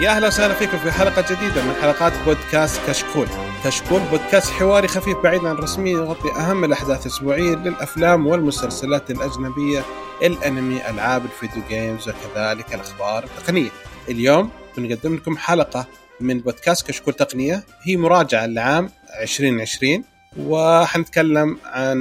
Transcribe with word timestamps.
يا 0.00 0.10
أهلا 0.10 0.26
وسهلا 0.26 0.54
فيكم 0.54 0.78
في 0.78 0.92
حلقة 0.92 1.34
جديدة 1.34 1.62
من 1.62 1.74
حلقات 1.82 2.12
بودكاست 2.26 2.80
كشكول. 2.86 3.26
كشكول 3.64 4.00
بودكاست 4.00 4.50
حواري 4.50 4.88
خفيف 4.88 5.18
بعيد 5.18 5.44
عن 5.44 5.54
الرسمية 5.54 5.92
يغطي 5.92 6.30
أهم 6.30 6.64
الأحداث 6.64 7.06
الأسبوعية 7.06 7.54
للأفلام 7.54 8.26
والمسلسلات 8.26 9.10
الأجنبية، 9.10 9.82
الأنمي، 10.22 10.90
ألعاب 10.90 11.24
الفيديو 11.24 11.62
جيمز 11.68 12.08
وكذلك 12.08 12.74
الأخبار 12.74 13.24
التقنية. 13.24 13.70
اليوم 14.08 14.50
بنقدم 14.76 15.14
لكم 15.14 15.36
حلقة 15.36 15.86
من 16.20 16.38
بودكاست 16.40 16.86
كشكول 16.86 17.14
تقنية 17.14 17.64
هي 17.82 17.96
مراجعة 17.96 18.46
لعام 18.46 18.90
2020 19.20 20.04
وحنتكلم 20.38 21.58
عن 21.64 21.98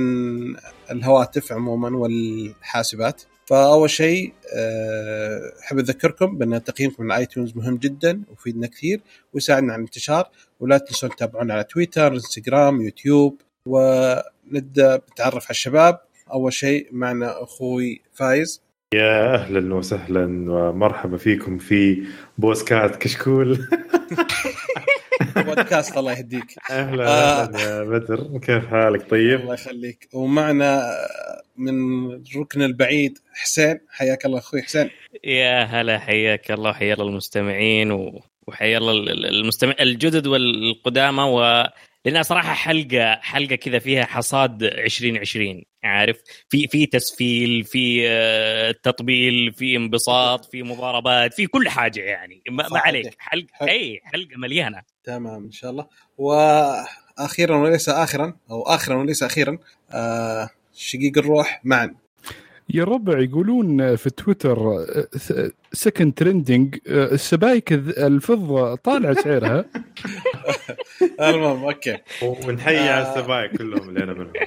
الهواتف 0.92 1.52
عموما 1.52 1.98
والحاسبات 1.98 3.22
فأول 3.50 3.90
شيء 3.90 4.34
آه، 4.56 5.54
أحب 5.64 5.80
أذكركم 5.80 6.38
بأن 6.38 6.64
تقييمكم 6.64 7.12
على 7.12 7.22
iTunes 7.22 7.58
مهم 7.58 7.78
جدا 7.78 8.22
ويفيدنا 8.30 8.68
كثير 8.68 9.02
ويساعدنا 9.34 9.74
على 9.74 9.80
الانتشار 9.80 10.30
ولا 10.60 10.78
تنسون 10.78 11.10
تتابعونا 11.10 11.54
على 11.54 11.64
تويتر 11.64 12.14
إنستغرام 12.14 12.82
يوتيوب 12.82 13.42
ونبدأ 13.66 15.02
نتعرف 15.12 15.44
على 15.44 15.50
الشباب. 15.50 16.00
أول 16.34 16.54
شيء 16.54 16.88
معنا 16.92 17.44
أخوي 17.44 18.02
فايز. 18.14 18.62
يا 18.94 19.36
أهلا 19.36 19.76
وسهلا 19.76 20.52
ومرحبا 20.52 21.18
فيكم 21.18 21.58
في 21.58 22.04
بوسكات 22.40 22.96
كشكول. 22.96 23.58
بودكاست 25.36 25.98
الله 25.98 26.12
يهديك. 26.12 26.46
أهلا 26.72 27.08
أهلا 27.44 27.60
يا 27.62 27.84
بدر. 27.84 28.38
كيف 28.40 28.68
حالك؟ 28.68 29.10
طيب؟ 29.10 29.40
الله 29.40 29.54
يخليك. 29.54 30.10
ومعنا 30.14 30.84
من 31.58 31.74
الركن 32.12 32.62
البعيد 32.62 33.18
حسين. 33.34 33.80
حياك 33.90 34.26
الله 34.26 34.38
أخوي 34.40 34.62
حسين. 34.62 34.90
يا 35.24 35.64
هلا 35.64 36.00
حياك 36.00 36.52
الله 36.52 36.70
وحيا 36.70 36.94
الله 36.94 37.08
المستمعين 37.08 37.92
و- 37.92 38.22
وحيا 38.48 38.78
الله 38.78 38.92
ال- 38.92 39.10
ال- 39.10 39.26
المستمع 39.26 39.76
الجدد 39.80 40.28
والقدامى. 40.28 41.22
و 41.24 41.64
لأنها 42.06 42.22
صراحة 42.22 42.54
حلقة 42.54 43.16
حلقة 43.16 43.56
كذا 43.56 43.80
فيها 43.80 44.06
حصاد 44.06 44.64
2020 44.64 45.64
عارف 45.84 46.18
في 46.50 46.68
في 46.68 46.86
تسفيل 46.86 47.64
في 47.64 48.04
آه، 48.10 48.72
تطبيل 48.84 49.54
في 49.54 49.76
انبساط 49.76 50.46
في 50.46 50.64
مضاربات 50.64 51.34
في 51.34 51.48
كل 51.48 51.70
حاجة 51.70 52.02
يعني. 52.02 52.42
ما, 52.50 52.68
ما 52.72 52.80
عليك. 52.80 53.16
حلقة. 53.20 53.48
أي 53.70 54.02
حلقة 54.04 54.38
مليانة. 54.38 54.82
تمام 55.04 55.44
إن 55.44 55.52
شاء 55.52 55.72
الله. 55.72 55.88
وأخيرا 56.18 57.58
وليس 57.58 57.90
اخرا 57.90 58.34
أو 58.52 58.62
اخرا 58.64 58.96
وليس 58.96 59.24
أخيرا 59.24 59.58
آه 59.92 60.50
شقيق 60.74 61.18
الروح 61.18 61.62
معا. 61.64 61.96
يا 62.74 62.84
ربع 62.84 63.20
يقولون 63.20 63.96
في 63.96 64.10
تويتر 64.10 64.86
second 65.74 66.14
trending 66.14 66.78
السبايك 66.88 67.74
الذ- 67.74 68.00
الفضة 68.00 68.76
طالع 68.76 69.14
سعرها. 69.14 69.66
المهم 71.22 71.64
okay. 71.66 71.98
ونحيي 72.22 72.78
على 72.90 73.06
آه. 73.06 73.12
السبايك 73.20 73.52
كلهم 73.58 73.90
اللي 73.90 74.04
أنا 74.04 74.14
منهم. 74.14 74.34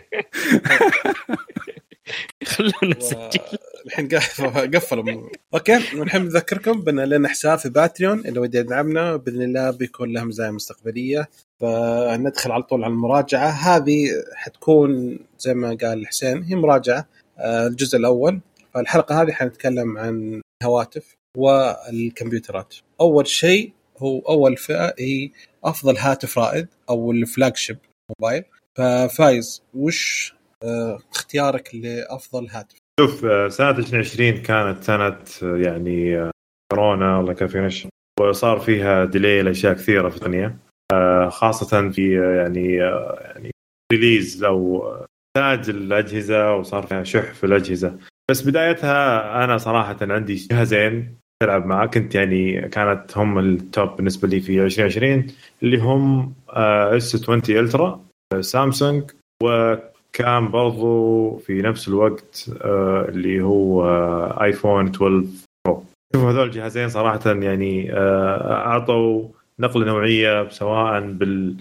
خلونا 2.45 2.97
نسجل. 2.99 3.41
الحين 3.87 4.09
قف- 4.09 4.41
قفلوا. 4.75 5.29
okay 5.55 5.81
ونحب 5.99 6.23
نذكركم 6.23 6.81
بأن 6.81 7.01
لنا 7.01 7.29
حساب 7.29 7.59
في 7.59 7.69
Patreon 7.69 8.19
اللي 8.19 8.41
ودي 8.41 8.59
يدعمنا 8.59 9.17
بإذن 9.17 9.43
الله 9.43 9.71
بيكون 9.71 10.13
له 10.13 10.25
مزايا 10.25 10.51
مستقبلية. 10.51 11.29
فندخل 11.61 12.53
على 12.53 12.63
طول 12.63 12.85
على 12.85 12.93
المراجعة. 12.93 13.49
هذه 13.49 14.09
حتكون 14.35 15.19
زي 15.39 15.55
ما 15.55 15.77
قال 15.83 16.07
حسين 16.07 16.43
هي 16.43 16.55
مراجعة 16.57 17.09
آه، 17.39 17.67
الجزء 17.67 17.99
الأول. 17.99 18.41
فالحلقة 18.75 19.23
هذه 19.23 19.33
حنتكلم 19.33 19.99
عن 19.99 20.43
الهواتف 20.63 21.17
والكمبيوترات. 21.37 22.75
أول 23.01 23.27
شيء 23.27 23.73
هو 23.99 24.19
أول 24.19 24.57
فئة 24.57 24.95
هي 24.99 25.31
أفضل 25.65 25.97
هاتف 25.97 26.39
رائد 26.39 26.69
أو 26.91 27.13
الفلاج 27.13 27.57
شيب 27.57 27.79
موبايل. 28.11 28.45
ففايز 28.79 29.63
وش 29.75 30.35
آه، 30.65 30.99
اختيارك 31.11 31.75
لأفضل 31.75 32.49
هاتف؟ 32.51 32.77
شوف 33.01 33.25
آه، 33.25 33.49
سنة 33.49 33.71
2020 33.71 34.43
كانت 34.43 34.85
سنة 34.85 35.19
آه، 35.43 35.57
يعني 35.57 36.31
كورونا 36.73 37.21
الله 37.21 37.33
يكفينا 37.33 37.61
شر 37.61 37.87
وصار 38.21 38.61
فيها 38.61 39.05
delay 39.05 39.43
لأشياء 39.43 39.75
كثيرة 39.75 40.09
في 40.09 40.17
الدنيا. 40.17 40.59
خاصة 41.29 41.91
في 41.91 42.15
يعني 42.37 42.75
يعني 42.75 43.51
release 43.93 44.45
أو 44.45 44.89
انتاج 45.37 45.71
الأجهزة 45.71 46.55
وصار 46.55 46.87
فيها 46.87 47.05
شح 47.05 47.33
في 47.33 47.47
الأجهزة. 47.47 47.99
بس 48.31 48.43
بدايتها 48.43 49.45
أنا 49.45 49.59
صراحة 49.59 49.97
عندي 50.03 50.35
جهازين 50.35 51.19
تلعب 51.43 51.67
معاه 51.67 51.87
كنت 51.87 52.15
يعني 52.15 52.69
كانت 52.69 53.19
هم 53.19 53.39
ال 53.39 53.53
top 53.53 53.97
بالنسبة 53.97 54.29
لي 54.29 54.41
في 54.41 54.65
2020 54.65 55.27
اللي 55.63 55.79
هم 55.79 56.35
S 56.49 57.23
20 57.23 57.43
Ultra 57.49 58.01
سامسونج 58.41 59.11
وكان 59.43 60.49
برضو 60.51 61.37
في 61.39 61.63
نفس 61.63 61.89
الوقت 61.89 62.51
آه، 62.61 63.07
اللي 63.09 63.41
هو 63.43 63.87
iPhone 64.43 64.87
12 64.87 65.27
Pro 65.67 65.85
شوف 66.15 66.25
هذول 66.25 66.47
الجهازين 66.47 66.89
صراحة 66.89 67.21
يعني 67.27 67.93
آه، 67.93 68.53
أعطوا 68.67 69.29
نقلة 69.61 69.87
نوعية 69.87 70.49
سواء 70.49 71.01
بال 71.01 71.57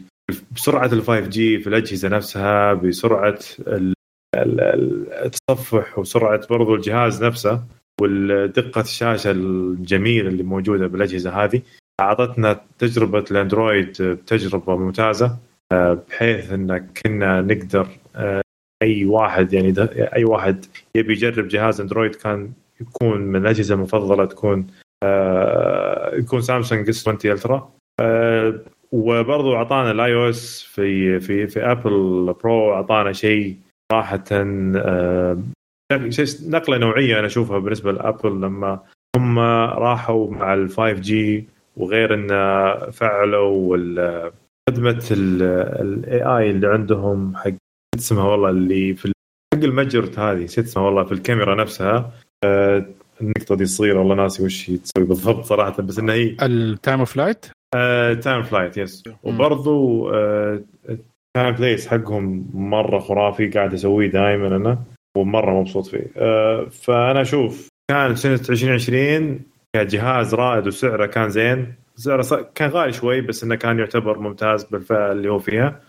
بسرعة 0.56 0.86
ال 0.86 1.02
5 1.04 1.20
G 1.20 1.60
في 1.60 1.68
الأجهزة 1.68 2.10
نفسها 2.10 2.74
بسرعة 2.74 3.40
ال- 3.60 3.94
ال- 4.36 4.62
ال- 4.62 5.14
التصفح 5.14 6.00
وسرعة 6.00 6.48
برضو 6.50 6.76
الجهاز 6.76 7.24
نفسه. 7.24 7.62
والدقة 8.02 8.82
الشاشة 8.82 9.32
الجميلة 9.32 10.28
اللي 10.28 10.44
موجودة 10.44 10.88
بالأجهزة 10.88 11.44
هذه. 11.44 11.62
أعطتنا 12.02 12.62
تجربة 12.80 13.26
الأندرويد 13.32 13.92
تجربه 14.28 14.76
ممتازة 14.76 15.38
آه، 15.72 15.94
بحيث 16.10 16.52
إن 16.52 16.78
كنا 16.78 17.42
نقدر 17.42 17.88
آه، 18.16 18.42
أي 18.84 19.06
واحد 19.06 19.54
يعني 19.54 19.74
أي 20.16 20.24
واحد 20.24 20.66
يبي 20.96 21.14
يجرب 21.14 21.48
جهاز 21.48 21.82
أندرويد 21.82 22.16
كان 22.16 22.52
يكون 22.82 23.22
من 23.22 23.42
الأجهزة 23.42 23.76
المفضلة 23.76 24.26
تكون 24.26 24.68
آه، 25.04 26.16
يكون 26.16 26.42
سامسونج 26.42 26.90
S 26.90 27.08
20 27.08 27.34
Ultra. 27.34 27.72
وبرضو 28.92 29.56
أعطانا 29.56 29.92
ال 29.92 30.14
iOS 30.14 30.64
في 30.64 31.20
في 31.20 31.48
في 31.48 31.60
Apple 31.72 32.36
Pro 32.44 32.74
أعطانا 32.74 33.14
شيء 33.14 33.56
صراحة 33.92 34.24
نقلة 36.50 36.78
نوعية 36.78 37.20
أنا 37.20 37.28
أشوفها 37.28 37.60
بالنسبة 37.60 37.92
لأبل 37.92 38.32
لما 38.42 38.80
هم 39.18 39.40
راحوا 39.40 40.32
مع 40.32 40.54
ال 40.54 40.70
5 40.70 40.92
G 40.92 41.46
وغير 41.78 42.14
إن 42.14 42.28
فعلوا 42.92 43.78
خدمة 44.70 45.04
الاي 45.12 46.24
اي 46.24 46.50
اللي 46.50 46.68
عندهم 46.68 47.36
حق 47.36 47.52
اسمها 47.96 48.24
والله 48.24 48.50
اللي 48.50 48.94
في 48.94 49.12
حق 49.56 49.64
المجرت 49.64 50.20
هذه 50.20 50.44
نسيت 50.44 50.66
اسمها 50.66 50.86
والله 50.86 51.04
في 51.04 51.12
الكاميرا 51.12 51.56
نفسها. 51.56 52.12
آه، 52.46 52.86
النقطة 53.22 53.56
دي 53.56 53.66
صغيره 53.66 54.00
والله 54.00 54.16
ناسي 54.16 54.44
وش 54.44 54.70
هي 54.70 54.78
تسوي 54.78 55.06
بالضبط 55.06 55.44
صراحة 55.46 55.82
بس 55.82 56.00
إنها 56.00 56.16
هي. 56.16 56.38
التايم 56.42 57.00
اوف 57.00 57.18
لايت 57.18 57.46
تايم 58.24 58.44
فلايت 58.44 58.78
يس 58.78 59.04
وبرضو 59.24 60.10
تايم 61.38 61.52
بليس 61.56 61.88
حقهم 61.88 62.50
مرة 62.54 63.00
خرافي 63.00 63.48
قاعد 63.48 63.74
أسويه 63.74 64.08
دائما 64.08 64.48
أنا. 64.56 64.78
ومرة 65.18 65.60
مبسوط 65.60 65.88
فيه. 65.88 66.12
آه، 66.18 66.66
فأنا 66.66 67.22
أشوف 67.22 67.68
كان 67.92 68.16
سنة 68.16 68.40
2020 68.50 69.40
كجهاز 69.76 70.36
رائد 70.36 70.68
وسعره 70.68 71.06
كان 71.06 71.30
زين. 71.30 71.74
سعره 71.96 72.52
كان 72.56 72.70
غالي 72.70 72.94
شوي 72.94 73.22
بس 73.22 73.44
إنه 73.44 73.56
كان 73.56 73.80
يعتبر 73.80 74.20
ممتاز 74.20 74.64
بالفئة 74.64 75.12
اللي 75.12 75.30
هو 75.30 75.40
فيها. 75.40 75.82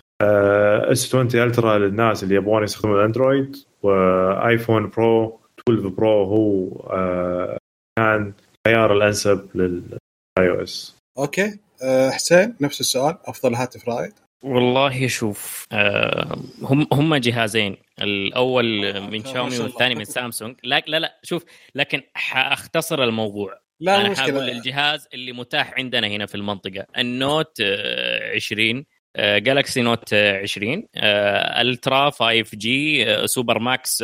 S 0.93 1.15
20 1.15 1.47
Ultra 1.47 1.79
للناس 1.79 2.23
اللي 2.23 2.35
يبغون 2.35 2.63
يستخدمون 2.63 2.99
الاندرويد 2.99 3.57
و 3.83 3.98
iPhone 3.98 4.91
Pro 4.97 5.41
12 5.69 5.89
Pro 5.89 6.25
هو 6.25 6.69
آه، 6.91 7.59
كان 7.99 8.33
الخيار 8.67 8.93
الأنسب 8.93 9.49
لل 9.55 9.99
iOS 10.39 10.97
okay. 11.19 11.59
أه 11.83 12.11
حسين 12.11 12.55
نفس 12.61 12.81
السؤال. 12.81 13.17
أفضل 13.25 13.55
هاتف 13.55 13.89
رائد؟ 13.89 14.13
والله 14.45 15.07
شوف 15.07 15.65
آه، 15.73 16.37
هم 16.63 16.87
هم 16.93 17.15
جهازين. 17.15 17.77
الأول 18.03 19.01
من 19.11 19.25
شاومي. 19.25 19.59
والثاني 19.59 19.95
من 19.95 20.05
سامسونج. 20.05 20.57
لا 20.65 20.83
لا 20.87 20.97
لا 20.97 21.21
شوف 21.23 21.45
لكن 21.75 22.03
حأختصر 22.15 23.05
الموضوع. 23.05 23.63
لا 23.81 24.01
أنا 24.01 24.17
حقول 24.17 24.51
الجهاز 24.51 25.09
اللي 25.15 25.33
متاح 25.33 25.75
عندنا 25.79 26.07
هنا 26.07 26.27
في 26.27 26.35
المنطقة. 26.35 26.87
ال 26.99 27.10
Note 27.10 27.56
آه، 27.61 28.35
20 28.35 28.85
Galaxy 29.19 29.83
Note 29.83 30.15
20 30.15 30.89
آه، 30.97 31.61
Ultra 31.61 32.11
5 32.11 32.57
G 32.56 33.06
Super 33.27 33.59
Max 33.59 34.03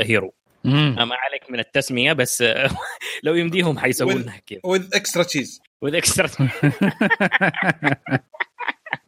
Hero. 0.00 0.34
ما 0.64 1.14
عليك 1.14 1.50
من 1.50 1.58
التسمية 1.58 2.12
بس 2.12 2.42
آه، 2.42 2.70
لو 3.24 3.34
يمديهم 3.34 3.78
حيسوون 3.78 4.22
لنا 4.22 4.38
كذا 4.46 4.60
with 4.64 4.94
extra 4.94 5.22
cheese 5.22 5.60
with 5.82 5.94
extra 5.94 6.28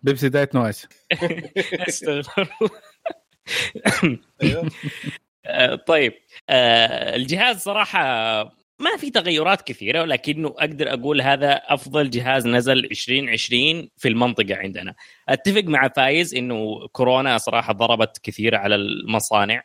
Pepsi 0.02 0.28
Diet 0.28 0.54
نويس 0.54 0.86
أستغفر 1.88 2.42
الله. 2.62 2.70
أيوه. 4.42 4.70
آه، 5.46 5.74
طيب 5.74 6.12
آه، 6.50 7.16
الجهاز 7.16 7.56
صراحة 7.56 8.00
ما 8.78 8.96
في 8.98 9.10
تغيرات 9.10 9.62
كثيرة 9.62 10.02
ولكنه 10.02 10.54
أقدر 10.58 10.92
أقول 10.92 11.20
هذا 11.20 11.52
أفضل 11.52 12.10
جهاز 12.10 12.46
نزل 12.46 12.78
2020 12.78 13.88
في 13.96 14.08
المنطقة 14.08 14.56
عندنا. 14.56 14.94
أتفق 15.28 15.64
مع 15.64 15.88
فايز 15.88 16.34
إنه 16.34 16.88
كورونا 16.92 17.38
صراحة 17.38 17.72
ضربت 17.72 18.18
كثير 18.22 18.54
على 18.54 18.74
المصانع 18.74 19.62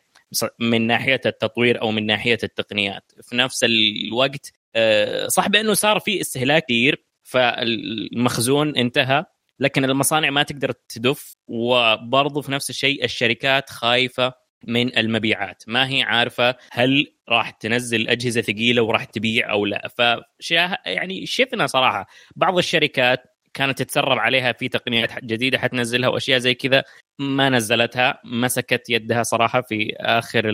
من 0.58 0.86
ناحية 0.86 1.20
التطوير 1.26 1.80
أو 1.82 1.90
من 1.90 2.06
ناحية 2.06 2.38
التقنيات. 2.42 3.12
في 3.22 3.36
نفس 3.36 3.64
الوقت 3.64 4.52
آه، 4.76 5.26
صح 5.26 5.48
بأنه 5.48 5.74
صار 5.74 6.00
في 6.00 6.20
استهلاك 6.20 6.64
كثير 6.64 7.04
فالمخزون 7.22 8.76
انتهى 8.76 9.24
لكن 9.60 9.84
المصانع 9.84 10.30
ما 10.30 10.42
تقدر 10.42 10.72
تدف 10.88 11.34
وبرضه 11.48 12.40
في 12.40 12.52
نفس 12.52 12.70
الشيء 12.70 13.04
الشركات 13.04 13.70
خايفة 13.70 14.32
من 14.66 14.98
المبيعات. 14.98 15.62
ما 15.66 15.88
هي 15.88 16.02
عارفة 16.02 16.54
هل 16.72 17.14
راح 17.28 17.50
تنزل 17.50 18.08
أجهزة 18.08 18.40
ثقيلة 18.40 18.82
وراح 18.82 19.04
تبيع 19.04 19.50
أو 19.50 19.66
لا. 19.66 19.88
فشاه 19.88 20.78
يعني 20.86 21.26
شفنا 21.26 21.66
صراحة 21.66 22.06
بعض 22.36 22.58
الشركات 22.58 23.24
كانت 23.54 23.78
تتسرب 23.78 24.18
عليها 24.18 24.52
في 24.52 24.68
تقنيات 24.68 25.24
جديدة 25.24 25.58
حتنزلها 25.58 26.08
وأشياء 26.08 26.38
زي 26.38 26.54
كذا 26.54 26.84
ما 27.18 27.48
نزلتها 27.48 28.20
مسكت 28.24 28.90
يدها 28.90 29.22
صراحة 29.22 29.60
في 29.60 29.94
آخر 29.96 30.48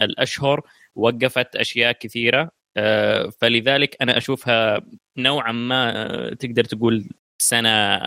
الأشهر 0.00 0.60
وقفت 0.94 1.56
أشياء 1.56 1.92
كثيرة. 1.92 2.50
آه، 2.76 3.30
فلذلك 3.40 3.96
أنا 4.02 4.16
أشوفها 4.16 4.80
نوعا 5.18 5.52
ما 5.52 6.34
تقدر 6.34 6.64
تقول 6.64 7.08
سنة 7.48 7.98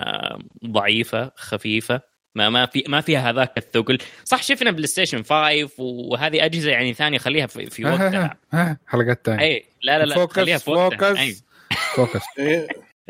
ضعيفة 0.66 1.32
خفيفة. 1.36 2.02
ما 2.36 2.50
ما 2.50 2.66
في 2.66 2.84
ما 2.88 3.02
فيها 3.02 3.30
هذاك 3.30 3.58
الثقل. 3.58 3.98
صح 4.24 4.44
شفنا 4.44 4.72
PlayStation 4.72 5.24
5 5.24 5.70
وهذه 5.80 6.46
أجهزة 6.46 6.72
يعني 6.72 6.94
ثانية 6.94 7.18
خليها 7.18 7.48
في, 7.48 7.66
في 7.66 7.86
وقتها. 7.86 8.38
حلقات 8.88 9.26
ثانية. 9.26 9.42
اي 9.42 9.66
لا 9.84 10.00
لا 10.00 10.06
لا 10.06 10.16
focus 10.16 10.36
خليها 10.36 10.58
في 10.58 10.72
وقتها. 10.72 11.14
focus 11.14 11.44
focus 11.96 12.22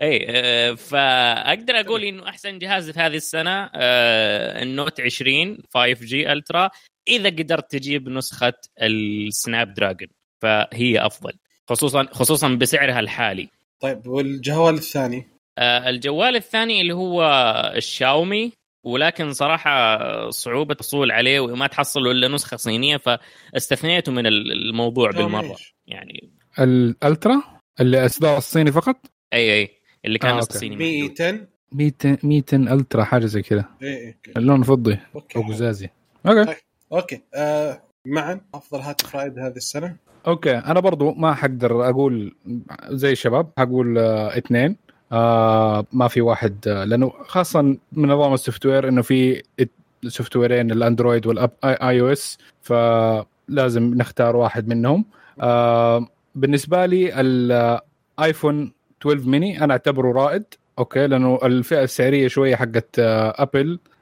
اي 0.01 0.25
آه، 0.29 0.73
فأقدر 0.73 1.79
أقول 1.79 2.03
إنه 2.03 2.29
أحسن 2.29 2.59
جهاز 2.59 2.89
في 2.89 2.99
هذه 2.99 3.15
السنة 3.15 3.69
آه، 3.75 4.63
ال 4.63 4.71
Note 4.71 5.01
20 5.01 5.57
5 5.73 6.05
G 6.05 6.31
Ultra. 6.31 6.69
إذا 7.07 7.29
قدرت 7.29 7.71
تجيب 7.71 8.09
نسخة 8.09 8.53
ال 8.81 9.73
Snapdragon 9.73 10.09
فهي 10.41 11.05
أفضل 11.05 11.33
خصوصا 11.69 12.07
خصوصا 12.11 12.49
بسعرها 12.49 12.99
الحالي. 12.99 13.49
طيب 13.79 14.07
والجوال 14.07 14.73
الثاني؟ 14.75 15.17
آه، 15.17 15.34
الجوال 15.59 16.35
الثاني 16.35 16.81
اللي 16.81 16.93
هو 16.93 17.23
الشاومي 17.75 18.51
ولكن 18.85 19.33
صراحة 19.33 20.29
صعوبة 20.29 20.73
الحصول 20.73 21.11
عليه 21.11 21.39
وما 21.39 21.67
تحصل 21.67 22.07
إلا 22.07 22.27
نسخة 22.27 22.57
صينية 22.57 22.97
فاستثنيته 22.97 24.11
من 24.11 24.27
الموضوع 24.27 25.11
بالمرة. 25.11 25.55
يعني 25.87 26.31
ال 26.59 26.71
Ultra؟ 26.71 27.43
اللي 27.79 28.05
أصدار 28.05 28.37
الصيني 28.37 28.71
فقط؟ 28.71 28.95
أي 29.33 29.53
أي. 29.53 29.69
اللي 30.05 30.19
كان 30.19 30.33
آه 30.33 30.39
الصيني 30.39 30.75
100 30.75 31.47
100 31.71 31.91
100 32.23 32.43
Ultra 32.53 33.03
حاجة 33.03 33.25
زي 33.25 33.41
كذا. 33.41 33.65
اي 33.81 33.87
اي 33.87 34.17
اللون 34.37 34.63
فضي. 34.63 34.99
أو 35.35 35.41
قزازي 35.41 35.89
أوكي 36.25 36.45
طيب. 36.45 36.55
أوكي. 36.93 37.21
آه 37.35 37.81
معا. 38.05 38.41
أفضل 38.53 38.79
هاتف 38.79 39.15
رائد 39.15 39.39
هذه 39.39 39.55
السنة. 39.55 39.95
أوكي. 40.27 40.57
أنا 40.57 40.79
برضو 40.79 41.11
ما 41.11 41.33
حقدر 41.33 41.89
أقول 41.89 42.35
زي 42.89 43.11
الشباب 43.11 43.51
حقول 43.57 43.97
آه 43.97 44.37
اثنين. 44.37 44.77
آه 45.15 45.85
ما 45.93 46.07
في 46.07 46.21
واحد 46.21 46.67
آه 46.67 46.83
لأنه 46.83 47.11
خاصه 47.27 47.61
من 47.91 48.09
نظام 48.09 48.33
ال 48.33 48.65
software 48.65 48.87
انه 48.89 49.01
في 49.01 49.43
software 50.07 50.35
ين 50.35 50.71
ال 50.71 50.78
Android 50.78 51.27
وال 51.27 51.51
iOS 51.63 52.37
فلازم 52.61 53.93
نختار 53.95 54.35
واحد 54.35 54.67
منهم 54.67 55.05
آه 55.41 56.07
بالنسبة 56.35 56.85
لي 56.85 57.21
ال 57.21 57.43
iPhone 57.43 58.73
12 59.01 59.29
ميني 59.29 59.63
أنا 59.63 59.73
اعتبره 59.73 60.11
رائد 60.11 60.43
أوكي 60.79 61.07
لأنه 61.07 61.39
الفئه 61.43 61.83
السعريه 61.83 62.27
شوية 62.27 62.55
حقت 62.55 62.99
آه 62.99 63.33
Apple 63.37 63.71
آه 63.71 63.94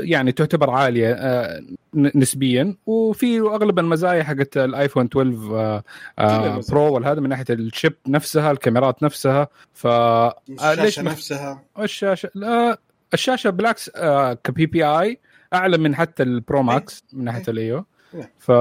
يعني 0.00 0.32
تعتبر 0.32 0.70
عالية 0.70 1.12
آه 1.12 1.62
نسبيا. 1.94 2.74
وفي 2.86 3.40
أغلب 3.40 3.78
المزايا 3.78 4.22
حقت 4.22 4.56
ال 4.56 4.63
iPhone 4.63 5.04
12 5.04 5.56
آه 5.56 5.82
آه 6.18 6.60
Pro 6.70 6.94
والهذا 6.94 7.20
من 7.20 7.28
ناحية 7.28 7.44
ال 7.50 7.59
chip 7.59 7.94
نفسها 8.08 8.50
الكاميرات 8.50 9.02
نفسها. 9.02 9.48
ف 9.74 9.86
آه، 9.86 10.34
الشاشة 10.50 11.02
نفسها. 11.02 11.62
الشاشة 11.78 12.30
لا 12.34 12.78
الشاشة 13.14 13.50
بالعكس 13.50 13.90
آه 13.96 14.32
ك 14.32 14.66
PPI 14.66 15.18
أعلى 15.54 15.78
من 15.78 15.94
حتى 15.94 16.22
ال 16.22 16.32
Pro 16.32 16.62
Max 16.62 17.04
من 17.12 17.24
ناحية 17.24 17.42
الإيو. 17.48 17.84
ف 18.38 18.52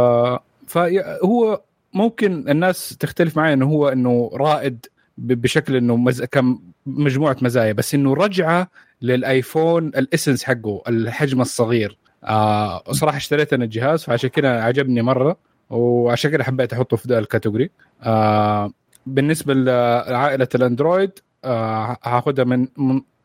فهو 0.68 1.62
ممكن 1.94 2.50
الناس 2.50 2.98
تختلف 2.98 3.38
معي 3.38 3.54
إنه 3.54 3.66
هو 3.66 3.90
إنه 3.90 4.32
رائد 4.34 4.86
بشكل 5.18 5.76
إنه 5.76 5.96
مز... 5.96 6.24
كم 6.24 6.60
مجموعة 6.86 7.38
مزايا 7.42 7.74
بس 7.74 7.96
إنه 7.96 8.14
رجعة 8.14 8.68
لل 9.02 9.23
iPhone 9.23 9.88
ال 9.88 9.95
essence 9.95 10.44
حقه 10.44 10.82
الحجم 10.88 11.42
الصغير. 11.42 11.98
آه 12.24 12.84
صراحة 12.92 13.18
اشتريت 13.18 13.54
أنا 13.54 13.64
الجهاز 13.66 14.04
فعشان 14.04 14.30
كذا 14.30 14.62
عجبني 14.62 15.02
مرة 15.02 15.38
وعشان 15.70 16.32
كذا 16.32 16.44
حبيت 16.44 16.74
أحطه 16.74 16.98
في 16.98 17.08
ذا 17.08 17.20
ال 17.20 17.25
category. 17.25 17.70
آه 18.04 18.72
بالنسبة 19.06 19.54
لعائلة 19.54 20.48
ال 20.56 20.63
Android 20.63 21.12
آه 21.46 21.98
هاخذها 22.04 22.44
من 22.46 22.68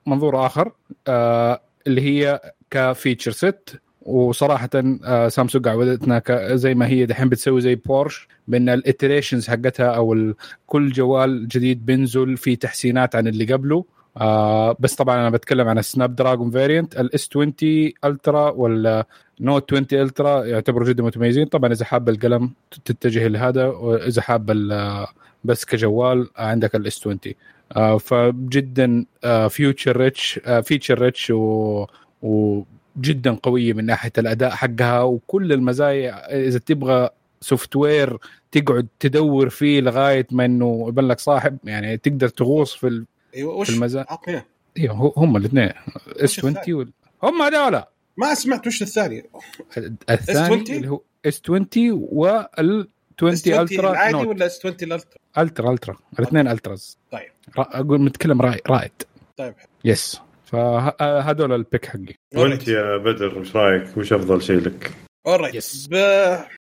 منظور 0.06 0.46
آخر 0.46 0.72
آه 1.08 1.60
اللي 1.86 2.00
هي 2.00 2.40
ك 2.70 2.78
feature 2.78 3.30
set. 3.30 3.80
وصراحة 4.02 4.68
آه 4.74 5.28
سامسونج 5.28 5.68
عودتنا 5.68 6.22
زي 6.56 6.74
ما 6.74 6.86
هي 6.86 7.06
دحين 7.06 7.28
بتسوي 7.28 7.60
زي 7.60 7.74
بورش 7.74 8.28
بأن 8.48 8.68
ال 8.68 8.76
iterations 8.76 9.48
حقتها 9.48 9.86
أو 9.86 10.34
كل 10.66 10.92
جوال 10.92 11.48
جديد 11.48 11.86
بينزل 11.86 12.36
في 12.36 12.56
تحسينات 12.56 13.16
عن 13.16 13.28
اللي 13.28 13.44
قبله. 13.44 13.84
آه 14.16 14.76
بس 14.80 14.94
طبعا 14.94 15.16
أنا 15.20 15.30
بتكلم 15.30 15.68
عن 15.68 15.78
ال 15.78 16.16
Snapdragon 16.16 16.50
variant 16.50 17.00
ال 17.00 17.14
S 17.14 17.28
20 17.30 17.52
Ultra 18.04 18.50
وال 18.50 18.91
Note 18.91 19.72
20 19.74 19.86
Ultra 19.92 20.44
يعتبروا 20.44 20.88
جدا 20.88 21.02
متميزين. 21.02 21.46
طبعا 21.46 21.72
إذا 21.72 21.84
حاب 21.84 22.08
القلم 22.08 22.50
تتجه 22.84 23.28
لهذا 23.28 23.66
وإذا 23.66 24.22
حاب 24.22 24.46
بس 25.44 25.64
كجوال 25.64 26.28
عندك 26.36 26.74
ال 26.74 26.86
S 26.86 26.98
20 27.00 27.18
آه 27.76 27.98
فجدا 27.98 29.04
آه 29.24 29.48
future 29.48 29.96
rich 29.96 30.40
آه 30.46 30.60
feature 30.60 30.98
rich 30.98 31.30
و, 31.30 31.86
وجدا 32.22 33.34
قوية 33.42 33.72
من 33.72 33.86
ناحية 33.86 34.12
الأداء 34.18 34.50
حقها. 34.50 35.02
وكل 35.02 35.52
المزايا 35.52 36.46
إذا 36.48 36.58
تبغى 36.58 37.08
software 37.40 38.18
تقعد 38.52 38.86
تدور 39.00 39.48
فيه 39.48 39.80
لغاية 39.80 40.26
ما 40.32 40.44
إنه 40.44 40.84
يبان 40.88 41.08
لك 41.08 41.20
صاحب 41.20 41.58
يعني 41.64 41.96
تقدر 41.96 42.28
تغوص 42.28 42.74
في 42.74 43.04
أيوه 43.36 43.54
وش؟ 43.54 43.70
المزايا 43.70 44.06
أيوه 44.78 45.12
هم 45.16 45.36
الاثنين. 45.36 45.70
S 46.06 46.38
20 46.38 46.56
وال... 46.68 46.92
هم 47.22 47.42
هذول. 47.42 47.82
ما 48.16 48.34
سمعت 48.34 48.66
وش 48.66 48.82
الثاني. 48.82 49.30
الثاني 50.10 50.76
اللي 50.76 50.88
هو 50.88 51.00
S 51.26 51.42
20 51.44 51.68
وال 51.92 52.88
20 53.22 53.60
Ultra 53.60 53.90
العادي 53.90 54.16
ولا 54.16 54.46
S 54.46 54.58
20 54.58 54.76
ال 54.82 54.87
Ultra؟ 54.87 55.18
Ultra 55.38 55.72
Ultra. 55.72 55.96
الاثنين 56.18 56.48
Ultras. 56.48 56.98
طيب. 57.10 57.28
أقول 57.56 58.00
متكلم 58.00 58.42
رائد 58.42 58.92
طيب. 59.36 59.54
yes 59.84 60.20
فهذول 60.44 61.52
ال 61.52 61.59
pick 61.59 61.86
حقي. 61.86 62.14
وانت 62.34 62.68
يا 62.68 62.96
بدر 62.96 63.38
وش 63.38 63.56
رأيك؟ 63.56 63.96
وش 63.96 64.12
أفضل 64.12 64.42
شيء 64.42 64.60
لك؟ 64.60 64.92
alright 65.26 65.54
yes 65.54 65.88
ب... 65.90 65.94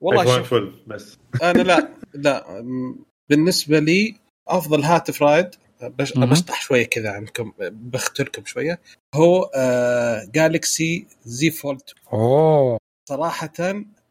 والله 0.00 0.37
شوف. 0.37 0.55
بس. 0.87 1.19
أنا 1.43 1.62
لا 1.62 1.88
لا. 2.15 2.65
بالنسبة 3.31 3.79
لي 3.79 4.15
أفضل 4.49 4.83
هاتف 4.83 5.23
رائد 5.23 5.50
بش... 5.83 6.13
بشطح 6.13 6.63
شوية 6.63 6.87
كذا 6.87 7.11
عنكم 7.11 7.53
بختركم 7.61 8.45
شوية. 8.45 8.81
هو 9.15 9.51
آه 9.55 10.29
Galaxy 10.35 11.07
Z 11.25 11.50
Fold 11.50 11.83
أوه. 12.13 12.79
صراحة 13.09 13.53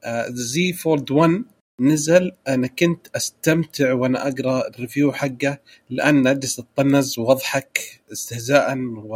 آه 0.04 0.26
Z 0.30 0.74
Fold 0.74 1.12
1 1.12 1.44
نزل 1.82 2.32
أنا 2.48 2.68
كنت 2.68 3.08
أستمتع 3.16 3.94
وأنا 3.94 4.28
أقرأ 4.28 4.68
ال 4.68 4.74
review 4.74 5.12
حقه 5.12 5.58
لأن 5.90 6.28
أجلس 6.28 6.60
اطنز 6.60 7.20
وأضحك 7.20 8.02
استهزاء 8.12 8.78
و 8.98 9.16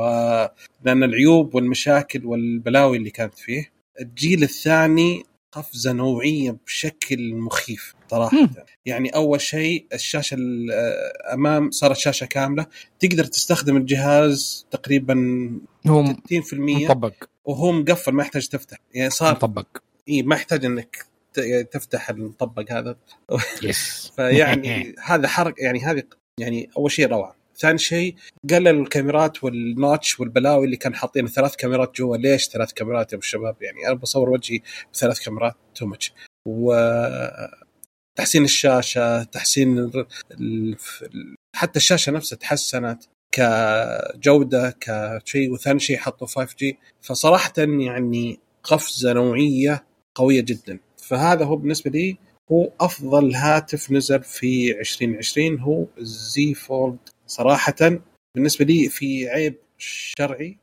لأن 0.84 1.03
العيوب 1.03 1.55
والمشاكل 1.55 2.25
والبلاوي 2.25 2.98
اللي 2.98 3.10
كانت 3.10 3.38
فيه. 3.38 3.72
الجيل 4.01 4.43
الثاني 4.43 5.24
قفزة 5.51 5.91
نوعية 5.91 6.58
بشكل 6.65 7.34
مخيف 7.34 7.96
صراحة. 8.12 8.50
يعني 8.86 9.10
أول 9.10 9.41
شيء 9.41 9.86
الشاشة 9.93 10.36
الامام 10.39 11.72
صارت 11.72 11.98
شاشة 11.98 12.25
كاملة. 12.25 12.65
تقدر 13.00 13.24
تستخدم 13.24 13.77
الجهاز 13.77 14.67
تقريبا 14.72 15.15
هو 15.88 16.05
60% 16.05 16.13
مطبق. 16.53 17.13
وهو 17.46 17.72
مقفل 17.72 18.12
ما 18.12 18.24
يحتاج 18.24 18.48
تفتح. 18.48 18.77
يعني 18.93 19.10
صار 19.10 19.34
مطبق. 19.34 19.67
إي 20.10 20.24
ما 20.24 20.36
يحتاج 20.36 20.65
إنك 20.65 21.05
تفتح 21.72 22.10
المطبق 22.10 22.72
هذا. 22.72 22.96
يس 23.63 24.08
فيعني 24.15 24.96
هذا 25.10 25.27
حرق 25.27 25.53
يعني 25.58 25.79
هذه 25.79 26.03
يعني 26.38 26.70
أول 26.77 26.91
شيء 26.91 27.08
روعة. 27.08 27.40
ثاني 27.61 27.77
شيء 27.77 28.15
قللوا 28.49 28.83
الكاميرات 28.83 29.43
والنوتش 29.43 30.19
والبلاوي 30.19 30.65
اللي 30.65 30.77
كان 30.77 30.95
حاطين 30.95 31.27
ثلاث 31.27 31.55
كاميرات 31.55 31.95
جوا 31.95 32.17
ليش 32.17 32.49
ثلاث 32.49 32.73
كاميرات 32.73 33.11
يا 33.11 33.17
أبو 33.17 33.23
الشباب؟ 33.23 33.55
يعني 33.61 33.87
أنا 33.87 33.93
بصور 33.93 34.29
وجهي 34.29 34.59
بثلاث 34.93 35.19
كاميرات 35.19 35.55
too 35.75 35.85
much 35.85 36.13
و 36.47 36.73
تحسين 38.17 38.43
الشاشة 38.43 39.23
تحسين 39.23 39.91
حتى 41.55 41.79
الشاشة 41.79 42.11
نفسها 42.11 42.37
تحسنت 42.37 43.03
كجودة 43.31 44.77
كشيء 44.79 45.53
وثاني 45.53 45.79
شيء 45.79 45.97
حطوا 45.97 46.27
5 46.27 46.55
G 46.59 46.77
فصراحة 47.01 47.53
يعني 47.57 48.39
قفزة 48.63 49.13
نوعية 49.13 49.85
قوية 50.15 50.41
جدا. 50.41 50.79
فهذا 50.97 51.45
هو 51.45 51.55
بالنسبة 51.55 51.91
لي 51.91 52.17
هو 52.51 52.71
أفضل 52.79 53.35
هاتف 53.35 53.91
نزل 53.91 54.23
في 54.23 54.79
2020 54.79 55.59
هو 55.59 55.85
ال 55.97 56.25
Z 56.25 56.53
Fold 56.53 56.97
صراحة 57.31 58.00
بالنسبة 58.35 58.65
لي 58.65 58.89
في 58.89 59.29
عيب 59.29 59.55
شرعي. 59.77 60.57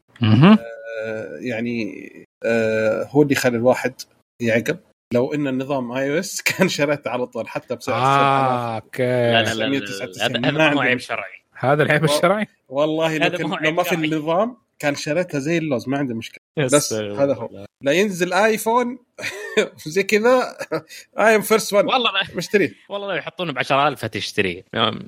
آه، 1.04 1.38
يعني 1.40 2.08
آه، 2.44 3.04
هو 3.10 3.22
اللي 3.22 3.34
خلى 3.34 3.56
الواحد 3.56 3.94
يعقل 4.42 4.78
لو 5.14 5.34
ان 5.34 5.48
النظام 5.48 5.92
iOS 5.92 6.42
كان 6.42 6.68
شريته 6.68 7.10
على 7.10 7.26
طول 7.26 7.48
حتى 7.48 7.76
بسعر 7.76 8.00
7000 8.00 8.06
آه 8.06 8.74
أوكي 8.76 9.02
لا 9.02 9.42
لا 9.42 9.54
لا, 9.54 9.64
لا, 9.64 9.78
999 9.80 10.44
هذا 10.44 10.64
عندي 10.64 10.80
عيب. 10.80 10.98
شرعي 10.98 11.38
هذا 11.54 11.82
العيب 11.82 12.04
الشرعي 12.04 12.46
والله 12.68 13.18
لو, 13.18 13.56
لو 13.60 13.72
ما 13.72 13.82
في 13.82 13.94
النظام 13.94 14.56
كان 14.78 14.94
شريتها 14.94 15.38
زي 15.40 15.58
اللوز 15.58 15.88
ما 15.88 15.98
عندي 15.98 16.14
مشكلة. 16.14 16.40
بس 16.58 16.92
هذا 16.92 17.34
هو. 17.34 17.66
لا 17.82 17.92
ينزل 17.92 18.32
iPhone 18.32 18.98
زي 19.86 20.02
كذا 20.02 20.56
I'm 21.18 21.42
first 21.42 21.72
one 21.72 21.84
والله 21.86 22.10
مشتريه 22.34 22.72
والله 22.88 23.08
لو 23.08 23.14
يحطونه 23.14 23.52
ب 23.52 23.58
10000 23.58 24.04
هتشتريه 24.04 24.64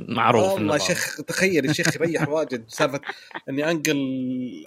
معروف 0.08 0.52
والله. 0.52 0.78
شيخ 0.78 1.16
تخيل 1.22 1.66
يا 1.66 1.72
شيخ 1.72 1.94
يريح 1.96 2.28
واجد 2.28 2.64
سالفة 2.68 3.00
إني 3.48 3.70
أنقل 3.70 3.98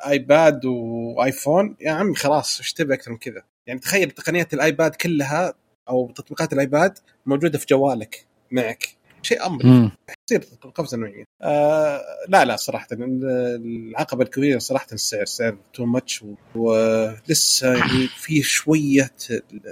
iPad 0.07 0.65
و 0.65 0.79
iPhone. 0.79 1.75
يا 1.81 1.91
عمي 1.91 2.15
خلاص 2.15 2.59
إيش 2.59 2.73
تبي 2.73 2.93
أكثر 2.93 3.11
من 3.11 3.17
كذا؟ 3.17 3.43
يعني 3.67 3.79
تخيل 3.79 4.11
تقنيات 4.11 4.53
ال 4.53 4.62
iPad 4.62 4.95
كلها 4.95 5.53
أو 5.89 6.11
تطبيقات 6.15 6.53
الآيباد 6.53 6.97
موجودة 7.25 7.57
في 7.57 7.65
جوالك 7.69 8.25
معك. 8.51 8.87
شيء 9.23 9.45
أمر. 9.45 9.89
تصير 10.27 10.43
قفزه 10.75 10.97
نوعيه 10.97 11.23
آه 11.41 12.01
لا 12.27 12.45
لا 12.45 12.55
صراحة. 12.55 12.87
العقبة 12.91 14.23
الكبيرة 14.23 14.59
صراحة 14.59 14.87
السعر 14.93 15.21
السعر 15.21 15.57
too 15.73 15.85
much 15.85 16.23
ولسه 16.55 17.73
يعني 17.77 18.07
في 18.07 18.41
شوية 18.41 19.11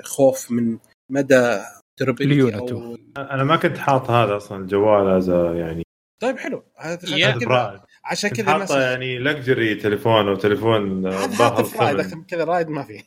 خوف 0.03 0.51
من 0.51 0.77
مدى. 1.11 1.59
أو... 2.01 2.97
أنا 3.17 3.43
ما 3.43 3.55
كنت 3.55 3.77
حاط 3.77 4.09
هذا 4.09 4.37
أصلا 4.37 4.57
الجوال 4.61 5.07
از 5.07 5.29
يعني 5.29 5.83
طيب 6.21 6.37
حلو. 6.37 6.63
هذا 6.77 6.99
عشان 7.03 7.39
كذا 7.39 7.49
رائد 7.49 7.79
عشان 8.05 8.29
كنت 8.29 8.41
كذا 8.41 8.53
الناس 8.53 8.71
حاطه 8.71 8.81
يعني 8.81 9.19
luxury 9.19 9.75
تليفون 9.75 10.27
وتليفون 10.29 11.07
هذا 11.07 11.27
ظاهر 11.27 11.59
هاتف 11.59 11.81
رائد 11.81 11.91
ثمن. 11.91 11.99
أكثر 11.99 12.15
من 12.15 12.23
كذا 12.23 12.43
رائد 12.43 12.69
ما 12.69 12.83
في. 12.83 13.03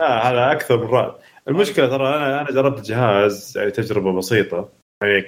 لا 0.00 0.30
هذا 0.30 0.52
أكثر 0.52 0.84
من 0.84 0.90
رائد 0.90 1.14
المشكلة 1.48 1.86
ترى 1.86 2.08
أنا 2.08 2.40
أنا 2.40 2.50
جربت 2.50 2.78
الجهاز 2.78 3.54
يعني 3.56 3.70
تجربة 3.70 4.12
بسيطة. 4.12 4.72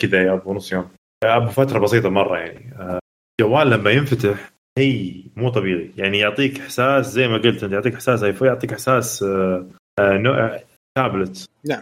كذا 0.00 0.22
يا 0.22 0.32
أبو 0.32 0.54
نص 0.54 0.72
يوم 0.72 0.88
أبو 1.24 1.50
فترة 1.50 1.78
بسيطة 1.78 2.08
مرة 2.08 2.38
يعني 2.38 2.74
آه، 2.78 2.98
الجوال 3.40 3.70
لما 3.70 3.90
ينفتح 3.90 4.50
هي 4.78 5.14
مو 5.36 5.48
طبيعي 5.48 5.90
يعني 5.96 6.18
يعطيك 6.18 6.60
إحساس 6.60 7.06
زي 7.12 7.28
ما 7.28 7.36
قلت 7.38 7.64
أنت 7.64 7.72
يعطيك 7.72 7.94
إحساس 7.94 8.22
ايفون 8.22 8.48
يعطيك 8.48 8.72
إحساس 8.72 9.22
آه، 9.22 9.66
آه، 10.00 10.16
نوع 10.18 10.60
تابلت 10.98 11.48
نعم. 11.64 11.80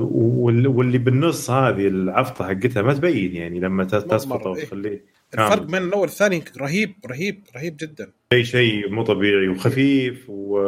وال- 0.00 0.66
واللي 0.66 0.98
بالنص 0.98 1.50
هذه 1.50 1.88
العفطة 1.88 2.44
حقتها 2.48 2.82
ما 2.82 2.94
تبين 2.94 3.36
يعني 3.36 3.60
لما 3.60 3.84
ت- 3.84 3.94
تسقطه 3.94 4.28
مرة، 4.50 4.56
إيه. 4.56 4.62
وتخليه 4.64 5.00
الفرق. 5.34 5.62
بين 5.62 5.82
الأول 5.82 6.00
والثاني 6.02 6.42
رهيب 6.60 6.92
رهيب 7.06 7.42
رهيب 7.56 7.76
جدا 7.76 8.10
شيء 8.32 8.44
شيء 8.44 8.90
مو 8.90 9.02
طبيعي 9.02 9.48
وخفيف 9.48 10.24
و... 10.28 10.58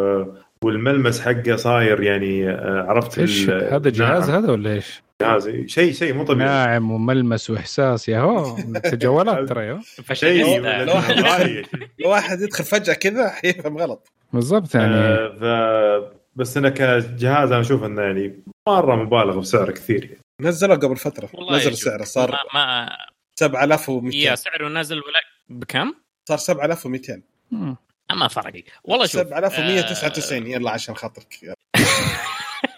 والملمس 0.64 1.20
حقه 1.20 1.56
صاير 1.56 2.02
يعني 2.02 2.48
عرفت 2.60 3.18
إيش 3.18 3.50
هذا 3.50 3.90
جهاز 3.90 4.30
ناعم. 4.30 4.42
هذا 4.44 4.52
ولا 4.52 4.72
إيش؟ 4.72 5.02
شيء 5.66 5.92
شيء 5.92 6.14
مو 6.14 6.24
طبيعي. 6.24 6.48
ناعم 6.48 6.90
وملمس 6.90 7.50
وإحساس 7.50 8.08
يا 8.08 8.18
هو 8.20 8.56
جوالات 8.84 9.48
ترى 9.48 9.66
يا 9.66 9.80
شيء 10.12 10.60
لو 10.60 12.10
واحد- 12.10 12.40
يدخل 12.40 12.64
فجأة 12.64 12.94
كذا 12.94 13.28
حيفهم 13.30 13.78
غلط. 13.78 14.08
بالضبط 14.32 14.74
يعني. 14.74 14.94
آه، 14.94 15.28
ف 16.10 16.18
بس 16.36 16.56
إنه 16.56 16.68
كجهاز 16.68 17.52
أنا 17.52 17.60
أشوف 17.60 17.84
إنه 17.84 18.02
يعني 18.02 18.42
مرة 18.68 18.96
مبالغ 18.96 19.38
بسعره 19.38 19.72
كثير. 19.72 20.04
يعني. 20.04 20.18
نزلوا 20.40 20.76
قبل 20.76 20.96
فترة. 20.96 21.28
والله 21.34 21.56
نزل 21.56 21.76
سعره 21.76 22.04
صار 22.04 22.30
ما, 22.30 22.38
ما 22.54 22.96
7200 23.38 24.14
يا 24.16 24.34
سعره 24.34 24.68
نازل 24.68 24.96
ولا 24.96 25.20
بكم؟ 25.48 25.94
صار 26.28 26.38
7200 26.38 27.22
مم. 27.50 27.76
ما 28.12 28.28
فرق 28.28 28.52
والله 28.84 29.06
شوف 29.06 29.20
7199 29.20 30.46
يلا 30.46 30.70
عشان 30.70 30.94
خاطرك. 30.94 31.42
يلا. 31.42 31.54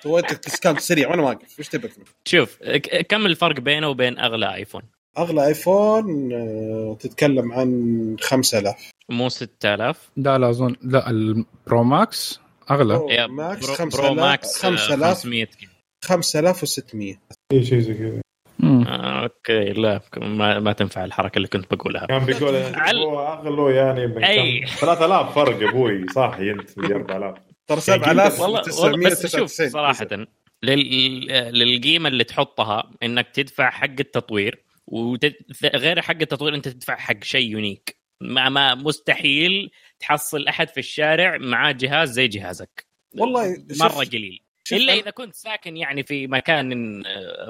سويت 0.03 0.45
discount 0.45 0.81
سريع 0.81 1.11
وأنا 1.11 1.23
واقف. 1.23 1.59
إيش 1.59 1.69
تبك 1.69 1.91
مني؟ 1.99 2.07
شوف 2.25 2.57
ك- 2.63 3.07
كم 3.09 3.27
الفرق 3.27 3.61
بينه 3.61 3.89
وبين 3.89 4.19
أغلى 4.19 4.55
ايفون؟ 4.55 4.83
أغلى 5.19 5.47
ايفون 5.47 6.33
آه، 6.33 6.97
تتكلم 7.01 7.53
عن 7.53 8.17
5000 8.21 8.91
مو 9.09 9.29
6000 9.29 10.11
لا 10.17 10.39
لا 10.39 10.51
اظن 10.51 10.77
لا 10.83 11.11
البرو 11.11 11.83
ماكس 11.83 12.41
أغلى. 12.71 13.01
يا 13.15 13.27
ماكس 13.27 13.67
برو, 13.67 13.75
5000 13.75 14.05
برو 14.07 14.15
ماكس 14.15 14.65
آه، 14.65 14.69
5000 14.71 15.09
500 15.17 15.45
كذا 15.45 15.71
5600 16.05 17.15
اي 17.53 17.65
شيء 17.65 17.79
زي 17.79 17.95
كذا. 17.95 18.21
آه، 18.65 19.23
أوكي 19.23 19.65
لا 19.73 20.01
ما, 20.17 20.59
ما 20.59 20.73
تنفع 20.73 21.05
الحركة 21.05 21.37
اللي 21.37 21.49
كنت 21.49 21.75
بقولها. 21.75 22.07
كان 22.07 22.25
بيقول 22.25 22.55
هو 22.57 23.27
أغلى 23.33 23.77
يعني 23.77 24.07
من 24.07 24.25
أي. 24.25 24.61
كم 24.61 24.67
3000 24.67 25.35
فرق 25.35 25.63
يا 25.63 25.69
أبوي. 25.71 26.07
صاحي 26.09 26.51
أنت 26.51 26.71
في 26.71 26.95
4000 26.95 27.39
ترى 27.77 28.01
يعني 28.03 28.19
والله 28.43 28.83
والله 28.83 29.11
بس 29.11 29.37
شوف 29.37 29.51
7999 29.51 29.71
صراحة 29.71 30.27
لل... 30.63 31.27
للقيمه 31.59 32.09
اللي 32.09 32.25
تحطها 32.25 32.91
إنك 33.03 33.29
تدفع 33.31 33.71
حق 33.71 33.85
التطوير 34.01 34.65
وغير 34.87 36.01
حق 36.03 36.17
التطوير 36.21 36.55
أنت 36.55 36.69
تدفع 36.69 36.97
حق 36.97 37.25
شيء 37.25 37.51
unique. 37.51 38.01
ما 38.21 38.49
ما 38.49 38.75
مستحيل 38.75 39.71
تحصل 40.01 40.47
أحد 40.47 40.69
في 40.69 40.81
الشارع 40.81 41.37
معاه 41.39 41.73
جهاز 41.73 42.11
زي 42.11 42.29
جهازك. 42.29 42.87
والله 43.19 43.65
مرة 43.81 43.89
قليل. 43.89 44.43
إلا 44.73 44.93
إذا 44.93 45.11
كنت 45.11 45.35
ساكن 45.35 45.77
يعني 45.77 46.03
في 46.03 46.27
مكان 46.27 47.03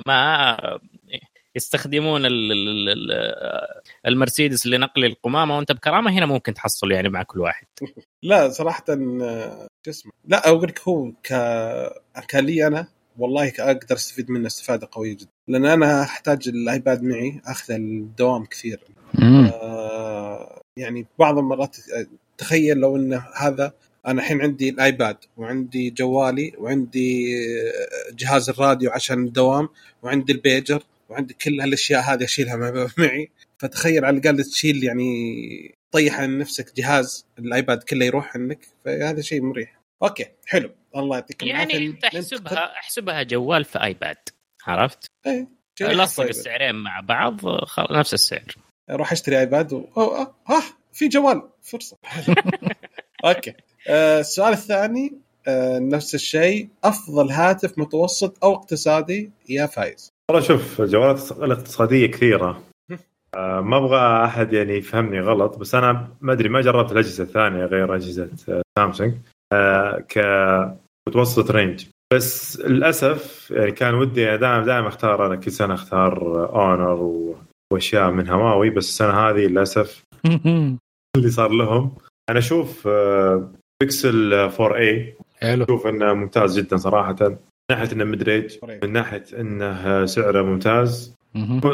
ما 0.07 0.57
يستخدمون 1.57 2.27
ال- 2.27 2.53
ال- 2.53 2.89
ال- 2.89 3.83
المرسيدس 4.07 4.67
لنقل 4.67 5.05
القمامة 5.05 5.57
وأنت 5.57 5.73
بكرامة 5.73 6.11
هنا 6.11 6.27
ممكن 6.27 6.55
تحصل 6.55 6.93
يعني 6.93 7.09
مع 7.09 7.23
كل 7.23 7.41
واحد. 7.41 7.67
لا 8.23 8.49
صراحة 8.49 8.85
آه، 8.89 9.67
شو 9.85 9.91
اسمه 9.91 10.13
لا 10.29 10.49
أقول 10.49 10.69
لك 10.69 10.81
هو 10.89 11.13
ك 11.23 11.33
كلي 12.31 12.67
أنا 12.67 12.87
والله 13.19 13.53
أقدر 13.59 13.97
أستفيد 13.97 14.31
منه 14.31 14.47
استفادة 14.47 14.89
قوية 14.93 15.13
جدا. 15.13 15.27
لأن 15.49 15.67
أنا 15.67 16.03
أحتاج 16.03 16.49
الآيباد 16.49 17.03
معي 17.03 17.41
أخذ 17.47 17.73
الدوام 17.75 18.45
كثير. 18.45 18.81
آه 19.23 20.63
يعني 20.77 21.07
بعض 21.19 21.39
المرات 21.39 21.77
تخيل 22.39 22.77
لو 22.77 22.97
إن 22.97 23.23
هذا 23.37 23.73
أنا 24.07 24.21
الحين 24.23 24.41
عندي 24.41 24.69
الآيباد 24.69 25.17
وعندي 25.37 25.91
جوالي 25.91 26.53
وعندي 26.59 27.35
آه، 27.71 28.13
جهاز 28.15 28.51
الراديو 28.51 28.91
عشان 28.91 29.25
الدوام 29.25 29.69
وعندي 30.03 30.33
البيجر 30.33 30.83
وعندي 31.09 31.35
كل 31.35 31.61
هالأشياء 31.61 32.03
هذه 32.03 32.25
أشيلها 32.25 32.57
مع- 32.57 32.89
معي. 32.99 33.31
فتخيل 33.59 34.05
على 34.05 34.19
الأقل 34.19 34.45
تشيل 34.45 34.85
يعني 34.85 35.75
طيح 35.93 36.21
عن 36.21 36.39
نفسك 36.39 36.77
جهاز 36.77 37.27
الآيباد 37.39 37.83
كله 37.83 38.05
يروح 38.05 38.37
عنك 38.37 38.69
فهذا 38.85 39.21
شيء 39.21 39.43
مريح. 39.43 39.81
أوكي 40.03 40.27
حلو. 40.47 40.71
الله 40.97 41.17
يعطيك 41.17 41.43
يعني 41.43 41.63
العافية. 41.63 41.87
أنت 41.87 42.05
احسبها 42.05 42.73
أحسبها 42.73 43.23
جوال 43.23 43.65
في 43.65 43.83
آيباد 43.83 44.17
عرفت؟ 44.67 45.07
شيء 45.79 45.91
لصق 45.91 46.23
طيب. 46.23 46.31
السعرين 46.31 46.75
مع 46.75 47.01
بعض 47.01 47.47
خل... 47.47 47.87
نفس 47.91 48.15
السعر. 48.15 48.55
أروح 48.91 49.13
أشتري 49.13 49.39
آيباد 49.39 49.73
و... 49.73 49.85
أو... 49.97 50.17
أو... 50.17 50.35
ها 50.47 50.63
في 50.93 51.09
جوال. 51.09 51.43
فرصة. 51.63 51.97
أوكي. 53.25 53.55
آه، 53.89 54.21
السؤال 54.21 54.53
الثاني 54.53 55.13
آه، 55.49 55.79
نفس 55.79 56.15
الشيء. 56.15 56.69
أفضل 56.85 57.31
هاتف 57.31 57.79
متوسط 57.79 58.45
أو 58.45 58.55
اقتصادي؟ 58.55 59.31
يا 59.49 59.67
فايز. 59.67 60.13
والله 60.31 60.43
شوف 60.43 60.81
الجوالات 60.81 61.33
الاقتصادية 61.33 62.07
كثيرة. 62.07 62.51
آه، 62.51 62.63
ما 63.37 63.77
أبغى 63.77 64.25
أحد 64.25 64.53
يعني 64.53 64.77
يفهمني 64.77 65.21
غلط 65.21 65.59
بس 65.59 65.75
أنا 65.75 66.09
ما 66.21 66.33
أدري 66.33 66.49
ما 66.49 66.61
جربت 66.61 66.93
الأجهزة 66.93 67.25
الثانية 67.25 67.65
غير 67.65 67.95
أجهزة 67.95 68.31
آه، 68.49 68.63
سامسونج 68.79 69.15
آه، 69.53 70.05
كمتوسط 71.07 71.51
range 71.51 71.87
بس 72.13 72.61
للأسف 72.61 73.51
يعني 73.51 73.73
كان 73.73 73.95
ودي 73.95 74.25
دائما 74.37 74.65
دائما 74.65 74.89
أختار 74.89 75.27
أنا 75.27 75.37
كل 75.37 75.53
سنة 75.53 75.75
أختار 75.75 76.45
اونر. 76.55 77.35
وأشياء 77.73 78.11
من 78.11 78.29
هواوي 78.29 78.71
بس 78.71 78.89
السنة 78.89 79.11
هذه 79.11 79.47
للأسف 79.47 80.05
اللي 81.17 81.31
صار 81.31 81.51
لهم 81.51 81.97
أنا 82.31 82.39
أشوف 82.39 82.87
آه، 82.87 83.53
بيكسل 83.81 84.35
4 84.35 84.79
a 84.79 85.21
حلو 85.41 85.65
أشوف 85.65 85.87
إنه 85.87 86.13
ممتاز 86.13 86.59
جدا 86.59 86.77
صراحة 86.77 87.17
من 87.21 87.37
ناحية 87.71 87.93
إنه 87.93 88.05
mid-range 88.05 88.57
من 88.83 88.93
ناحية 88.93 89.25
إنه 89.41 90.07
سعره 90.07 90.43
ممتاز. 90.43 91.15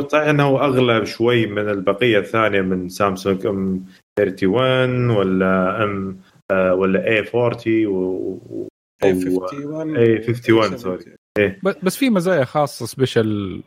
صحيح 0.08 0.28
أنه 0.28 0.42
هو 0.42 0.58
أغلى 0.58 1.06
شوي 1.06 1.46
من 1.46 1.68
البقية 1.68 2.18
الثانية 2.18 2.60
من 2.60 2.88
سامسونج 2.88 3.46
أم 3.46 3.84
31 4.18 5.10
ولا 5.10 5.84
أم 5.84 6.20
آه، 6.50 6.74
ولا 6.74 7.06
اي 7.06 7.18
40 7.18 7.86
و 7.86 8.68
اي 9.04 9.12
أو 9.12 9.40
51 9.40 9.96
اي 9.96 10.18
51 10.18 10.78
sorry 10.78 11.04
إيه. 11.38 11.60
بس 11.82 11.96
في 11.96 12.10
مزايا 12.10 12.44
خاصة 12.44 12.86
special 12.86 13.62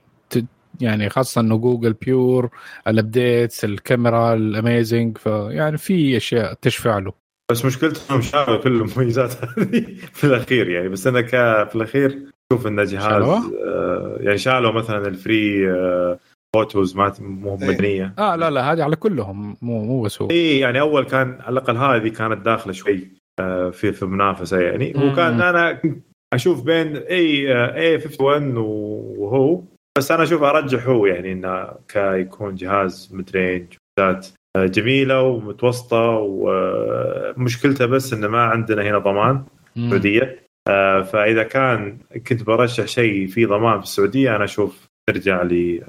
يعني 0.82 1.10
خاصة 1.10 1.42
إنه 1.42 1.58
جوجل 1.58 1.94
pure 1.94 2.50
ال 2.88 2.97
updates 2.97 3.66
الكاميرا 3.66 4.34
ال 4.34 4.44
amazing 4.44 5.18
فيعني 5.18 5.78
في 5.78 6.18
أشياء 6.18 6.54
تشفع 6.54 6.98
له. 6.98 7.14
بس 7.52 7.66
مشكلتهم 7.66 8.22
شالوا 8.22 8.58
كل 8.58 8.82
المميزات 8.82 9.34
هذه 9.44 9.86
في 10.14 10.24
الأخير 10.24 10.70
يعني 10.70 10.90
بس 10.90 11.08
أنا 11.08 11.22
ك 11.22 11.30
في 11.70 11.76
الأخير 11.76 12.32
أشوف 12.52 12.68
انه 12.68 12.84
جهاز؟ 12.84 13.24
آه 13.24 14.18
يعني 14.20 14.38
شالوا 14.38 14.72
مثلا 14.72 15.08
ال 15.08 15.20
free 15.20 15.72
آه 15.72 16.20
photos 16.56 16.96
ما 16.96 17.14
مو 17.20 17.58
إيه. 17.62 17.68
مدنيه 17.68 18.14
آه 18.20 18.36
لا 18.36 18.50
لا 18.50 18.74
هذه 18.74 18.84
على 18.84 18.96
كلهم 18.96 19.58
مو 19.62 19.84
مو 19.84 20.02
بس 20.02 20.22
هو 20.22 20.30
اي 20.30 20.60
يعني 20.60 20.80
أول 20.80 21.06
كان 21.06 21.38
على 21.42 21.54
الأقل 21.54 21.78
هذه 21.78 22.08
كانت 22.08 22.46
داخلة 22.46 22.74
شوي 22.74 23.08
آه، 23.40 23.70
في 23.70 23.92
في 23.92 24.06
منافسة 24.06 24.60
يعني 24.60 24.94
مم. 24.96 25.12
وكان 25.12 25.42
أنا 25.42 25.82
أشوف 26.34 26.64
بين 26.64 26.98
اي 26.98 27.54
اي 27.76 27.96
51 27.96 28.58
وهو 28.58 29.62
بس 29.98 30.12
أنا 30.12 30.24
أشوف 30.24 30.44
أرجح 30.44 30.88
هو 30.88 31.06
يعني 31.06 31.32
إنه 31.32 31.72
كيكون 31.88 32.56
جهاز 32.56 33.10
mid 33.14 33.30
range 33.36 33.74
ذات 34.00 34.28
آه، 34.56 34.66
جميلة 34.66 35.22
ومتوسطة 35.22 36.10
ومشكلته 36.22 37.86
بس 37.86 38.14
إنه 38.14 38.28
ما 38.28 38.42
عندنا 38.42 38.82
هنا 38.82 38.98
ضمان. 38.98 39.44
السعوديه 39.78 40.22
آه، 40.22 40.49
فإذا 41.12 41.44
كان 41.44 42.00
كنت 42.28 42.44
برشح 42.44 42.86
شيء 42.86 43.28
فيه 43.28 43.46
ضمان 43.46 43.80
في 43.80 43.86
السعودية 43.86 44.36
أنا 44.36 44.44
أشوف 44.44 44.90
ترجع 45.10 45.42
لي 45.42 45.84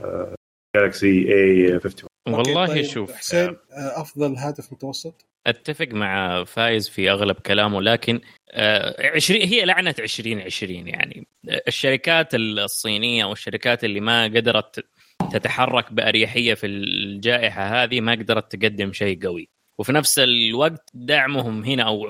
جالكسي 0.76 1.34
اي 1.34 1.72
51 1.72 2.10
أوكي، 2.28 2.50
والله 2.50 2.66
طيب، 2.66 2.84
شوف 2.84 3.12
حسين 3.12 3.48
آه، 3.48 4.00
أفضل 4.00 4.36
هاتف 4.36 4.72
متوسط؟ 4.72 5.26
أتفق 5.46 5.88
مع 5.88 6.44
فايز 6.44 6.88
في 6.88 7.10
أغلب 7.10 7.36
كلامه 7.36 7.82
لكن 7.82 8.20
آه، 8.50 9.14
20 9.14 9.42
هي 9.42 9.64
لعنة 9.64 9.94
2020 9.98 10.88
يعني. 10.88 11.26
آه، 11.48 11.62
الشركات 11.68 12.34
الصينية 12.34 13.24
والشركات 13.24 13.84
اللي 13.84 14.00
ما 14.00 14.24
قدرت 14.24 14.84
تتحرك 15.32 15.92
بأريحية 15.92 16.54
في 16.54 16.66
الجائحة 16.66 17.62
هذه 17.62 18.00
ما 18.00 18.12
قدرت 18.12 18.56
تقدم 18.56 18.92
شيء 18.92 19.26
قوي. 19.26 19.48
وفي 19.80 19.92
نفس 19.92 20.18
الوقت 20.18 20.90
دعمهم 20.94 21.64
هنا 21.64 21.82
أو 21.82 22.06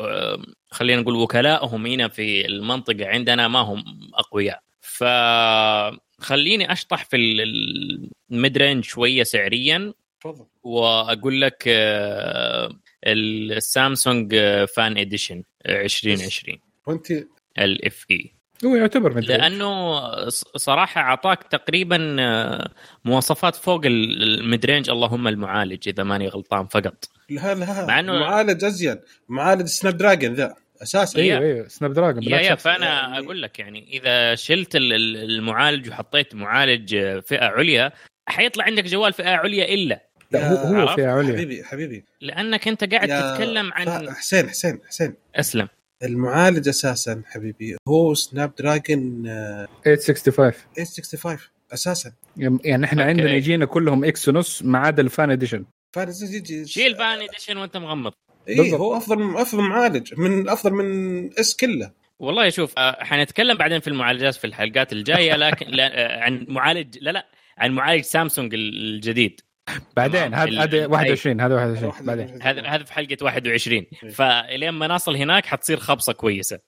خلينا 0.71 1.01
نقول 1.03 1.15
وكلائهم 1.15 1.87
هنا 1.87 2.09
في 2.09 2.47
المنطقة 2.47 3.07
عندنا 3.07 3.49
ما 3.49 3.59
هم 3.59 3.85
أقوياء. 4.15 4.63
فخليني 4.81 6.73
أشطح 6.73 7.05
في 7.05 7.17
ال- 7.17 8.11
ال 8.31 8.38
mid 8.38 8.59
range 8.59 8.85
شوية 8.85 9.23
سعريا 9.23 9.93
تفضل. 10.21 10.47
وأقول 10.63 11.41
لك 11.41 11.65
السامسونج 13.07 14.35
Fan 14.77 14.99
Edition 14.99 15.43
2020 15.67 16.59
وأنت؟ 16.87 17.13
ال 17.59 18.05
FE 18.11 18.35
هو 18.65 18.77
يعتبر 18.77 19.11
مدري 19.17 19.37
لأنه 19.37 20.01
ص- 20.29 20.45
صراحة 20.57 21.01
أعطاك 21.01 21.43
تقريبا 21.43 22.17
آه، 22.21 22.71
مواصفات 23.05 23.57
فوق 23.57 23.87
ال- 23.87 24.23
ال 24.23 24.29
mid-range 24.29 24.91
اللهم 24.91 25.29
المعالج 25.29 25.89
إذا 25.89 26.03
ماني 26.03 26.29
غلطان 26.29 26.67
فقط. 26.67 27.05
لا 27.31 27.55
لا 27.55 27.87
مع 27.87 28.03
إنه- 28.03 28.21
معالج 28.21 28.65
أزين. 28.65 28.97
معالج 29.29 29.67
سناب 29.67 29.97
دراجون 29.97 30.35
ذا 30.35 30.55
أساسا. 30.83 31.19
إيه. 31.19 31.33
أيوه 31.39 31.45
أيوه 31.55 31.69
سناب 31.69 31.93
دراجون 31.93 32.23
يا 32.23 32.29
بالعكس. 32.29 32.47
يا 32.49 32.55
فأنا 32.55 32.87
يعني- 32.87 33.19
أقول 33.19 33.43
لك 33.43 33.59
يعني 33.59 33.89
إذا 33.93 34.35
شلت 34.35 34.77
ال- 34.77 34.93
ال- 34.93 35.17
المعالج 35.31 35.89
وحطيت 35.91 36.35
معالج 36.35 36.95
آه، 36.95 37.21
فئة 37.21 37.45
عليا 37.45 37.93
حيطلع 38.27 38.65
عندك 38.65 38.85
جوال 38.85 39.13
فئة 39.13 39.31
عليا 39.31 39.75
إلا. 39.75 40.07
لا 40.33 40.53
هو 40.53 40.57
هو؟ 40.57 40.95
فئة 40.97 41.13
عليا. 41.13 41.33
حبيبي 41.33 41.65
حبيبي. 41.65 42.05
لأنك 42.21 42.69
أنت 42.69 42.95
قاعد 42.95 43.09
تتكلم 43.09 43.73
عن 43.73 44.11
حسين 44.11 44.49
حسين 44.49 44.79
حسين. 44.89 45.15
أسلم. 45.37 45.69
المعالج 46.03 46.69
أساسا 46.69 47.23
حبيبي 47.27 47.77
هو 47.89 48.15
سناب 48.15 48.55
دراجون 48.55 49.27
آه، 49.27 49.69
865 49.85 50.53
865 50.75 51.39
أساسا. 51.73 52.13
يعني 52.37 52.85
إحنا 52.85 53.03
أوكي. 53.03 53.11
عندنا 53.11 53.33
يجينا 53.35 53.65
كلهم 53.67 54.05
إكسينوس 54.05 54.63
ما 54.63 54.79
عدا 54.79 55.03
ال 55.03 55.10
Fan 55.10 55.31
Edition 55.31 55.65
فارس 55.93 56.23
يجي 56.23 56.67
شيل 56.67 56.97
Fan 56.97 57.19
Edition 57.23 57.57
وأنت 57.57 57.77
مغمض. 57.77 58.13
اي 58.49 58.57
بالضبط. 58.57 58.81
هو 58.81 58.97
افضل 58.97 59.37
أفضل 59.37 59.63
معالج 59.63 60.15
من 60.21 60.49
أفضل 60.49 60.73
من 60.73 61.31
اس 61.41 61.57
كله. 61.57 61.91
والله 62.19 62.51
شوف 62.51 62.75
آه، 62.79 63.05
حنتكلم 63.05 63.57
بعدين 63.57 63.81
في 63.81 63.89
المعالجات 63.89 64.35
في 64.35 64.47
الحلقات 64.47 64.93
الجاية 64.93 65.37
لكن 65.37 65.81
آه، 65.81 66.21
عن 66.21 66.47
معالج 66.49 66.99
لا 67.01 67.11
لا 67.11 67.27
عن 67.59 67.73
معالج 67.73 68.03
سامسونج 68.03 68.55
الجديد. 68.55 69.41
بعدين. 69.97 70.35
هذا 70.35 70.63
هذا 70.63 70.87
21 70.87 71.41
هذا 71.41 71.55
21 71.55 71.87
واحد- 71.89 72.05
بعدين. 72.05 72.43
هذا 72.43 72.63
هذا 72.67 72.85
في 72.85 72.93
حلقة 72.93 73.17
21 73.23 73.87
إيه. 74.03 74.11
فلين 74.11 74.71
ما 74.71 74.87
نصل 74.89 75.17
هناك 75.17 75.47
حتصير 75.47 75.77
خبصة 75.81 76.13
كويسة. 76.13 76.59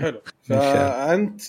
حلو. 0.00 0.20
فأنت 0.48 1.40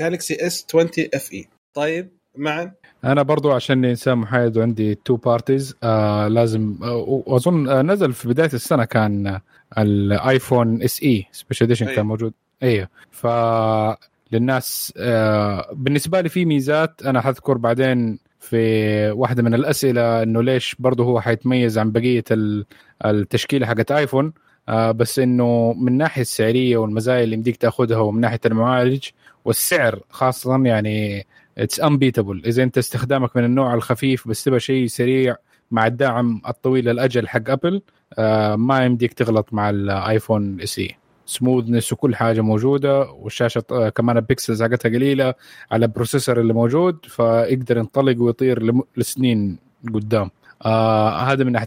Galaxy 0.00 0.46
S 0.46 0.66
20 0.68 0.88
FE 1.14 1.48
طيب 1.74 2.08
معا 2.36 2.72
أنا 3.04 3.22
برضو 3.22 3.52
عشان 3.52 3.84
إنسان 3.84 4.18
محايد 4.18 4.56
وعندي 4.56 4.94
two 4.94 5.16
parties 5.16 5.74
آه 5.82 6.28
لازم 6.28 6.78
آه 6.82 6.96
وأظن 6.96 7.68
آه 7.68 7.82
نزل 7.82 8.12
في 8.12 8.28
بداية 8.28 8.50
السنة 8.54 8.84
كان 8.84 9.40
ال 9.78 10.82
iPhone 10.82 11.02
SE 11.02 11.26
special 11.32 11.66
edition. 11.66 11.86
كان 11.94 12.06
موجود. 12.06 12.32
أيوه 12.62 12.88
ف 13.10 13.26
للناس 14.32 14.92
آه 14.96 15.68
بالنسبة 15.72 16.20
لي 16.20 16.28
في 16.28 16.44
ميزات 16.44 17.02
أنا 17.06 17.20
حذكر 17.20 17.56
بعدين 17.58 18.18
في 18.46 19.10
واحدة 19.10 19.42
من 19.42 19.54
الأسئلة 19.54 20.22
إنه 20.22 20.42
ليش 20.42 20.76
برضه 20.78 21.04
هو 21.04 21.20
حيتميز 21.20 21.78
عن 21.78 21.92
بقية 21.92 22.24
ال- 22.30 22.64
التشكيلة 23.04 23.66
حقت 23.66 23.92
iPhone. 23.92 24.32
آه 24.68 24.90
بس 24.92 25.18
إنه 25.18 25.72
من 25.72 25.88
الناحيه 25.88 26.22
السعرية 26.22 26.76
والمزايا 26.76 27.24
اللي 27.24 27.34
يمديك 27.36 27.56
تأخذها 27.56 27.96
ومن 27.98 28.20
ناحية 28.20 28.40
المعالج 28.46 29.04
والسعر 29.44 30.00
خاصة 30.10 30.64
يعني 30.64 31.26
it's 31.58 31.80
unbeatable 31.80 32.42
إذا 32.46 32.62
أنت 32.62 32.78
استخدامك 32.78 33.36
من 33.36 33.44
النوع 33.44 33.74
الخفيف 33.74 34.28
بس 34.28 34.44
تبغى 34.44 34.60
شيء 34.60 34.86
سريع 34.86 35.36
مع 35.70 35.86
الدعم 35.86 36.42
الطويل 36.48 36.88
الأجل 36.88 37.28
حق 37.28 37.50
Apple 37.50 37.82
آه 38.18 38.56
ما 38.56 38.84
يمديك 38.84 39.12
تغلط 39.12 39.48
مع 39.52 39.70
ال 39.70 39.83
iPhone 39.83 40.60
SE 40.60 40.80
smoothness 41.26 41.92
وكل 41.92 42.16
حاجة 42.16 42.40
موجودة 42.40 43.00
والشاشة 43.10 43.60
كمان 43.94 44.16
ال 44.16 44.23
pixels 44.23 44.62
حقتها 44.62 44.88
قليلة 44.88 45.34
على 45.70 45.86
ال 45.86 45.91
processor 45.91 46.40
اللي 46.40 46.52
موجود 46.52 46.98
فيقدر 47.04 47.76
ينطلق 47.78 48.22
ويطير 48.22 48.72
لسنين 48.96 49.58
قدام. 49.94 50.30
آه 50.64 51.18
هذا 51.18 51.44
من 51.44 51.52
ناحية 51.52 51.66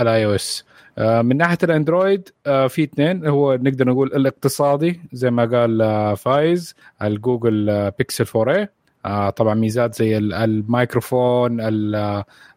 ال 0.00 0.24
iOS 0.26 0.64
من 0.98 1.36
ناحية 1.36 1.58
ال 1.62 1.70
Android 1.70 2.28
آه 2.46 2.66
في 2.66 2.82
اثنين. 2.84 3.26
هو 3.26 3.54
نقدر 3.54 3.88
نقول 3.88 4.08
الاقتصادي 4.14 5.00
زي 5.12 5.30
ما 5.30 5.44
قال 5.44 5.82
آه 5.82 6.14
فايز 6.14 6.74
ال 7.02 7.90
Google 7.98 8.24
Pixel 8.36 8.54
4a 8.56 8.68
آه 9.06 9.30
طبعا 9.30 9.54
ميزات 9.54 9.94
زي 9.94 10.18
ال- 10.18 10.32
الميكروفون 10.34 11.60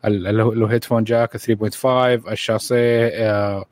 ال 0.06 0.16
headphone 0.16 1.04
jack 1.04 1.38
3.5 1.38 1.86
ال 2.32 2.41
chassis 2.41 3.08
آه 3.08 3.10
آه 3.60 3.66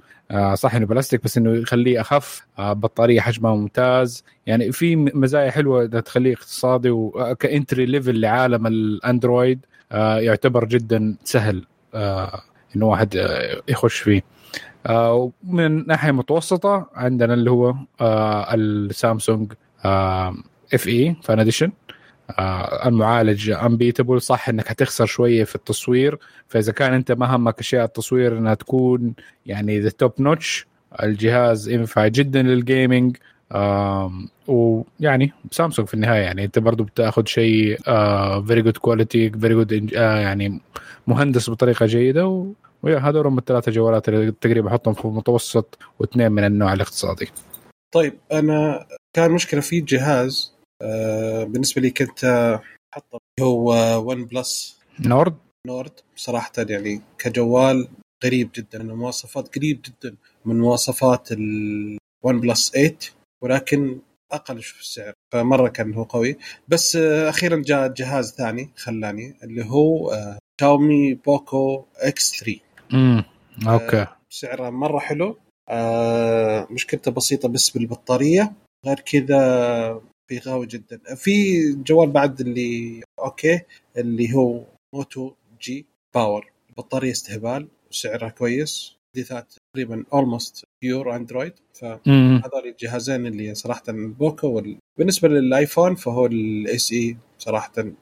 صح 0.54 0.76
إنه 0.76 0.86
بلاستيك 0.86 1.24
بس 1.24 1.38
إنه 1.38 1.52
يخليه 1.56 2.02
أخف. 2.02 2.42
آه 2.60 2.74
بطارية 2.74 3.22
حجمها 3.22 3.56
ممتاز. 3.56 4.24
يعني 4.46 4.72
في 4.72 4.96
مزايا 4.96 5.52
حلوة 5.52 5.86
إنها 5.86 6.00
تخليه 6.00 6.34
اقتصادي 6.34 6.90
و 6.90 7.06
entry 7.06 7.86
level 7.86 8.20
لعالم 8.20 8.68
ال 8.68 8.80
Android 8.80 9.66
آه 9.92 10.18
يعتبر 10.20 10.66
جدا 10.66 11.16
سهل 11.24 11.64
آه 11.94 12.42
إنه 12.76 12.86
واحد 12.86 13.16
آه 13.16 13.62
يخش 13.68 14.00
فيه. 14.00 14.24
آه 14.88 15.32
ومن 15.44 15.88
ناحية 15.88 16.12
متوسطة 16.12 16.90
عندنا 16.96 17.34
اللي 17.34 17.52
هو 17.52 17.76
آه 18.02 18.54
السامسونج 18.54 19.54
آه 19.86 20.36
FE 20.74 20.88
Fan 20.88 21.40
Edition 21.40 21.66
آه 21.66 21.72
المعالج 22.86 23.50
unbeatable 23.50 24.22
صح 24.22 24.50
إنك 24.50 24.68
حتخسر 24.68 25.06
شوية 25.06 25.44
في 25.44 25.56
التصوير. 25.56 26.18
فإذا 26.48 26.72
كان 26.72 26.94
أنت 26.94 27.12
ما 27.12 27.36
همك 27.36 27.60
أشياء 27.60 27.86
التصوير 27.86 28.38
إنها 28.38 28.54
تكون 28.54 29.14
يعني 29.46 29.80
the 29.80 29.90
top 29.90 30.12
notch 30.20 30.68
الجهاز 31.04 31.70
ينفع 31.70 32.08
جدا 32.08 32.42
لل 32.42 32.61
gaming 32.61 33.18
ويعني 34.48 35.32
سامسونج 35.52 35.88
في 35.88 35.94
النهاية 35.94 36.22
يعني 36.22 36.46
أنت 36.46 36.60
برضو 36.60 36.84
بتأخذ 36.84 37.26
شيء 37.26 37.78
very 38.48 38.62
good 38.62 38.78
quality 38.78 39.30
very 39.30 39.54
good 39.54 39.94
يعني 39.94 40.62
مهندس 41.08 41.50
بطريقة 41.50 41.86
جيدة. 41.86 42.28
و... 42.28 42.54
و 42.84 42.87
yeah 42.87 42.98
هذول 42.98 43.28
هم 43.28 43.38
الثلاثة 43.38 43.72
جوالات 43.72 44.10
اللي 44.10 44.32
تقريبا 44.42 44.70
أحطهم 44.70 44.94
في 44.94 45.06
المتوسط 45.06 45.78
واثنين 46.00 46.32
من 46.32 46.44
النوع 46.44 46.74
الاقتصادي. 46.74 47.30
طيب 47.94 48.14
أنا 48.32 48.86
كان 49.14 49.32
مشكلة 49.32 49.62
في 49.62 49.82
جهاز 49.82 50.53
آه 50.53 50.53
بالنسبة 51.46 51.82
لي 51.82 51.90
كنت 51.90 52.24
آه، 52.24 52.62
حطه 52.96 53.20
هو 53.42 53.74
OnePlus 54.10 54.80
Nord؟ 55.00 55.36
Nord. 55.68 55.92
صراحة 56.16 56.52
يعني 56.58 57.02
كجوال 57.18 57.88
قريب 58.24 58.50
جدا. 58.56 58.84
من 58.84 58.90
المواصفات 58.90 59.56
قريب 59.56 59.82
جدا 59.82 60.16
من 60.46 60.60
مواصفات 60.60 61.32
ال 61.32 62.40
OnePlus 62.42 62.72
8 62.72 62.98
ولكن 63.44 64.00
أقل 64.32 64.62
شوي 64.62 64.76
في 64.76 64.82
السعر. 64.82 65.14
فمرة 65.34 65.68
كان 65.68 65.94
هو 65.94 66.04
قوي. 66.04 66.38
بس 66.68 66.96
آه، 66.96 67.30
أخيرا 67.30 67.62
جاء 67.66 67.88
جهاز 67.88 68.34
ثاني 68.34 68.70
خلاني 68.76 69.36
اللي 69.44 69.66
هو 69.66 70.12
آه، 70.12 70.38
Xiaomi 70.62 71.14
Poco 71.14 71.86
X 71.98 72.32
3 72.40 72.60
امم 72.94 73.24
Okay. 73.68 74.08
سعره 74.30 74.70
مرة 74.70 75.00
حلو. 75.00 75.38
آه 75.70 76.68
مشكلته 76.72 77.12
بسيطة 77.12 77.50
بس 77.50 77.70
بالبطارية. 77.70 78.54
غير 78.86 79.00
كذا 79.00 80.02
في 80.30 80.40
قوي 80.40 80.66
جدا. 80.66 81.16
في 81.16 81.62
جوال 81.74 82.10
بعد 82.10 82.42
اللي 82.42 83.02
okay 83.20 83.60
اللي 83.98 84.34
هو 84.36 84.66
Moto 84.96 85.34
G 85.62 85.86
Power. 86.16 86.52
بطاريه 86.78 87.12
استهبال 87.12 87.68
وسعرها 87.92 88.30
كويس. 88.30 88.96
تحديثات 89.14 89.54
تقريبا 89.74 90.06
almost 90.14 90.66
pure 90.82 91.16
Android. 91.16 91.54
فهذول 91.74 92.66
الجهازين 92.66 93.26
اللي 93.28 93.56
صراحة 93.56 93.84
ال 93.90 94.01
Poco 94.01 94.48
وال... 94.48 94.78
بالنسبة 94.98 95.28
لل 95.28 95.45
iPhone 95.45 95.96
فهو 95.96 96.26
ال 96.26 96.92
SE 96.92 97.18
صراحة 97.38 97.72
هو 97.78 97.94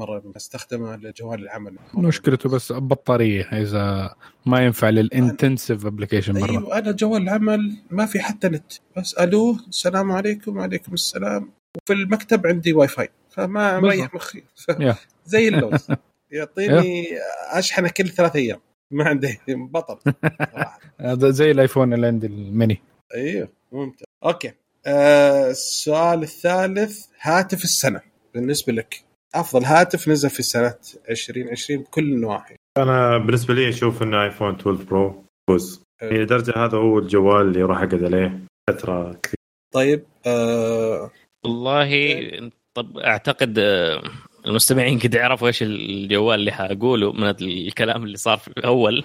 مره 0.00 0.32
استخدمه 0.36 0.96
لجوال 0.96 1.42
العمل. 1.42 1.76
مشكلته 1.94 2.48
بس 2.48 2.72
بطارية 2.72 3.42
إذا 3.42 4.14
ما 4.46 4.64
ينفع 4.64 4.88
لل 4.88 5.06
intensive 5.06 5.86
application 5.86 6.40
مرة. 6.40 6.50
أيوه 6.50 6.78
أنا 6.78 6.92
جوال 6.92 7.22
العمل 7.22 7.76
ما 7.90 8.06
في 8.06 8.20
حتى 8.20 8.48
نت. 8.48 8.72
بس 8.96 9.14
ألو 9.14 9.56
السلام 9.68 10.12
عليكم 10.12 10.56
وعليكم 10.56 10.94
السلام. 10.94 11.50
وفي 11.76 11.92
المكتب 11.92 12.46
عندي 12.46 12.72
واي 12.72 12.88
فاي 12.88 13.08
فما. 13.30 13.80
مريح 13.80 14.14
مخي. 14.14 14.42
زي 15.26 15.48
اللوز. 15.48 15.86
يعطيني 16.30 17.06
أشحنة 17.50 17.88
كل 17.88 18.08
ثلاث 18.08 18.36
أيام. 18.36 18.60
ما 18.90 19.04
عندي 19.04 19.38
بطل. 19.74 20.12
هذا 21.00 21.30
زي 21.30 21.50
ال 21.50 21.56
iPhone 21.56 21.94
اللي 21.94 22.06
عندي 22.06 22.26
الميني. 22.26 22.80
أيوه 23.14 23.48
ممتاز. 23.72 24.06
Okay. 24.24 24.52
آه 24.86 25.50
السؤال 25.50 26.22
الثالث 26.22 27.06
هاتف 27.20 27.64
السنة. 27.64 28.00
بالنسبة 28.34 28.72
لك. 28.72 29.05
أفضل 29.40 29.64
هاتف 29.64 30.08
نزل 30.08 30.30
في 30.30 30.42
سنة 30.42 30.74
2020 31.10 31.82
بكل 31.82 32.02
النواحي. 32.04 32.54
أنا 32.78 33.18
بالنسبة 33.18 33.54
لي 33.54 33.68
أشوف 33.68 34.02
ان 34.02 34.14
iPhone 34.14 34.54
12 34.54 34.82
Pro 34.84 35.24
فوز 35.50 35.82
حلو. 36.00 36.10
إلى 36.10 36.24
درجة 36.24 36.52
هذا 36.56 36.78
هو 36.78 36.98
الجوال 36.98 37.40
اللي 37.46 37.62
راح 37.62 37.78
أقعد 37.82 38.04
عليه 38.04 38.38
فترة 38.70 39.12
كثير 39.22 39.36
طيب 39.74 40.04
آه 40.26 41.10
والله 41.44 42.50
طب 42.74 42.98
أعتقد 42.98 43.58
آه، 43.58 44.02
المستمعين 44.46 44.98
قد 44.98 45.14
يعرفوا 45.14 45.46
إيش 45.48 45.62
الجوال 45.62 46.40
اللي 46.40 46.52
حأقوله 46.52 47.12
من 47.12 47.28
الكلام 47.42 48.04
اللي 48.04 48.16
صار 48.16 48.38
في 48.38 48.48
الأول. 48.48 49.04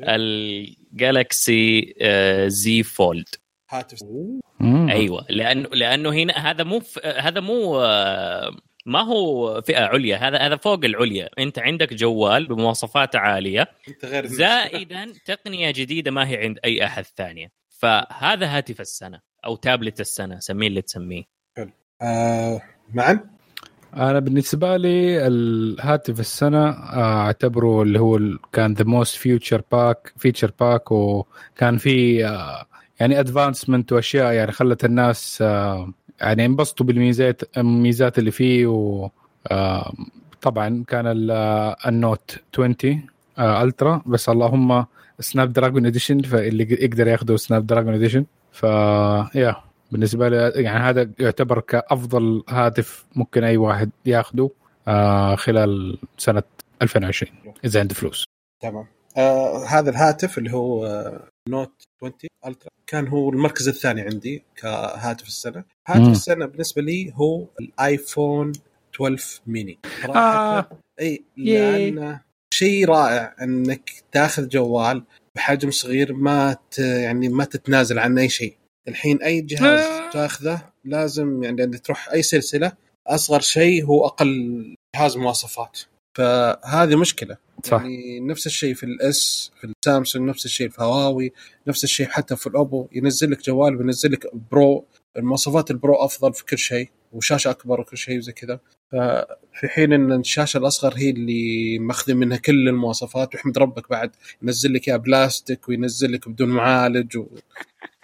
ال 0.00 0.28
Galaxy 0.28 1.94
Z 2.46 2.82
Fold 2.82 3.28
هاتف. 3.70 3.98
أيوه 4.90 5.26
لأنه 5.30 5.68
لأنه 5.68 6.10
هنا 6.12 6.50
هذا 6.50 6.64
مو 6.64 6.80
ف- 6.80 7.06
هذا 7.06 7.40
مو 7.40 7.80
آه، 7.80 8.56
ما 8.88 9.00
هو 9.00 9.62
فئة 9.62 9.84
عليا 9.84 10.16
هذا 10.16 10.38
هذا 10.38 10.56
فوق 10.56 10.84
العليا. 10.84 11.28
أنت 11.38 11.58
عندك 11.58 11.94
جوال 11.94 12.46
بمواصفات 12.46 13.16
عالية 13.16 13.68
أنت 13.88 14.04
غير 14.04 14.26
زائدا 14.26 15.12
تقنية 15.24 15.70
جديدة 15.70 16.10
ما 16.10 16.28
هي 16.28 16.36
عند 16.36 16.58
أي 16.64 16.84
أحد 16.84 17.04
ثانية 17.16 17.48
فهذا 17.68 18.56
هاتف 18.56 18.80
السنة 18.80 19.20
أو 19.44 19.56
تابلت 19.56 20.00
السنة 20.00 20.38
سميه 20.38 20.68
اللي 20.68 20.82
تسميه. 20.82 21.24
آه 22.02 22.62
معا 22.94 23.20
أنا 23.96 24.18
بالنسبة 24.18 24.76
لي 24.76 25.26
الهاتف 25.26 26.20
السنة 26.20 26.68
آه، 26.68 27.26
أعتبره 27.26 27.82
اللي 27.82 28.00
هو 28.00 28.20
كان 28.52 28.74
the 28.74 28.84
most 28.84 29.16
feature 29.16 29.62
packed 29.72 30.12
feature 30.16 30.52
packed 30.60 30.92
وكان 30.92 31.78
في 31.78 32.26
آه، 32.26 32.66
يعني 33.00 33.20
advancement 33.20 33.92
وأشياء 33.92 34.32
يعني 34.32 34.52
خلت 34.52 34.84
الناس 34.84 35.38
آه، 35.42 35.92
يعني 36.20 36.46
انبسطوا 36.46 36.86
بالميزات 36.86 37.42
الميزات 37.56 38.18
اللي 38.18 38.30
فيه 38.30 38.66
و 38.66 39.08
آه، 39.50 39.92
طبعا 40.42 40.84
كان 40.88 41.30
آه، 41.30 41.76
ال 41.86 41.96
Note 41.96 42.36
20 42.54 42.76
آه، 43.38 43.62
Ultra 43.62 44.02
بس 44.06 44.28
اللهم 44.28 44.86
Snapdragon 45.20 45.86
edition 45.86 46.22
فاللي 46.22 46.66
يقدر 46.70 47.06
ياخذه 47.08 47.36
Snapdragon 47.36 47.94
edition 47.94 48.24
ف 48.52 48.62
yeah 49.34 49.56
بالنسبة 49.92 50.28
لي 50.28 50.52
يعني 50.54 50.78
هذا 50.78 51.10
يعتبر 51.18 51.60
كأفضل 51.60 52.42
هاتف 52.48 53.06
ممكن 53.16 53.44
أي 53.44 53.56
واحد 53.56 53.90
ياخذه 54.06 54.50
آه 54.88 55.34
خلال 55.34 55.98
سنة 56.18 56.42
2020 56.82 57.32
إذا 57.64 57.80
عنده 57.80 57.94
فلوس. 57.94 58.24
تمام. 58.60 58.86
آه 59.16 59.64
هذا 59.64 59.90
الهاتف 59.90 60.38
اللي 60.38 60.52
هو 60.52 60.86
آه 60.86 61.20
Note 61.48 61.82
20 61.96 62.12
Ultra 62.46 62.70
كان 62.86 63.08
هو 63.08 63.30
المركز 63.30 63.68
الثاني 63.68 64.00
عندي 64.00 64.44
كهاتف 64.56 65.26
السنة 65.26 65.64
هاتف 65.86 66.00
مم. 66.00 66.10
السنة 66.10 66.46
بالنسبة 66.46 66.82
لي 66.82 67.12
هو 67.14 67.46
ال 67.60 67.73
iPhone 67.73 68.52
12 68.94 69.40
ميني 69.46 69.78
آه. 69.84 70.06
صراحة 70.06 70.70
إي 71.00 71.24
ياي. 71.36 71.90
لأنه 71.90 72.20
شيء 72.54 72.88
رائع 72.88 73.34
إنك 73.42 73.90
تاخذ 74.12 74.48
جوال 74.48 75.04
بحجم 75.34 75.70
صغير 75.70 76.12
ما 76.12 76.56
ت... 76.70 76.78
يعني 76.78 77.28
ما 77.28 77.44
تتنازل 77.44 77.98
عن 77.98 78.18
أي 78.18 78.28
شيء 78.28 78.56
الحين 78.88 79.22
أي 79.22 79.40
جهاز 79.40 79.80
آه. 79.80 80.10
تاخذه 80.10 80.62
لازم 80.84 81.44
يعني 81.44 81.66
تروح 81.66 82.08
أي 82.12 82.22
سلسلة 82.22 82.72
أصغر 83.06 83.40
شيء 83.40 83.84
هو 83.84 84.06
أقل 84.06 84.74
جهاز 84.96 85.16
مواصفات 85.16 85.78
فهذه 86.18 86.96
مشكلة. 86.96 87.36
صح. 87.64 87.80
يعني 87.80 88.20
نفس 88.20 88.46
الشيء 88.46 88.74
في 88.74 88.84
ال 88.84 89.17
S 89.17 89.50
في 89.60 89.66
السامسونج 89.66 90.28
نفس 90.28 90.44
الشيء 90.44 90.68
في 90.68 90.82
هواوي 90.82 91.32
نفس 91.66 91.84
الشيء 91.84 92.06
حتى 92.06 92.36
في 92.36 92.46
ال 92.46 92.54
Oppo 92.54 92.88
ينزل 92.92 93.30
لك 93.30 93.46
جوال 93.46 93.76
بينزل 93.76 94.12
لك 94.12 94.26
Pro 94.50 94.84
المواصفات 95.16 95.70
ال 95.70 95.76
Pro 95.76 95.94
أفضل 95.94 96.34
في 96.34 96.44
كل 96.44 96.58
شيء 96.58 96.88
وشاشة 97.12 97.50
أكبر 97.50 97.80
وكل 97.80 97.96
شيء 97.96 98.18
وزي 98.18 98.32
كذا. 98.32 98.60
ففي 98.92 99.68
حين 99.68 99.92
إن 99.92 100.12
الشاشة 100.12 100.58
الأصغر 100.58 100.94
هي 100.96 101.10
اللي 101.10 101.78
ماخذ 101.78 102.14
منها 102.14 102.36
كل 102.36 102.68
المواصفات 102.68 103.34
واحمد 103.34 103.58
ربك 103.58 103.90
بعد 103.90 104.10
ينزل 104.42 104.74
لك 104.74 104.88
اياها 104.88 104.96
بلاستيك 104.96 105.68
وينزل 105.68 106.12
لك 106.12 106.28
بدون 106.28 106.48
معالج 106.48 107.16
و... 107.16 107.26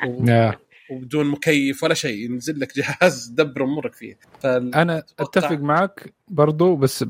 و... 0.07 0.51
وبدون 0.91 1.27
مكيف 1.27 1.83
ولا 1.83 1.95
شيء 1.95 2.31
ينزل 2.31 2.61
لك 2.61 2.73
جهاز 2.77 3.27
دبر 3.27 3.65
امورك 3.65 3.95
فيه. 3.95 4.19
فال... 4.41 4.75
أنا 4.75 5.03
أتفق 5.19 5.59
معك 5.59 6.13
برضو 6.29 6.77
بس 6.77 7.05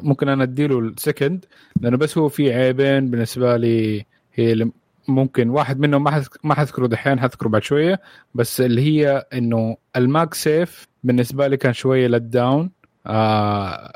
ممكن 0.00 0.28
أنا 0.28 0.42
أديله 0.42 0.78
ال 0.78 0.87
second 0.87 1.44
لأنه 1.80 1.96
بس 1.96 2.18
هو 2.18 2.28
في 2.28 2.52
عيبين 2.52 3.10
بالنسبة 3.10 3.56
لي 3.56 4.06
هي 4.34 4.70
ممكن 5.08 5.50
واحد 5.50 5.80
منهم 5.80 6.04
ما 6.04 6.24
ما 6.44 6.54
حذكره 6.54 6.86
دحين 6.86 7.20
حذكره 7.20 7.48
بعد 7.48 7.62
شوية 7.62 8.00
بس 8.34 8.60
اللي 8.60 8.82
هي 8.82 9.26
إنه 9.32 9.76
ال 9.96 10.34
MagSafe 10.34 10.88
بالنسبة 11.04 11.46
لي 11.46 11.56
كان 11.56 11.72
شوية 11.72 12.08
letdown 12.08 12.70
آه 13.06 13.92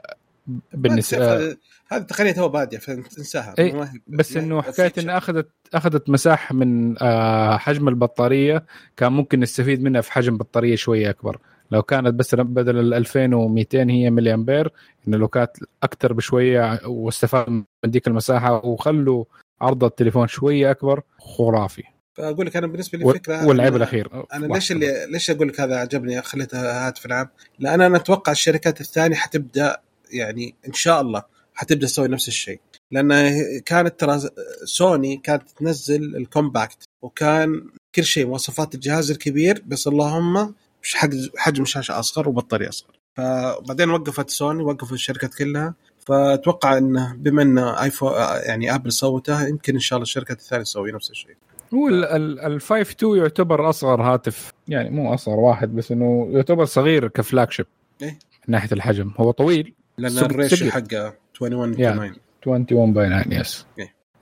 بالنسبة 0.73 1.57
هذه 1.93 1.99
هذه 2.01 2.03
تقنيه 2.07 2.33
تو 2.33 2.49
بادية 2.49 2.79
فانساها. 2.79 3.55
إيه، 3.59 3.93
بس 4.07 4.37
هي 4.37 4.43
إنه 4.45 4.63
حكاية. 4.63 4.93
انها 4.99 5.19
اخذت 5.19 5.49
أخذت 5.75 6.11
مساحه 6.11 6.55
من 6.55 7.03
آه، 7.03 7.57
حجم 7.57 7.89
البطارية 7.89 8.65
كان 8.97 9.13
ممكن 9.13 9.41
نستفيد 9.41 9.83
منها 9.83 10.01
في 10.01 10.13
حجم 10.13 10.37
بطارية 10.37 10.77
شوية 10.77 11.11
أكبر. 11.11 11.39
لو 11.71 11.83
كانت 11.83 12.15
بس 12.15 12.35
بدل 12.35 12.79
ال 12.79 12.95
2200 12.95 13.91
هي 13.91 14.11
ملي 14.11 14.35
امبير 14.35 14.73
إنه 15.09 15.17
لو 15.17 15.29
كانت 15.29 15.51
أكثر 15.83 16.13
بشوية 16.13 16.81
واستفاد 16.87 17.49
من 17.51 17.65
ديك 17.85 18.07
المساحة 18.09 18.67
وخلوا 18.67 19.25
عرض 19.61 19.85
التليفون 19.85 20.29
شوية 20.29 20.71
أكبر 20.71 21.03
خرافي. 21.19 21.83
فأقول 22.15 22.47
لك 22.47 22.57
أنا 22.57 22.67
بالنسبة 22.67 22.99
لي 22.99 23.05
و- 23.05 23.13
فكرة 23.13 23.47
والعيب 23.47 23.77
الأخير. 23.77 24.27
أنا 24.33 24.47
ليش 24.47 24.73
اللي 24.73 25.07
ليش 25.07 25.31
أقول 25.31 25.49
لك 25.49 25.61
هذا 25.61 25.77
عجبني؟ 25.77 26.23
خليتها 26.23 26.87
هاتف 26.89 27.07
العام؟ 27.07 27.29
لأن 27.59 27.81
أنا 27.81 27.97
أتوقع 27.97 28.33
الشركات 28.33 28.81
الثانية 28.81 29.17
حتبدأ 29.17 29.77
يعني 30.13 30.55
إن 30.69 30.73
شاء 30.73 31.01
الله 31.01 31.23
حتبدأ 31.55 31.87
تسوي 31.87 32.09
نفس 32.09 32.29
الشيء. 32.29 32.61
لأن 32.91 33.39
كانت 33.61 34.01
ترى 34.01 34.21
سوني 34.65 35.17
كانت 35.17 35.43
تنزل 35.51 36.17
ال 36.17 36.25
compact 36.25 36.85
وكان 37.03 37.67
كل 37.95 38.05
شيء 38.05 38.27
مواصفات 38.27 38.75
الجهاز 38.75 39.11
الكبير 39.11 39.63
بس 39.67 39.87
اللهم 39.87 40.55
مش 40.83 40.97
حجم 41.37 41.65
شاشة 41.65 41.99
أصغر 41.99 42.29
وبطارية 42.29 42.69
أصغر. 42.69 42.91
فبعدين 43.17 43.91
وقفت 43.91 44.31
سوني 44.31 44.63
وقفوا 44.63 44.95
الشركات 44.95 45.35
كلها. 45.35 45.75
فأتوقع 46.07 46.79
انه 46.79 47.15
بما 47.15 47.43
إن 47.43 47.59
ايفون 47.59 48.13
يعني 48.47 48.75
آبل 48.75 48.93
سوتها 48.93 49.49
يمكن 49.49 49.75
إن 49.75 49.81
شاء 49.81 49.97
الله 49.97 50.03
الشركات 50.03 50.41
الثانية 50.41 50.65
تسوي 50.65 50.93
نفس 50.93 51.11
الشيء. 51.11 51.37
هو 51.75 51.89
ال 51.89 52.61
5 52.61 52.81
2 52.81 53.17
يعتبر 53.17 53.71
أصغر 53.71 54.03
هاتف. 54.03 54.53
يعني 54.69 54.91
مو 54.91 55.15
أصغر 55.15 55.35
واحد 55.35 55.75
بس 55.75 55.93
إنه 55.93 56.29
يعتبر 56.31 56.65
صغير 56.65 57.09
ك 57.09 57.51
flagship. 57.51 57.67
إيه. 58.03 58.19
من 58.49 58.53
ناحية 58.53 58.73
الحجم. 58.73 59.13
هو 59.17 59.31
طويل. 59.31 59.75
لأن 59.99 60.11
سبل. 60.11 60.71
حقه 60.71 61.22
21 61.43 61.81
يا. 61.81 61.91
9 61.93 62.15
21 62.47 62.93
by 62.93 63.09
9 63.25 63.41
yes. 63.41 63.67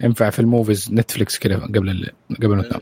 ينفع 0.01 0.31
في 0.31 0.39
ال 0.39 0.46
movies 0.46 0.93
نتفلكس 0.93 1.39
كذا 1.39 1.57
قبل 1.57 1.91
ال... 1.91 2.11
قبل 2.37 2.57
ما 2.57 2.63
تنام 2.63 2.81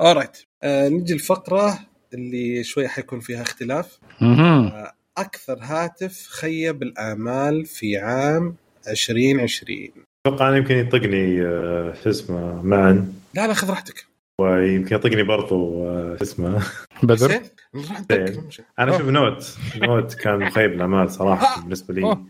alright 0.00 0.36
نجي 0.64 1.14
الفقرة 1.14 1.78
اللي 2.14 2.64
شوي 2.64 2.88
حيكون 2.88 3.20
فيها 3.20 3.42
اختلاف. 3.42 3.98
آه 4.22 4.92
أكثر 5.18 5.58
هاتف 5.62 6.26
خيب 6.28 6.82
الآمال 6.82 7.64
في 7.66 7.96
عام 7.96 8.54
2020 8.88 9.88
أتوقع 10.26 10.48
انه 10.48 10.56
يمكن 10.56 10.74
يطقني 10.76 11.42
آه، 11.42 11.94
شو 12.04 12.10
اسمه 12.10 12.62
معا 12.62 13.12
لا 13.34 13.46
لا 13.46 13.54
خذ 13.54 13.70
راحتك. 13.70 14.06
ويمكن 14.40 14.96
يطقني 14.96 15.22
برضو 15.22 15.84
آه، 15.86 16.16
شو 16.16 16.22
اسمه. 16.24 16.62
بدر؟ 17.02 17.40
أنا. 18.78 18.96
أشوف 18.96 19.08
نوت 19.08 19.56
نوت 19.76 20.14
كان 20.14 20.38
مخيب 20.38 20.72
الآمال 20.72 21.10
صراحة 21.10 21.58
آه. 21.58 21.60
بالنسبة 21.60 21.94
لي. 21.94 22.02
أوه. 22.02 22.24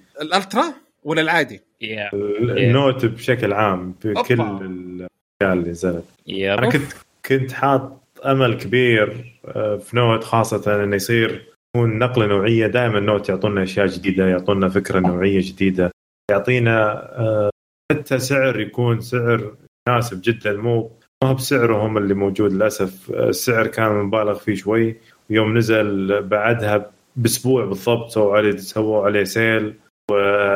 ولا 1.04 1.20
العادي؟ 1.20 1.60
يا 1.80 2.10
النوت 2.12 3.06
بشكل 3.06 3.52
عام 3.52 3.94
بكل 4.04 4.40
أوبا. 4.40 4.66
الأشياء 4.66 5.52
اللي 5.52 5.70
نزلت. 5.70 6.04
yeah 6.26 6.54
أنا 6.54 6.70
كنت 6.70 6.92
كنت 7.26 7.52
حاط 7.52 8.02
أمل 8.26 8.54
كبير 8.54 9.34
آه، 9.46 9.76
في 9.76 9.96
نوت 9.96 10.24
خاصة 10.24 10.84
إنه 10.84 10.96
يصير 10.96 11.46
يكون 11.76 11.98
نقلة 11.98 12.26
نوعية. 12.26 12.66
دائما 12.66 13.00
نوت 13.00 13.28
يعطونا 13.28 13.62
أشياء 13.62 13.86
جديدة 13.86 14.26
يعطونا 14.26 14.68
فكرة 14.68 15.00
نوعية 15.00 15.40
جديدة. 15.42 15.90
يعطينا 16.30 16.92
آه، 17.18 17.50
حتى 17.92 18.18
سعر 18.18 18.60
يكون 18.60 19.00
سعر 19.00 19.54
مناسب 19.88 20.20
جدا. 20.24 20.56
مو 20.56 20.90
ما 21.22 21.30
هو 21.30 21.34
بسعرهم 21.34 21.98
اللي 21.98 22.14
موجود 22.14 22.52
للأسف. 22.52 23.10
السعر 23.10 23.66
كان 23.66 23.92
مبالغ 23.92 24.34
فيه 24.34 24.54
شوي. 24.54 24.96
ويوم 25.30 25.58
نزل 25.58 26.22
بعدها 26.22 26.90
بأسبوع 27.16 27.64
بالضبط 27.64 28.10
سووا 28.10 28.36
عليه 28.36 28.56
سووا 28.56 29.04
عليه 29.04 29.24
sale 29.24 29.74
وما 30.10 30.47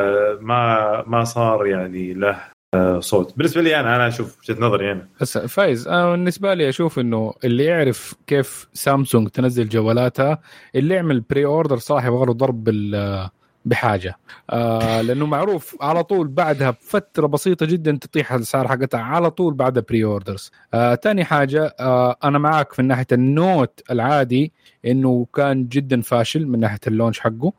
ما 1.07 1.23
صار 1.23 1.65
يعني 1.67 2.13
له 2.13 2.39
آه، 2.73 2.99
صوت. 2.99 3.37
بالنسبة 3.37 3.61
لي 3.61 3.79
أنا 3.79 3.95
أنا 3.95 4.07
أشوف 4.07 4.37
وجهة 4.39 4.61
نظري 4.61 4.91
أنا. 4.91 5.07
بس 5.21 5.37
فايز. 5.37 5.87
أنا 5.87 6.11
بالنسبة 6.11 6.53
لي 6.53 6.69
أشوف 6.69 6.99
إنه 6.99 7.33
اللي 7.43 7.63
يعرف 7.65 8.15
كيف 8.27 8.67
سامسونج 8.73 9.27
تنزل 9.29 9.69
جوالاتها 9.69 10.39
اللي 10.75 10.95
يعمل 10.95 11.19
pre-order 11.19 11.77
صراحة 11.77 12.07
يبغى 12.07 12.25
له 12.25 12.33
ضرب 12.33 12.63
بال- 12.63 13.29
بحاجة. 13.65 14.17
آه 14.49 15.01
لأنه 15.01 15.25
معروف 15.25 15.75
على 15.81 16.03
طول 16.03 16.27
بعدها 16.27 16.69
بفترة 16.69 17.27
بسيطة 17.27 17.65
جدا 17.65 17.97
تطيح 18.01 18.33
الأسعار 18.33 18.67
حقتها. 18.67 18.99
على 18.99 19.31
طول 19.31 19.53
بعد 19.53 19.79
pre-orders 19.79 20.51
آه 20.73 20.95
حاجة 21.23 21.75
آه 21.79 22.15
أنا 22.23 22.37
معك 22.39 22.79
من 22.79 22.87
ناحية 22.87 23.07
النوت 23.11 23.81
العادي 23.91 24.53
إنه 24.85 25.27
كان 25.35 25.67
جدا 25.67 26.01
فاشل 26.01 26.47
من 26.47 26.59
ناحية 26.59 26.79
ال 26.87 26.92
launch 26.92 27.19
حقه. 27.19 27.47
آه 27.47 27.53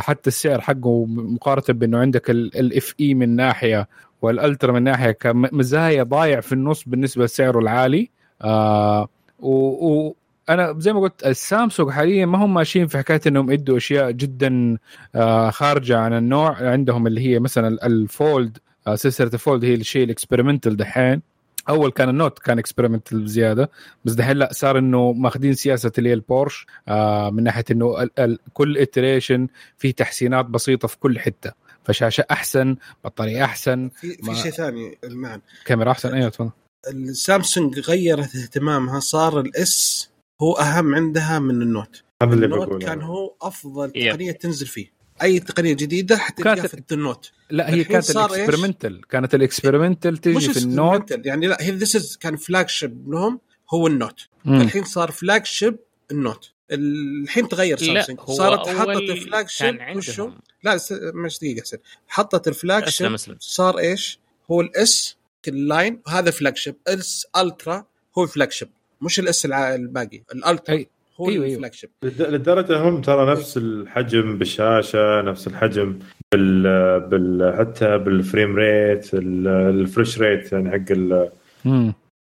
حتى 0.00 0.28
السعر 0.28 0.60
حقه 0.60 1.06
مقارنة 1.06 1.78
بأنه 1.78 1.98
عندك 1.98 2.30
ال 2.30 2.94
FE 3.00 3.14
من 3.14 3.36
ناحية 3.36 3.88
وال 4.22 4.36
Ultra 4.36 4.72
من 4.72 4.82
ناحية 4.82 5.10
كمزايا 5.10 6.02
ضايع 6.02 6.40
في 6.40 6.52
النص 6.52 6.84
بالنسبة 6.86 7.24
لسعره 7.24 7.58
العالي. 7.58 8.10
آه 8.42 9.08
و, 9.40 9.52
و 9.88 10.14
أنا 10.48 10.74
زي 10.78 10.92
ما 10.92 11.00
قلت 11.00 11.26
السامسونج 11.26 11.90
حاليا 11.90 12.26
ما 12.26 12.44
هم 12.44 12.54
ماشيين 12.54 12.86
في 12.86 12.98
حكاية 12.98 13.20
إنهم 13.26 13.50
يدوا 13.50 13.76
أشياء 13.76 14.10
جدا 14.10 14.78
آه 15.14 15.50
خارجة 15.50 15.98
عن 15.98 16.12
النوع. 16.12 16.70
عندهم 16.70 17.06
اللي 17.06 17.20
هي 17.20 17.38
مثلا 17.38 17.86
الفولد 17.86 18.58
آه 18.86 18.94
سلسلة 18.94 19.30
الفولد 19.34 19.64
هي 19.64 19.74
الشيء 19.74 20.04
ال 20.04 20.10
experimental 20.10 20.76
دحين. 20.76 21.22
أول 21.68 21.90
كان 21.90 22.08
النوت 22.08 22.38
كان 22.38 22.58
experimental 22.58 23.20
بزيادة. 23.24 23.70
بس 24.04 24.12
دحين 24.12 24.36
لا 24.36 24.48
صار 24.52 24.78
إنه 24.78 25.12
ماخذين 25.12 25.54
سياسة 25.54 25.92
اللي 25.98 26.08
هي 26.08 26.14
البورش 26.14 26.66
آه 26.88 27.30
من 27.30 27.42
ناحية 27.42 27.64
إنه 27.70 28.02
ال 28.02 28.10
ال 28.20 28.38
كل 28.54 28.78
iteration 28.78 29.48
فيه 29.78 29.90
تحسينات 29.90 30.46
بسيطة 30.46 30.88
في 30.88 30.98
كل 30.98 31.18
حتة. 31.18 31.52
فشاشة 31.84 32.24
أحسن 32.30 32.76
بطارية 33.04 33.44
أحسن 33.44 33.90
في 34.00 34.16
ما- 34.22 34.34
في 34.34 34.40
شيء 34.40 34.50
ثاني 34.50 34.98
المعنى 35.04 35.42
كاميرا 35.64 35.90
أحسن. 35.90 36.14
أيوه 36.14 36.28
تفضل. 36.28 36.50
السامسونج 36.88 37.78
غيرت 37.80 38.36
اهتمامها 38.36 39.00
صار 39.00 39.40
ال 39.40 39.75
S 39.75 40.10
هو 40.42 40.52
أهم 40.54 40.94
عندها 40.94 41.38
من 41.38 41.62
النوت 41.62 42.02
هذا 42.22 42.34
اللي 42.34 42.46
النوت 42.46 42.68
بقوله. 42.68 42.86
كان 42.86 43.02
هو 43.02 43.34
أفضل 43.42 43.92
yep. 43.94 44.12
تقنية 44.12 44.32
تنزل 44.32 44.66
فيه. 44.66 44.99
أي 45.22 45.40
تقنية 45.40 45.72
جديدة 45.72 46.16
حتلقاها 46.16 46.54
كانت- 46.54 46.66
في 46.88 46.94
النوت 46.94 47.30
لا 47.50 47.70
هي 47.74 47.84
كانت؟ 47.84 48.10
ال 48.10 48.17
experimental 48.17 49.06
كانت 49.08 49.34
ال 49.34 49.40
experimental 49.40 50.16
تجي 50.18 50.34
مش 50.34 50.46
في 50.46 50.56
النوت. 50.58 51.26
يعني 51.26 51.46
لا 51.46 51.56
هي 51.62 51.70
this 51.70 52.16
كان 52.16 52.36
flagship 52.36 53.10
لهم 53.10 53.40
هو 53.74 53.86
النوت. 53.86 54.28
الحين 54.46 54.84
صار 54.84 55.10
flagship 55.10 55.76
النوت 56.10 56.52
الحين 56.72 57.48
تغير 57.48 57.80
لا 57.82 57.86
سامسونج 58.02 58.18
هو 58.20 58.34
صارت 58.34 58.68
حطت 58.68 58.88
ال 59.10 59.48
flagship 59.48 59.74
وشو 59.96 60.30
لا 60.64 60.76
س- 60.78 60.92
مش 61.14 61.38
دقيقة 61.38 61.62
حسين 61.62 61.78
حطت 62.08 62.48
ال 62.48 62.88
flagship 62.88 63.14
أسلم 63.14 63.36
صار 63.40 63.78
إيش؟ 63.78 64.18
هو 64.50 64.60
ال 64.60 64.88
S 64.88 65.16
ال 65.48 65.58
line 65.58 66.00
هذا 66.08 66.30
flagship 66.30 66.76
S 66.88 67.26
Ultra 67.36 67.86
هو 68.18 68.24
ال 68.24 68.52
flagship 68.52 68.68
مش 69.02 69.18
ال 69.18 69.32
S 69.32 69.46
الباقي. 69.46 70.22
ال 70.34 70.41
Ultra. 70.41 70.84
هو 71.20 71.28
أيوة،. 71.28 71.46
الفلاج 71.46 71.72
شيب 71.72 71.90
لد- 72.04 72.22
لدرجه 72.22 72.88
هم 72.88 73.00
ترى 73.00 73.30
نفس 73.32 73.56
الحجم 73.56 74.38
بالشاشة 74.38 75.22
نفس 75.22 75.46
الحجم 75.46 75.98
بال, 76.34 76.62
بال... 77.00 77.54
حتى 77.58 77.98
بال 77.98 78.15
frame 78.15 78.56
rate 78.56 79.14
ال- 79.14 79.48
ال 79.48 79.57
refresh 79.57 80.18
rate 80.20 80.52
يعني 80.52 80.70
حق. 80.70 80.92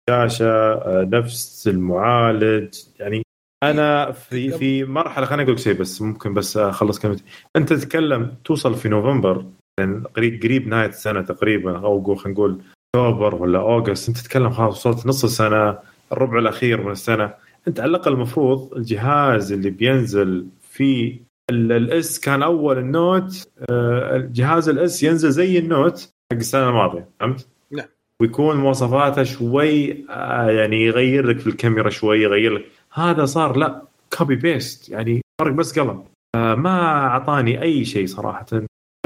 الشاشة 0.09 0.45
آه، 0.73 1.07
نفس 1.11 1.67
المعالج. 1.67 2.75
يعني 2.99 3.21
أنا 3.63 4.11
في 4.11 4.51
في 4.51 4.83
مرحلة 4.83 5.25
خليني 5.25 5.43
أقول 5.43 5.53
لك 5.55 5.59
شيء 5.59 5.73
بس 5.73 6.01
ممكن 6.01 6.33
بس 6.33 6.57
أخلص 6.57 6.99
كلمتي. 6.99 7.23
أنت 7.55 7.73
تتكلم 7.73 8.31
توصل 8.45 8.75
في 8.75 8.89
نوفمبر 8.89 9.45
يعني 9.79 10.03
قريب 10.15 10.43
قريب 10.43 10.67
نهاية 10.67 10.89
السنة 10.89 11.21
تقريبا 11.21 11.77
أو 11.77 11.99
قول 11.99 12.17
خلينا 12.17 12.33
نقول 12.39 12.61
أكتوبر 12.95 13.35
ولا 13.35 13.59
August. 13.59 14.07
أنت 14.09 14.17
تتكلم 14.17 14.49
خلاص 14.49 14.85
وصلت 14.85 15.07
نص 15.07 15.23
السنة 15.23 15.77
الربع 16.11 16.39
الأخير 16.39 16.81
من 16.83 16.91
السنة. 16.91 17.33
أنت 17.67 17.79
على 17.79 17.89
الأقل 17.89 18.13
المفروض 18.13 18.73
الجهاز 18.73 19.51
اللي 19.51 19.69
بينزل 19.69 20.47
في 20.61 21.19
ال 21.51 21.85
S 21.85 22.19
كان 22.19 22.43
أول 22.43 22.77
النوت 22.77 23.49
آه، 23.69 24.15
الجهاز 24.15 24.69
ال 24.69 24.86
S 24.86 25.03
ينزل 25.03 25.31
زي 25.31 25.59
النوت 25.59 26.13
حق 26.31 26.37
السنة 26.37 26.69
الماضية 26.69 27.09
فهمت؟ 27.19 27.47
نعم. 27.71 27.87
ويكون 28.21 28.57
مواصفاته 28.57 29.23
شوي 29.23 30.05
آه، 30.09 30.49
يعني 30.49 30.85
يغير 30.85 31.27
لك 31.27 31.39
في 31.39 31.47
الكاميرا 31.47 31.89
شوي 31.89 32.21
يغير 32.21 32.53
لك 32.53 32.65
هذا 32.93 33.25
صار 33.25 33.57
لا 33.57 33.81
copy 34.17 34.35
paste 34.35 34.89
يعني 34.89 35.21
فرق 35.41 35.51
بس 35.51 35.79
قلم 35.79 36.03
آه، 36.35 36.55
ما 36.55 36.81
أعطاني 37.07 37.61
أي 37.61 37.85
شيء 37.85 38.07
صراحة 38.07 38.45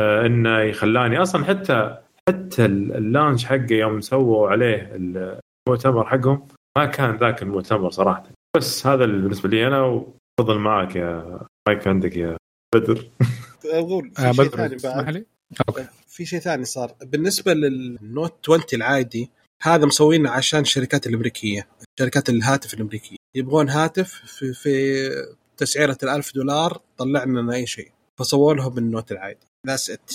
إنه 0.02 0.60
يخلاني 0.60 1.22
أصلا 1.22 1.46
حتى 1.46 1.98
حتى 2.30 2.66
ال 2.66 2.77
launch 2.77 3.46
حقه 3.46 3.74
يوم 3.74 4.02
سووا 4.02 4.50
عليه 4.50 4.92
المؤتمر 4.96 6.06
حقهم 6.06 6.48
ما 6.78 6.86
كان 6.86 7.16
ذاك 7.16 7.42
المؤتمر 7.42 7.90
صراحة 7.90 8.24
بس 8.58 8.88
هذا 8.88 9.04
اللي 9.04 9.22
بالنسبة 9.22 9.50
لي 9.50 9.68
أنا 9.68 9.82
وفضل 9.82 10.60
معك 10.60 10.96
يا 10.96 11.40
مايك 11.68 11.88
عندك 11.88 12.18
يا 12.18 12.38
بدر. 12.76 13.10
أقول 13.66 14.12
آه 14.20 14.32
في 14.32 14.36
شيء 14.36 14.46
بدر 14.46 14.58
ثاني 14.58 14.76
تسمح 14.76 14.96
بعد 14.96 15.14
لي؟ 15.14 15.26
okay. 15.70 15.88
في 16.08 16.26
شيء 16.26 16.40
ثاني 16.40 16.66
صار. 16.66 16.96
بالنسبة 17.02 17.54
للنوت 17.54 18.50
20 18.50 18.64
العادي 18.74 19.30
هذا 19.62 19.86
مسوينه 19.86 20.30
عشان 20.30 20.60
الشركات 20.60 21.08
الأمريكية 21.08 21.68
شركات 22.00 22.30
الهاتف 22.30 22.74
الأمريكية. 22.74 23.18
يبغون 23.36 23.70
هاتف 23.70 24.14
في, 24.14 24.54
في 24.54 25.10
تسعيرة 25.58 25.98
الألف 26.04 26.36
دولار 26.36 26.82
طلع 26.98 27.24
لنا 27.24 27.54
أي 27.54 27.66
شيء. 27.66 27.92
فسووا 28.20 28.54
لهم 28.54 28.78
النوت 28.78 29.12
العادي. 29.12 29.48
that's 29.68 29.90
it. 29.90 30.12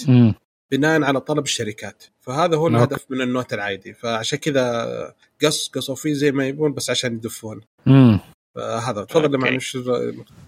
بناء 0.70 1.02
على 1.02 1.20
طلب 1.20 1.44
الشركات. 1.44 2.04
فهذا 2.20 2.56
هو. 2.56 2.68
الهدف 2.68 3.06
من 3.10 3.20
النوت 3.20 3.52
العادي. 3.54 3.92
فعشان 3.92 4.38
كذا 4.38 5.14
قص 5.42 5.68
قصوا 5.68 5.94
فيه 5.94 6.12
زي 6.12 6.32
ما 6.32 6.46
يبون 6.46 6.72
بس 6.72 6.90
عشان 6.90 7.14
يدفون. 7.14 7.60
مم. 7.86 8.20
فهذا. 8.54 9.04
تفضل. 9.04 9.38
معنا 9.38 9.56
وش 9.56 9.78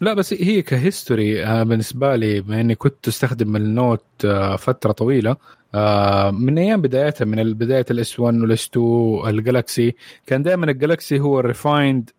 لا 0.01 0.15
بس 0.15 0.33
هي 0.35 0.63
ك 0.63 0.73
history 0.73 1.45
آه، 1.45 1.63
بالنسبة 1.63 2.17
لي 2.17 2.41
بما 2.41 2.61
إني 2.61 2.75
كنت 2.75 3.09
أستخدم 3.09 3.57
النوت 3.57 4.05
آه، 4.25 4.57
فترة 4.57 4.93
طويلة 4.93 5.37
آه، 5.75 6.31
من 6.31 6.59
أيام 6.59 6.81
بدايتها 6.83 7.25
من 7.25 7.53
بداية 7.53 7.87
ال 7.91 8.06
S 8.06 8.21
1 8.21 8.41
وال 8.41 8.60
S 8.60 8.69
2 8.73 9.29
الجلاكسي 9.29 9.95
كان 10.27 10.43
دائما 10.43 10.71
الجلاكسي 10.71 11.21
هو 11.21 11.41
ال 11.41 11.50
refined 11.50 12.11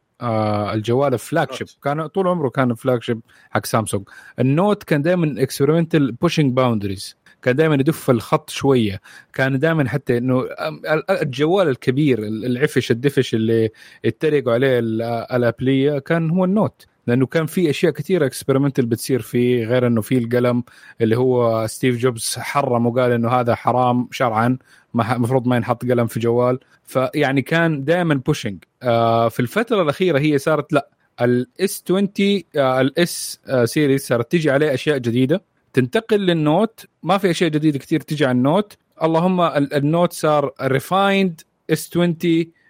الجوال 0.73 1.13
ال 1.13 1.51
flagship 1.51 1.67
كان 1.83 2.07
طول 2.07 2.27
عمره 2.27 2.49
كان 2.49 2.75
flagship 2.75 3.21
حق 3.49 3.65
سامسونج. 3.65 4.03
النوت 4.39 4.83
كان 4.83 5.01
دائما 5.01 5.41
experimental 5.41 6.12
pushing 6.12 6.53
boundaries 6.53 7.15
كان 7.41 7.56
دائما 7.56 7.75
يدف 7.75 8.10
الخط 8.10 8.49
شوية. 8.49 9.02
كان 9.34 9.60
دائما 9.60 9.89
حتى 9.89 10.17
إنه 10.17 10.39
ال- 10.41 11.12
الجوال 11.12 11.67
الكبير 11.67 12.19
العفش 12.23 12.91
الدفش 12.91 13.34
اللي 13.36 13.69
يتريقوا 14.04 14.54
عليه 14.54 14.80
ال- 14.80 15.02
ال 15.31 15.40
Apple 15.40 15.82
يه 15.82 15.99
كان 15.99 16.30
هو 16.30 16.45
ال 16.45 16.52
Note. 16.52 16.85
لأنه 17.08 17.25
كان 17.25 17.45
في 17.45 17.69
أشياء 17.69 17.91
كثيره 17.93 18.25
experimental 18.25 18.85
بتصير 18.86 19.21
فيه 19.21 19.65
غير 19.65 19.88
إنه 19.88 20.02
في 20.02 20.17
القلم 20.17 20.63
اللي 21.02 21.17
هو 21.17 21.67
ستيف 21.67 21.97
جوبز 21.97 22.36
حرم 22.38 22.86
وقال 22.86 23.12
إنه 23.12 23.30
هذا 23.30 23.56
حرام 23.56 24.08
شرعا 24.12 24.58
المفروض 24.95 25.47
ما 25.47 25.56
ينحط 25.56 25.86
قلم 25.86 26.08
في 26.08 26.19
جوال. 26.19 26.60
فيعني 26.84 27.41
كان 27.41 27.84
دائما 27.84 28.15
pushing 28.15 28.63
آه 28.84 29.30
في 29.30 29.39
الفترة 29.39 29.82
الأخيرة 29.82 30.19
هي 30.19 30.38
صارت 30.38 30.73
لا. 30.73 30.89
ال 31.21 31.52
S 31.52 31.83
20 31.89 32.10
آه 32.56 32.82
ال 32.81 33.10
S 33.10 33.39
series 33.65 34.01
صارت 34.08 34.32
تجي 34.32 34.52
عليه 34.52 34.73
أشياء 34.73 34.97
جديدة. 34.97 35.41
تنتقل 35.73 36.19
لل 36.19 36.41
Note 36.41 36.85
ما 37.03 37.17
في 37.17 37.29
اشياء 37.32 37.49
جديده 37.49 37.79
كثير 37.79 37.99
تجي 37.99 38.25
على 38.25 38.36
ال 38.38 38.44
Note. 38.44 38.77
اللهم 39.03 39.41
ال- 39.41 39.73
ال 39.73 39.81
Note 39.81 40.13
صار 40.13 40.51
refined 40.62 41.41
S 41.69 41.89
20 41.91 42.17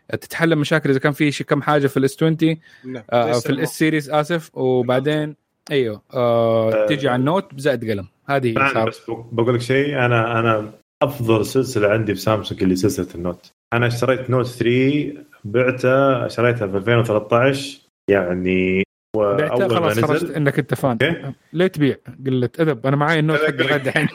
تتحل 0.10 0.56
مشاكل 0.56 0.90
إذا 0.90 1.00
كان 1.00 1.12
في 1.12 1.32
شي 1.32 1.44
كم 1.44 1.62
حاجة 1.62 1.88
في 1.88 1.98
ال 1.98 2.07
S 2.07 2.15
20 2.24 2.38
نعم. 2.86 3.04
آه 3.12 3.26
ليس 3.28 3.44
في 3.44 3.50
ال 3.50 3.63
S 3.63 3.78
series 3.78 4.10
آسف. 4.10 4.52
وبعدين 4.58 5.36
أيوه 5.72 6.02
آه 6.14 6.86
تجي 6.86 7.10
على 7.10 7.20
ال 7.20 7.26
Note 7.26 7.54
بزائد 7.54 7.90
قلم. 7.92 8.08
هذه 8.30 8.54
بس 8.88 9.02
بقول 9.32 9.56
لك 9.56 9.62
شيء 9.62 9.96
أنا 10.06 10.40
أنا 10.40 10.72
أفضل 11.02 11.46
سلسلة 11.46 11.88
عندي 11.88 12.16
في 12.16 12.22
سامسونج 12.22 12.64
اللي 12.64 12.76
سلسلة 12.76 13.08
ال 13.15 13.22
Note. 13.22 13.52
أنا 13.74 13.88
اشتريت 13.88 14.30
Note 14.30 14.46
3 14.46 15.14
بعته 15.44 16.28
شريتها 16.28 16.68
في 16.68 16.78
2013 16.78 17.80
يعني 18.10 18.84
بعتها 19.17 19.67
خلاص 19.67 20.00
خرجت 20.00 20.32
إنك 20.32 20.60
انت 20.60 20.74
fan 20.74 20.92
أوكي. 20.91 21.34
ليه 21.54 21.67
تبيع؟ 21.67 21.95
قله 22.26 22.50
أدب. 22.60 22.88
أنا 22.88 22.95
معي 22.95 23.19
ال 23.20 23.24
Note 23.24 23.39
حق 23.39 23.50
لغايه 23.50 23.76
لك. 23.76 23.82
دحين 23.82 24.08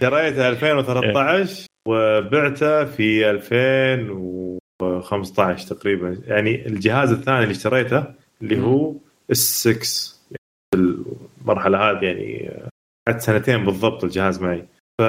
شريتها 0.00 0.48
2013 0.48 1.66
وبعته 1.88 2.84
في 2.84 3.30
2000 3.30 4.12
و 4.12 4.58
15 5.00 5.74
تقريبا. 5.74 6.20
يعني 6.26 6.66
الجهاز 6.66 7.12
الثاني 7.12 7.42
اللي 7.42 7.52
اشتريته 7.52 8.04
اللي 8.42 8.60
هو 8.60 8.94
S 9.30 9.68
6 9.68 10.18
يعني 10.30 10.94
المرحلة 11.42 11.78
هذه 11.90 12.04
يعني 12.04 12.50
قعدت 13.08 13.20
سنتين 13.20 13.64
بالضبط 13.64 14.04
الجهاز 14.04 14.42
معي. 14.42 14.64
ف... 15.00 15.02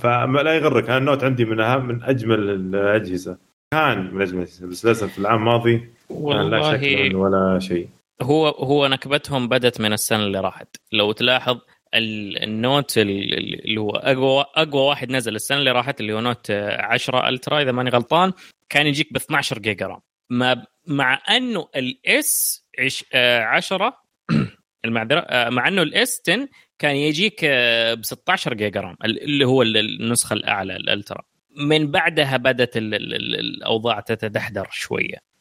فما 0.00 0.40
لا 0.42 0.54
يغرك. 0.56 0.84
أنا 0.84 0.98
ال 0.98 1.03
Note 1.03 1.24
عندي 1.24 1.44
من 1.44 1.60
اهم 1.60 1.88
من 1.88 2.02
أجمل 2.02 2.50
الأجهزة. 2.50 3.38
كان 3.74 4.14
من 4.14 4.22
أجمل 4.22 4.38
الأجهزة 4.38 4.66
بس 4.66 4.84
للأسف 4.84 5.18
العام 5.18 5.38
الماضي 5.38 5.88
لا 6.10 6.76
شكل 6.76 7.16
ولا 7.16 7.58
شيء. 7.58 7.88
هو 8.22 8.48
هو 8.48 8.86
نكبتهم 8.86 9.48
بدت 9.48 9.80
من 9.80 9.92
السنة 9.92 10.24
اللي 10.24 10.40
راحت. 10.40 10.76
لو 10.92 11.12
تلاحظ 11.12 11.58
ال 11.94 12.15
Note 12.15 12.98
اللي 12.98 13.80
هو 13.80 13.90
أقوى 13.90 14.44
أقوى 14.54 14.82
واحد 14.82 15.10
نزل 15.10 15.34
السنة 15.34 15.58
اللي 15.58 15.72
راحت 15.72 16.00
اللي 16.00 16.12
هو 16.12 16.20
Note 16.20 16.50
10 16.50 17.28
Ultra 17.28 17.62
إذا 17.62 17.72
ماني 17.72 17.90
غلطان 17.90 18.32
كان 18.68 18.86
يجيك 18.86 19.12
ب 19.12 19.16
12 19.16 19.58
giga 19.58 19.86
RAM. 19.86 20.00
ما 20.30 20.64
مع 20.86 21.22
أنه 21.30 21.68
ال 21.76 22.20
S 22.20 22.64
10 23.12 23.96
المعذرة 24.84 25.20
آه، 25.20 25.48
مع 25.48 25.68
أنه 25.68 25.82
ال 25.82 26.02
S 26.02 26.22
10 26.28 26.48
كان 26.78 26.96
يجيك 26.96 27.40
آه، 27.44 27.94
ب 27.94 28.04
16 28.04 28.54
giga 28.54 28.80
RAM 28.80 28.96
اللي 29.04 29.44
هو 29.44 29.62
النسخة 29.62 30.34
الأعلى 30.34 30.76
ال 30.76 30.83
Ultra. 30.83 31.22
من 31.56 31.90
بعدها 31.90 32.36
بدات 32.36 32.76
الأوضاع 32.76 34.00
تتدحدر 34.00 34.68
شوية. 34.70 35.16
آه، 35.16 35.35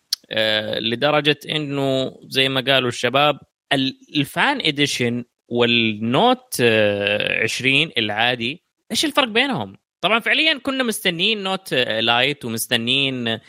لدرجة 0.79 1.39
إنه 1.49 2.17
زي 2.27 2.49
ما 2.49 2.61
قالوا 2.61 2.89
الشباب 2.89 3.39
ال 4.15 4.27
Fan 4.27 4.61
Edition 4.61 5.23
وال 5.47 5.85
Note 5.85 6.61
20 6.61 7.89
العادي 7.97 8.63
إيش 8.91 9.05
الفرق 9.05 9.27
بينهم؟ 9.27 9.77
طبعا 10.01 10.19
فعليا 10.19 10.59
كنا 10.63 10.83
مستنيين 10.83 11.43
Note 11.43 11.73
Lite 11.73 12.45
ومستنيين 12.45 13.39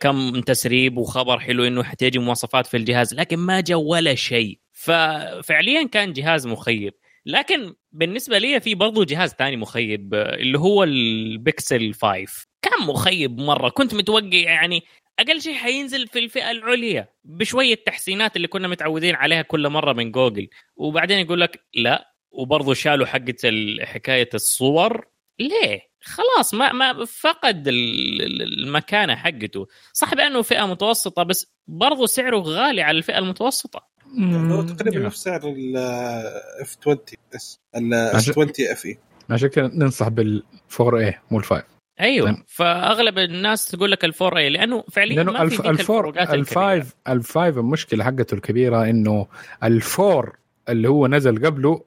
كم 0.00 0.40
تسريب 0.40 0.98
وخبر 0.98 1.38
حلو 1.38 1.64
إنه 1.64 1.82
حتيجي 1.82 2.18
مواصفات 2.18 2.66
في 2.66 2.76
الجهاز 2.76 3.14
لكن 3.14 3.38
ما 3.38 3.60
جاء 3.60 3.78
ولا 3.78 4.14
شيء. 4.14 4.58
ففعليا 4.72 5.82
كان 5.82 6.12
جهاز 6.12 6.46
مخيب. 6.46 6.94
لكن 7.26 7.74
بالنسبة 7.92 8.38
لي 8.38 8.60
في 8.60 8.74
برضو 8.74 9.04
جهاز 9.04 9.30
ثاني 9.30 9.56
مخيب 9.56 10.14
اللي 10.14 10.58
هو 10.58 10.84
البيكسل 10.84 11.94
5 11.94 12.46
كان 12.62 12.86
مخيب 12.86 13.38
مرة. 13.38 13.68
كنت 13.68 13.94
متوقع 13.94 14.36
يعني 14.36 14.82
أقل 15.20 15.40
شيء 15.40 15.54
حينزل 15.54 16.06
في 16.08 16.18
الفئة 16.18 16.50
العليا 16.50 17.08
بشوية 17.24 17.74
تحسينات 17.86 18.36
اللي 18.36 18.48
كنا 18.48 18.68
متعودين 18.68 19.14
عليها 19.14 19.42
كل 19.42 19.68
مرة 19.68 19.92
من 19.92 20.10
جوجل. 20.10 20.48
وبعدين 20.76 21.18
يقول 21.18 21.40
لك 21.40 21.64
لا 21.74 22.14
وبرضه 22.30 22.74
شالوا 22.74 23.06
حقة 23.06 23.36
حكاية 23.82 24.28
الصور. 24.34 25.06
ليه؟ 25.38 25.90
خلاص 26.02 26.54
ما 26.54 26.72
ما 26.72 27.04
فقد 27.04 27.64
المكانة 27.68 29.16
حقته. 29.16 29.66
صح 29.92 30.14
بأنه 30.14 30.42
فئة 30.42 30.66
متوسطة 30.66 31.22
بس 31.22 31.46
برضه 31.66 32.06
سعره 32.06 32.38
غالي 32.38 32.82
على 32.82 32.98
الفئة 32.98 33.18
المتوسطة. 33.18 33.90
هو 34.18 34.62
تقريبا 34.62 34.98
نفس 34.98 35.22
سعر 35.22 35.48
ال 35.48 36.12
F 36.12 36.76
20 36.80 36.98
S 37.34 37.60
ال 37.76 38.02
S 38.02 38.28
20 38.28 38.48
FE 38.60 38.98
عشان 39.30 39.48
كذا 39.48 39.70
ننصح 39.74 40.08
بال 40.08 40.42
4 40.80 41.00
a 41.00 41.18
مو 41.30 41.38
ال 41.38 41.44
5 41.44 41.64
أيوه. 42.00 42.36
فأغلب 42.46 43.18
الناس 43.18 43.64
تقول 43.66 43.90
لك 43.90 44.04
ال 44.04 44.11
four 44.11 44.38
a 44.38 44.50
لأنه 44.50 44.84
فعليا 44.92 45.14
لأنه 45.16 45.32
ما 45.32 45.48
في 45.48 45.70
الفور 45.70 46.08
الفايف 46.20 46.94
الفايف 47.08 47.58
المشكلة 47.58 48.04
حقته 48.04 48.34
الكبيرة 48.34 48.90
إنه 48.90 49.26
ال 49.64 49.78
four 49.78 50.36
اللي 50.68 50.88
هو 50.88 51.06
نزل 51.06 51.46
قبله 51.46 51.82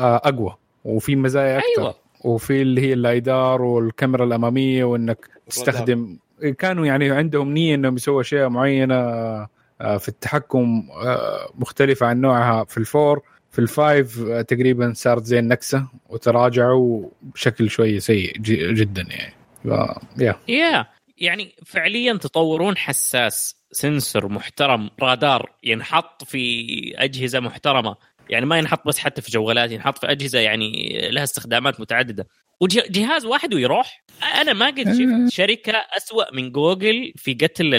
أقوى 0.00 0.56
وفي 0.84 1.16
مزايا 1.16 1.58
أكثر 1.58 1.82
أيوة. 1.82 1.94
وفي 2.24 2.62
اللي 2.62 2.80
هي 2.80 2.92
الايدار 2.92 3.62
والكاميرا 3.62 4.24
الأمامية 4.24 4.84
وإنك 4.84 5.28
تستخدم 5.46 6.18
كانوا 6.58 6.86
يعني 6.86 7.10
عندهم 7.10 7.52
نية 7.52 7.74
إنهم 7.74 7.96
يسووا 7.96 8.20
أشياء 8.20 8.48
معينة 8.48 8.96
في 9.78 10.08
التحكم 10.08 10.82
مختلفة 11.54 12.06
عن 12.06 12.20
نوعها 12.20 12.64
في 12.64 12.78
الفور 12.78 13.22
في 13.50 13.58
الفايف 13.58 14.22
تقريبا 14.28 14.92
صارت 14.96 15.24
زي 15.24 15.38
النكسة 15.38 15.86
وتراجعوا 16.08 17.08
بشكل 17.22 17.70
شوية 17.70 17.98
سيء 17.98 18.38
جدا 18.72 19.02
يعني 19.10 19.34
يا 20.18 20.36
يا 20.48 20.86
يعني 21.18 21.54
فعليا 21.66 22.12
تطورون 22.12 22.76
حساس 22.76 23.56
سنسور 23.72 24.28
محترم 24.28 24.90
رادار 25.02 25.52
ينحط 25.64 26.24
في 26.24 26.92
أجهزة 26.96 27.40
محترمة. 27.40 27.96
يعني 28.30 28.46
ما 28.46 28.58
ينحط 28.58 28.86
بس 28.86 28.98
حتى 28.98 29.22
في 29.22 29.30
جوالات 29.30 29.70
ينحط 29.70 29.98
في 29.98 30.10
أجهزة 30.10 30.38
يعني 30.38 30.98
لها 31.10 31.22
استخدامات 31.22 31.80
متعددة. 31.80 32.26
وجهاز 32.60 33.24
واحد 33.26 33.54
ويروح. 33.54 34.04
أنا 34.40 34.52
ما 34.52 34.66
قد 34.66 34.92
شفت 34.92 35.00
إيه. 35.00 35.28
شركة 35.28 35.72
أسوأ 35.96 36.34
من 36.34 36.52
جوجل 36.52 37.12
في 37.16 37.34
قتل 37.34 37.70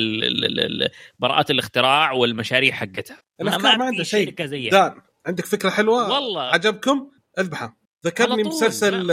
براءات 1.20 1.52
الاختراع 1.52 2.12
والمشاريع 2.12 2.74
حقتها. 2.74 3.18
ما, 3.42 3.58
ما, 3.58 3.78
ما 3.78 3.86
عنده 3.86 4.04
شيء. 4.04 4.46
زيها. 4.46 4.72
دان 4.72 5.02
عندك 5.26 5.46
فكرة 5.46 5.70
حلوة؟ 5.70 6.14
والله. 6.14 6.42
عجبكم؟ 6.42 7.12
اذبحها 7.40 7.76
ذكرني 8.06 8.44
مسلسل 8.44 9.08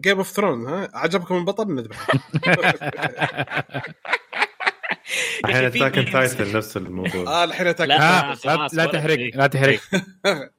Game 0.00 0.16
of 0.16 0.30
Thrones 0.30 0.66
ها؟ 0.66 0.88
عجبكم 0.94 1.36
البطل 1.36 1.74
نذبح 1.74 2.06
الحين 5.44 5.64
Attack 5.64 5.94
Titan 6.12 6.56
نفس 6.56 6.76
الموضوع. 6.76 7.26
آه 7.26 7.44
الحين 7.44 7.66
Attack. 7.66 7.88
لا, 7.88 8.36
لا, 8.44 8.68
لا 8.72 8.86
تحرق 8.86 9.30
لا 9.34 9.46
تحرق. 9.46 9.80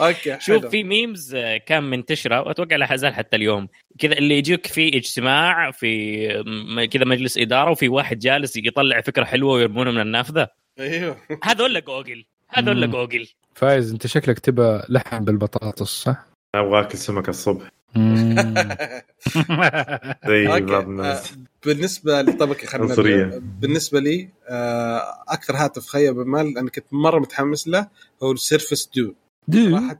Okay 0.00 0.38
شوف 0.46 0.66
في 0.66 0.84
memes 0.84 1.34
آه، 1.34 1.56
كان 1.56 1.82
منتشرة 1.82 2.40
وأتوقع 2.40 2.76
لا 2.76 2.96
زال 2.96 3.14
حتى 3.14 3.36
اليوم. 3.36 3.68
كذا 3.98 4.12
اللي 4.12 4.38
يجيك 4.38 4.66
في 4.66 4.96
اجتماع 4.96 5.70
في 5.70 6.88
كذا 6.92 7.04
مجلس 7.04 7.38
إدارة 7.38 7.70
وفي 7.70 7.88
واحد 7.88 8.18
جالس 8.18 8.56
يطلع 8.56 9.00
فكرة 9.00 9.24
حلوة 9.24 9.52
ويرمونها 9.52 9.92
من 9.92 10.00
النافذة. 10.00 10.48
أيوه. 10.80 11.16
هذول 11.44 11.84
جوجل 11.84 12.24
هذول 12.48 12.90
جوجل. 12.90 13.28
فايز 13.56 13.92
انت 13.92 14.06
شكلك 14.06 14.38
تبى 14.38 14.80
لحم 14.88 15.24
بالبطاطس 15.24 15.88
صح؟ 15.88 16.26
أبغى 16.54 16.80
اكل 16.80 16.98
سمك 16.98 17.28
الصبح 17.28 17.68
زي 20.28 20.46
بعض 20.46 20.88
الناس. 20.88 21.32
آه، 21.32 21.36
بالنسبة 21.66 22.22
لطبق 22.22 22.56
خلينا 22.56 23.40
بالنسبة 23.60 24.00
لي 24.00 24.28
آه، 24.48 25.02
أكثر 25.28 25.56
هاتف 25.56 25.86
خيب 25.86 26.14
آمال 26.14 26.58
أنا 26.58 26.70
كنت 26.70 26.84
مرة 26.92 27.18
متحمس 27.18 27.68
له 27.68 27.88
هو 28.22 28.32
ال 28.32 28.39
Surface 28.39 28.90
Duo 28.96 29.14
دي 29.48 29.70
صراحة 29.70 29.98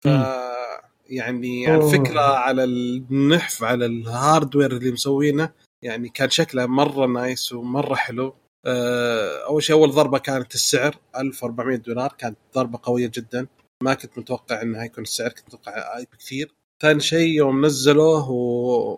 ف 0.00 0.06
يعني 1.06 1.74
الفكرة 1.74 2.20
على 2.20 2.64
النحف 2.64 3.64
على 3.64 3.86
ال 3.86 3.96
hardware 3.96 4.76
اللي 4.76 4.92
مسوينه 4.92 5.50
يعني 5.82 6.08
كان 6.08 6.30
شكله 6.30 6.66
مرة 6.66 7.06
nice 7.06 7.52
ومرة 7.52 7.94
حلو. 7.94 8.34
أول 8.66 9.62
شيء 9.62 9.76
أول 9.76 9.90
ضربة 9.90 10.18
كانت 10.18 10.54
السعر 10.54 10.96
1400 11.16 11.76
دولار 11.76 12.14
كانت 12.18 12.36
ضربة 12.54 12.78
قوية 12.82 13.10
جدا. 13.14 13.46
ما 13.82 13.94
كنت 13.94 14.18
متوقع 14.18 14.62
انه 14.62 14.82
هيكون 14.82 15.04
السعر 15.04 15.28
كنت 15.28 15.46
متوقع 15.46 16.02
بكثير. 16.12 16.54
ثاني 16.82 17.00
شيء 17.00 17.28
يوم 17.28 17.66
نزلوه 17.66 18.30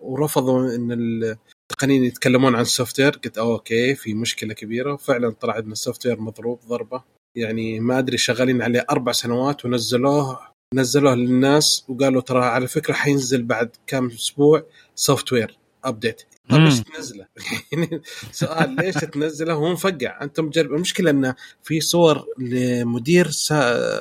ورفضوا 0.03 0.75
إن 0.75 0.93
التقنيين 0.93 2.05
يتكلمون 2.05 2.55
عن 2.55 2.63
ال 2.63 3.01
software 3.01 3.11
قلت 3.11 3.39
okay 3.39 3.95
في 3.95 4.15
مشكلة 4.15 4.55
كبيرة. 4.55 4.93
وفعلا 4.93 5.31
طلع 5.31 5.59
إن 5.59 5.73
ال 5.73 6.07
software 6.07 6.21
مضروب 6.21 6.61
ضربة. 6.69 7.03
يعني 7.37 7.81
ما 7.81 7.99
أدري 7.99 8.19
شغالين 8.19 8.63
عليه 8.63 8.87
أربع 8.91 9.13
سنوات 9.13 9.65
ونزلوه 9.65 10.39
نزلوه 10.75 11.15
للناس 11.15 11.85
وقالوا 11.89 12.21
ترى 12.21 12.45
على 12.45 12.69
فكرة 12.69 12.95
حينزل 12.95 13.43
بعد 13.43 13.71
كم 13.87 14.07
أسبوع 14.07 14.63
software 14.95 15.59
update 15.85 16.23
طيب 16.51 16.61
ليش 16.61 16.81
تنزله؟ 16.81 17.27
يعني 17.73 18.03
سؤال 18.33 18.77
ليش 18.77 18.95
تنزله 18.95 19.57
وهو 19.57 19.73
مفقع؟ 19.73 20.23
أنت 20.23 20.41
مجرب. 20.41 20.73
المشكلة 20.73 21.11
إنه 21.11 21.35
في 21.63 21.81
صور 21.81 22.27
لمدير 22.39 23.31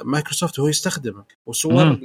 مايكروسوفت 0.03 0.59
وهو 0.59 0.67
يستخدمه 0.67 1.23
وصور 1.45 1.99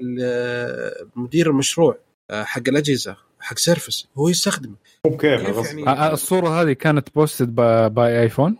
لمدير 1.16 1.51
المشروع 1.51 1.99
آه، 2.30 2.45
حق 2.45 2.62
الأجهزة 2.68 3.16
حق 3.41 3.59
Surface 3.59 4.09
هو 4.18 4.28
يستخدمه. 4.28 4.74
Okay 5.07 5.27
يعني؟ 5.26 5.49
آه، 5.86 5.91
آه، 5.91 6.12
الصورة 6.12 6.62
هذه 6.62 6.72
كانت 6.72 7.14
posted 7.14 7.55
by 7.95 8.23
iPhone 8.23 8.57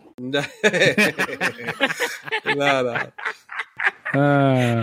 لا 2.45 2.83
لا. 2.83 3.11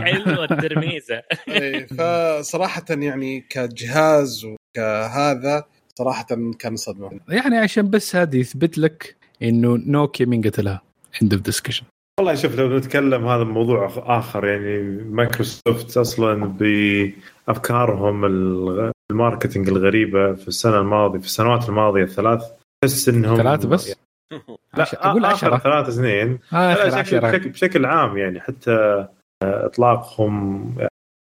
حلوة 0.05 0.45
الترميزة. 0.45 1.23
إيه، 1.49 1.87
فصراحة 1.87 2.85
يعني 2.89 3.41
كجهاز 3.41 4.45
وكهذا 4.45 5.65
صراحة 5.99 6.27
كان 6.59 6.77
صدمة. 6.77 7.21
يعني 7.29 7.57
عشان 7.57 7.91
بس 7.91 8.17
هذه 8.17 8.37
يثبت 8.37 8.79
لك 8.79 9.17
إنه 9.43 9.77
نوكيا 9.87 10.27
من 10.27 10.43
قتلها 10.43 10.83
عند 11.23 11.33
ال 11.33 11.38
discussion 11.38 11.85
والله 12.19 12.35
شوف 12.35 12.59
لو 12.59 12.77
نتكلم 12.77 13.27
هذا 13.27 13.45
موضوع 13.45 13.93
آخر 13.97 14.47
يعني 14.47 14.83
مايكروسوفت 15.03 15.97
أصلا 15.97 16.45
بأفكارهم 16.45 18.25
ال 19.11 19.17
marketing 19.17 19.69
الغريبة 19.69 20.35
في 20.35 20.49
السنة 20.49 20.79
الماضية 20.81 21.19
في 21.19 21.27
السنوات 21.27 21.69
الماضية 21.69 22.03
الثلاث 22.03 22.43
تحس 22.83 23.09
إنهم 23.09 23.37
ثلاث 23.37 23.67
بس؟ 23.67 23.95
لا 24.75 25.11
أقول 25.11 25.25
عشرة. 25.25 25.59
ثلاث 25.59 25.91
سنين. 25.91 26.39
بشكل, 26.53 27.49
بشكل 27.49 27.85
عام 27.85 28.19
يعني 28.19 28.41
حتى 28.41 28.73
آه، 29.43 29.67
إطلاقهم 29.67 30.75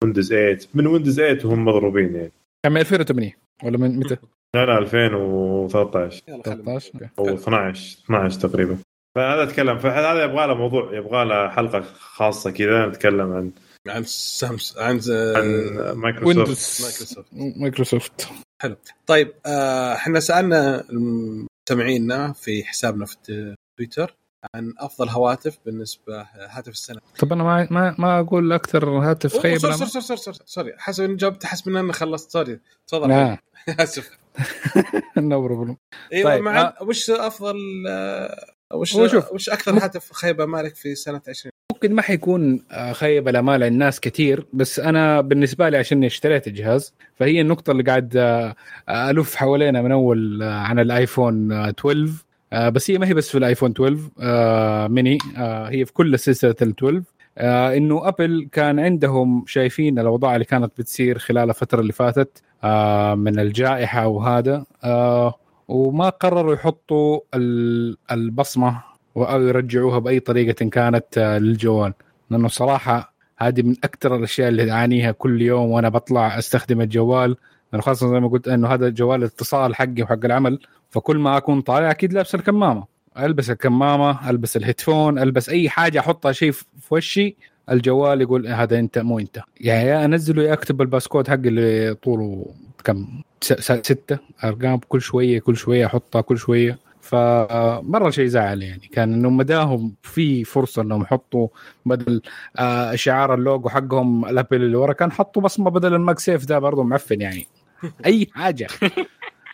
Windows 0.02 0.28
8 0.28 0.58
من 0.74 0.86
Windows 0.86 1.16
8 1.16 1.38
وهم 1.44 1.64
مضروبين 1.64 2.14
يعني. 2.14 2.32
كان 2.64 2.72
من 2.72 2.80
2008 2.80 3.36
ولا 3.64 3.78
من 3.78 3.98
متى؟ 3.98 4.16
لا 4.56 4.66
لا 4.66 4.78
2013 4.78 6.22
يلا 6.28 6.42
خلينا 6.46 6.62
13 6.62 6.90
okay. 6.94 7.08
أو 7.18 7.34
12 7.34 7.98
12 8.04 8.40
تقريبا. 8.40 8.78
فهذا 9.16 9.42
أتكلم 9.42 9.78
فهذا 9.78 10.24
يبغى 10.24 10.46
له 10.46 10.54
موضوع 10.54 10.94
يبغى 10.96 11.24
له 11.24 11.48
حلقة 11.48 11.82
خاصة 11.98 12.50
كذا 12.50 12.86
نتكلم 12.86 13.32
عن 13.32 13.50
عن 13.88 14.04
سامس 14.04 14.78
عن 14.78 15.00
عن 15.08 15.92
مايكروسوفت. 15.96 16.36
Windows 16.38 16.78
مايكروسوفت. 16.82 17.26
مايكروسوفت. 17.32 18.28
طيب 19.06 19.32
آه، 19.46 19.94
إحنا 19.94 20.20
سألنا 20.20 20.84
مستمعينا 20.90 22.32
في 22.32 22.64
حسابنا 22.64 23.06
في 23.06 23.54
تويتر 23.78 24.16
عن 24.54 24.74
أفضل 24.78 25.08
هواتف 25.08 25.58
بالنسبة 25.66 26.26
هاتف 26.34 26.72
السنة. 26.72 27.00
طب 27.18 27.32
أنا 27.32 27.44
ما 27.44 27.68
ما, 27.70 27.94
ما 27.98 28.20
أقول 28.20 28.52
أكثر 28.52 28.88
هاتف 28.88 29.38
خيب 29.38 29.58
sorry 29.58 29.72
sorry 29.72 30.16
sorry 30.16 30.38
sorry 30.44 30.72
حسب 30.78 31.04
ان 31.04 31.16
جاوبت 31.16 31.46
حسب 31.46 31.68
ان 31.68 31.76
أنا 31.76 31.92
خلصت 31.92 32.30
sorry. 32.30 32.60
تفضل. 32.86 33.12
آسف. 33.80 34.21
no 35.16 35.42
problem 35.42 35.76
إيوه 36.12 36.30
طيب، 36.30 36.42
مع 36.42 36.60
آه. 36.60 36.74
وش 36.82 37.10
أفضل 37.10 37.56
وش 38.74 38.96
هو 38.96 39.08
شوف. 39.08 39.32
وش 39.32 39.48
أكثر 39.48 39.84
هاتف 39.84 40.12
خيبة 40.12 40.46
مالك 40.46 40.76
في 40.76 40.94
سنة 40.94 41.20
20 41.28 41.52
ممكن 41.72 41.94
ما 41.94 42.02
حيكون 42.02 42.64
آه، 42.70 42.92
خيب 42.92 43.28
الامال 43.28 43.60
للناس 43.60 44.00
كثير 44.00 44.46
بس 44.52 44.78
أنا 44.80 45.20
بالنسبة 45.20 45.68
لي 45.68 45.76
عشان 45.76 46.04
اشتريت 46.04 46.46
الجهاز 46.46 46.94
فهي 47.14 47.40
النقطة 47.40 47.70
اللي 47.70 47.82
قاعد 47.82 48.16
آه، 48.16 48.54
ألف 48.88 49.34
حوالينا 49.34 49.82
من 49.82 49.92
أول 49.92 50.42
آه، 50.42 50.54
عن 50.54 50.78
الآيفون 50.78 51.52
آه، 51.52 51.68
12 51.70 52.10
آه، 52.52 52.68
بس 52.68 52.90
هي 52.90 52.98
ما 52.98 53.06
هي 53.06 53.14
بس 53.14 53.28
في 53.28 53.38
الآيفون 53.38 53.70
12 53.70 53.98
آه، 54.20 54.88
ميني 54.88 55.18
هي 55.68 55.84
في 55.84 55.92
كل 55.92 56.18
سلسلة 56.18 56.54
ال 56.62 56.74
12 56.78 57.02
آه، 57.38 57.76
إنه 57.76 58.08
أبل 58.08 58.48
كان 58.52 58.78
عندهم 58.80 59.44
شايفين 59.46 59.98
الأوضاع 59.98 60.34
اللي 60.34 60.44
كانت 60.44 60.72
بتصير 60.78 61.18
خلال 61.18 61.48
الفترة 61.50 61.80
اللي 61.80 61.92
فاتت 61.92 62.42
آه، 62.64 63.14
من 63.14 63.38
الجائحة 63.38 64.06
وهذا 64.06 64.64
آه، 64.84 65.34
وما 65.68 66.08
قرروا 66.08 66.54
يحطوا 66.54 67.20
ال- 67.34 67.96
البصمة 68.10 68.82
أو 69.16 69.42
يرجعوها 69.42 69.98
بأي 69.98 70.20
طريقة 70.20 70.68
كانت 70.68 71.04
آه، 71.18 71.38
للجوال. 71.38 71.92
لأنه 72.30 72.48
صراحة 72.48 73.12
هذه 73.38 73.62
من 73.62 73.74
أكثر 73.84 74.16
الأشياء 74.16 74.48
اللي 74.48 74.70
أعانيها 74.72 75.12
كل 75.12 75.42
يوم 75.42 75.70
وأنا 75.70 75.88
بطلع 75.88 76.38
أستخدم 76.38 76.80
الجوال. 76.80 77.36
خاصة 77.78 78.08
زي 78.10 78.20
ما 78.20 78.28
قلت 78.28 78.48
إنه 78.48 78.68
هذا 78.68 78.88
جوال 78.88 79.20
الاتصال 79.20 79.74
حقي 79.74 80.02
وحق 80.02 80.24
العمل 80.24 80.58
فكل 80.90 81.18
ما 81.18 81.36
أكون 81.36 81.60
طالع 81.60 81.90
أكيد 81.90 82.12
لابس 82.12 82.34
الكمامة. 82.34 82.84
ألبس 83.18 83.50
الكمامة 83.50 84.30
ألبس 84.30 84.56
ال 84.56 84.62
headphone 84.62 85.18
ألبس 85.18 85.48
أي 85.48 85.68
حاجة 85.68 85.98
أحطها 86.00 86.32
شيء 86.32 86.52
في 86.52 86.66
وشي 86.90 87.36
الجوال 87.70 88.20
يقول 88.20 88.46
هذا 88.46 88.78
أنت 88.78 88.98
مو 88.98 89.18
أنت. 89.18 89.40
يعني 89.60 89.88
يا 89.88 90.04
انزله 90.04 90.42
يا 90.42 90.52
أكتب 90.52 90.80
ال 90.82 90.87
passcode 90.87 91.28
حقي 91.28 91.36
اللي 91.48 91.94
طوله 91.94 92.46
كم؟ 92.84 93.22
ستة 93.40 94.18
أرقام 94.44 94.78
كل 94.88 95.00
شوية 95.00 95.40
كل 95.40 95.56
شوية 95.56 95.86
أحطها 95.86 96.20
كل 96.20 96.38
شوية. 96.38 96.78
فمرة 97.00 98.10
شيء 98.10 98.26
زعل 98.26 98.62
يعني. 98.62 98.88
كان 98.92 99.14
إنه 99.14 99.30
مداهم 99.30 99.94
في 100.02 100.44
فرصة 100.44 100.82
إنهم 100.82 101.02
يحطوا 101.02 101.48
بدل 101.86 102.22
آه 102.56 102.94
شعار 102.94 103.34
اللوجو 103.34 103.68
حقهم 103.68 104.24
الأبل 104.24 104.62
اللي 104.62 104.76
ورا 104.76 104.92
كان 104.92 105.12
حطوا 105.12 105.42
بصمة 105.42 105.70
بدل 105.70 105.94
ال 105.94 106.18
MagSafe 106.18 106.44
ده 106.46 106.58
برضه 106.58 106.82
معفن 106.82 107.20
يعني. 107.20 107.46
أي 108.06 108.28
حاجة. 108.34 108.66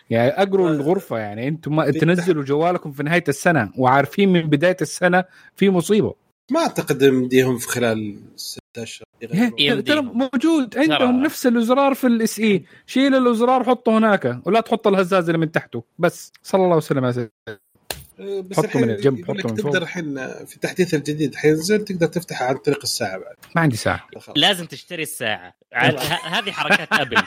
يعني 0.09 0.29
اقروا 0.29 0.69
الغرفة 0.69 1.17
يعني. 1.17 1.47
أنتم 1.47 1.75
ما 1.75 1.91
تنزلوا 1.91 2.43
جوالكم 2.43 2.91
في 2.91 3.03
نهاية 3.03 3.23
السنة 3.27 3.71
وعارفين 3.77 4.29
من 4.29 4.41
بداية 4.41 4.77
السنة 4.81 5.23
في 5.55 5.69
مصيبة. 5.69 6.15
ما 6.51 6.59
أعتقد 6.59 7.03
مديهم 7.03 7.57
في 7.57 7.67
خلال 7.67 8.19
ست 8.35 8.59
أشهر 8.77 9.05
يغيرون. 9.21 9.53
يمديهم. 9.59 9.81
ترى 9.81 10.01
موجود. 10.01 10.77
عندهم. 10.77 11.23
نفس 11.23 11.47
الأزرار 11.47 11.93
في 11.93 12.07
الاس 12.07 12.39
إي. 12.39 12.65
شيل 12.85 13.15
الأزرار 13.15 13.63
حطه 13.63 13.97
هناك 13.97 14.39
ولا 14.45 14.59
تحط 14.61 14.87
الهزاز 14.87 15.25
اللي 15.25 15.37
من 15.37 15.51
تحته. 15.51 15.83
بس. 15.99 16.31
صلى 16.43 16.63
الله 16.63 16.77
وسلم 16.77 17.03
على 17.03 17.13
سيدنا 17.13 17.59
بس 18.19 18.57
حطه 18.57 18.79
من 18.79 18.89
الجنب، 18.89 19.19
يقول 19.19 19.37
لك 19.37 19.43
حطه 19.43 19.49
من 19.49 19.55
فوق. 19.55 19.71
تقدر 19.71 19.83
الحين 19.83 20.15
في 20.45 20.55
التحديث 20.55 20.93
الجديد 20.93 21.35
حينزل 21.35 21.85
تقدر 21.85 22.07
تفتحه 22.07 22.45
عن 22.45 22.57
طريق 22.57 22.79
الساعة 22.83 23.17
بعد. 23.17 23.35
ما 23.55 23.61
عندي 23.61 23.77
ساعة. 23.77 24.07
لازم 24.35 24.65
تشتري 24.65 25.03
الساعة. 25.03 25.53
هذه 26.35 26.51
حركات 26.51 26.93
أبل. 26.93 27.17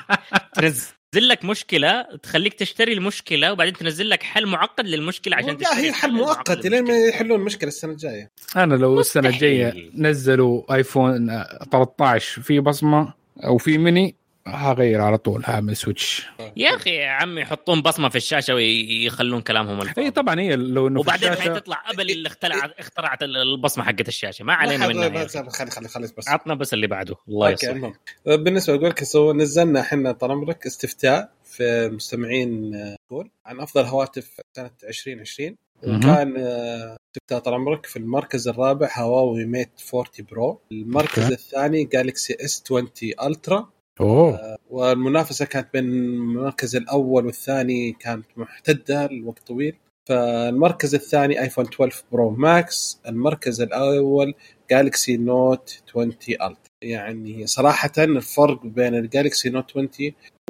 تنزل. 0.55 0.87
لك 1.21 1.45
مشكلة 1.45 2.03
تخليك 2.23 2.55
تشتري 2.55 2.93
المشكلة 2.93 3.53
وبعدين 3.53 3.75
تنزل 3.75 4.09
لك 4.11 4.23
حل 4.23 4.47
معقد 4.47 4.87
للمشكلة 4.87 5.37
عشان 5.37 5.49
لا 5.49 5.55
تشتري 5.55 5.81
هي 5.87 5.93
حل 5.93 6.13
مؤقت 6.13 6.67
لين 6.67 6.85
ما. 6.85 6.99
يحلون 7.09 7.41
المشكلة 7.41 7.69
السنة 7.69 7.93
الجاية 7.93 8.31
أنا 8.57 8.75
لو 8.75 9.01
السنة 9.01 9.29
مستحيل. 9.29 9.67
الجايه 9.67 9.91
نزلوا 9.95 10.75
آيفون 10.75 11.31
آه، 11.31 11.59
13 11.73 12.43
في 12.43 12.61
بصمة 12.61 13.15
أو 13.45 13.59
في 13.59 13.79
ميني 13.79 14.17
هغير 14.47 15.01
على 15.01 15.19
طول 15.19 15.43
هعمل 15.45 15.77
switch. 15.77 16.27
يا 16.57 16.77
أخي 16.77 16.91
يا 16.91 17.09
عمي 17.09 17.41
يحطون 17.41 17.83
بصمة 17.83 18.09
في 18.09 18.17
الشاشة 18.17 18.55
ويخلون 18.55 19.41
كلامهم 19.41 19.81
الفاضي. 19.81 20.03
إي 20.03 20.11
طبعا 20.11 20.41
هي 20.41 20.57
لو 20.57 20.89
إنه 20.89 21.01
وبعدين 21.01 21.33
الشاشة 21.33 21.55
حتطلع 21.55 21.83
أبل 21.91 22.11
اللي 22.11 22.27
اخترعت 22.29 22.71
اخترعت 22.79 23.23
البصمة 23.23 23.85
حقت 23.85 24.09
الشاشة. 24.09 24.45
ما 24.45 24.55
علينا 24.55 24.89
منها. 24.89 25.27
خلي 25.27 25.71
خلي 25.71 25.89
خلي 25.89 26.09
بس. 26.19 26.29
عطنا 26.29 26.55
بس 26.55 26.75
اللي 26.75 26.87
بعده. 26.87 27.17
الله 27.29 27.57
المهم 27.65 27.95
بالنسبة 28.27 28.75
أقول 28.75 28.89
لك 28.89 29.05
سو 29.05 29.33
نزلنا 29.33 29.81
إحنا 29.81 30.13
طال 30.13 30.31
عمرك 30.31 30.67
استفتاء 30.67 31.33
في 31.45 31.63
المستمعين 31.63 32.75
آه، 32.75 32.97
قول 33.11 33.31
عن 33.47 33.61
أفضل 33.61 33.85
هواتف 33.85 34.41
سنة 34.57 34.71
2020 34.89 35.57
مهم. 35.87 35.97
وكان 35.97 36.35
آه، 36.39 36.97
استفتاء 37.11 37.39
طال 37.39 37.55
عمرك 37.55 37.87
في 37.87 37.97
المركز 37.99 38.49
الرابع 38.49 38.89
هواوي 38.97 39.45
Mate 39.45 39.71
40 39.95 40.07
Pro. 40.31 40.61
المركز. 40.73 41.33
الثاني 41.33 41.85
Galaxy 41.85 42.37
S 42.41 42.63
20 42.67 42.91
Ultra. 43.23 43.71
أوه. 44.01 44.57
والمنافسة 44.71 45.45
كانت 45.45 45.69
بين 45.73 45.85
المركز 45.85 46.77
الأول 46.77 47.27
والثاني 47.27 47.93
كانت 47.93 48.27
محتدة 48.37 49.07
لوقت 49.07 49.39
طويل. 49.47 49.77
فالمركز 50.09 50.95
الثاني 50.95 51.41
ايفون 51.43 51.65
12 51.65 52.05
Pro 52.13 52.31
Max 52.31 53.01
المركز 53.09 53.61
الأول 53.61 54.35
Galaxy 54.71 55.17
Note 55.17 55.83
20 55.89 56.09
Ult 56.09 56.67
يعني 56.83 57.47
صراحة 57.47 57.93
الفرق 57.99 58.67
بين 58.67 58.95
ال 58.95 59.03
Galaxy 59.03 59.51
Note 59.51 59.71
20 59.71 59.89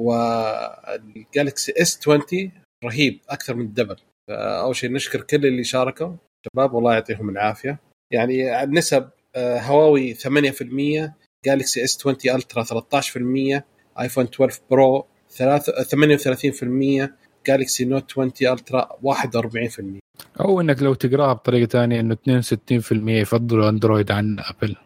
وال 0.00 0.43
Galaxy 0.43 1.72
S 1.82 1.98
20 2.00 2.52
رهيب 2.84 3.20
أكثر 3.30 3.54
من 3.54 3.64
ال 3.64 3.68
double. 3.68 3.96
اول 4.30 4.76
شيء 4.76 4.92
نشكر 4.92 5.20
كل 5.20 5.46
اللي 5.46 5.64
شاركوا. 5.64 6.16
شباب 6.46 6.74
والله 6.74 6.92
يعطيهم 6.92 7.30
العافية. 7.30 7.78
يعني 8.12 8.62
النسب 8.62 9.08
آه، 9.36 9.60
هواوي 9.60 10.14
8% 10.14 11.14
Galaxy 11.46 11.84
S 11.84 11.98
20 12.06 12.16
Ultra 12.36 12.62
13% 12.64 13.62
آيفون 14.00 14.24
12 14.24 14.60
Pro 14.70 15.06
ثلاثة- 15.38 15.82
38% 15.82 17.12
Galaxy 17.46 17.84
Note 17.84 18.10
20 18.12 18.32
Ultra 18.42 18.88
41% 19.02 20.00
أو 20.40 20.60
إنك 20.60 20.82
لو 20.82 20.94
تقراها 20.94 21.32
بطريقة 21.32 21.68
ثانية 21.68 22.00
إنه 22.00 22.14
62% 22.14 23.20
يفضلوا 23.20 23.68
أندرويد 23.68 24.10
عن 24.12 24.36
أبل. 24.40 24.76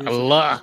الله. 0.00 0.60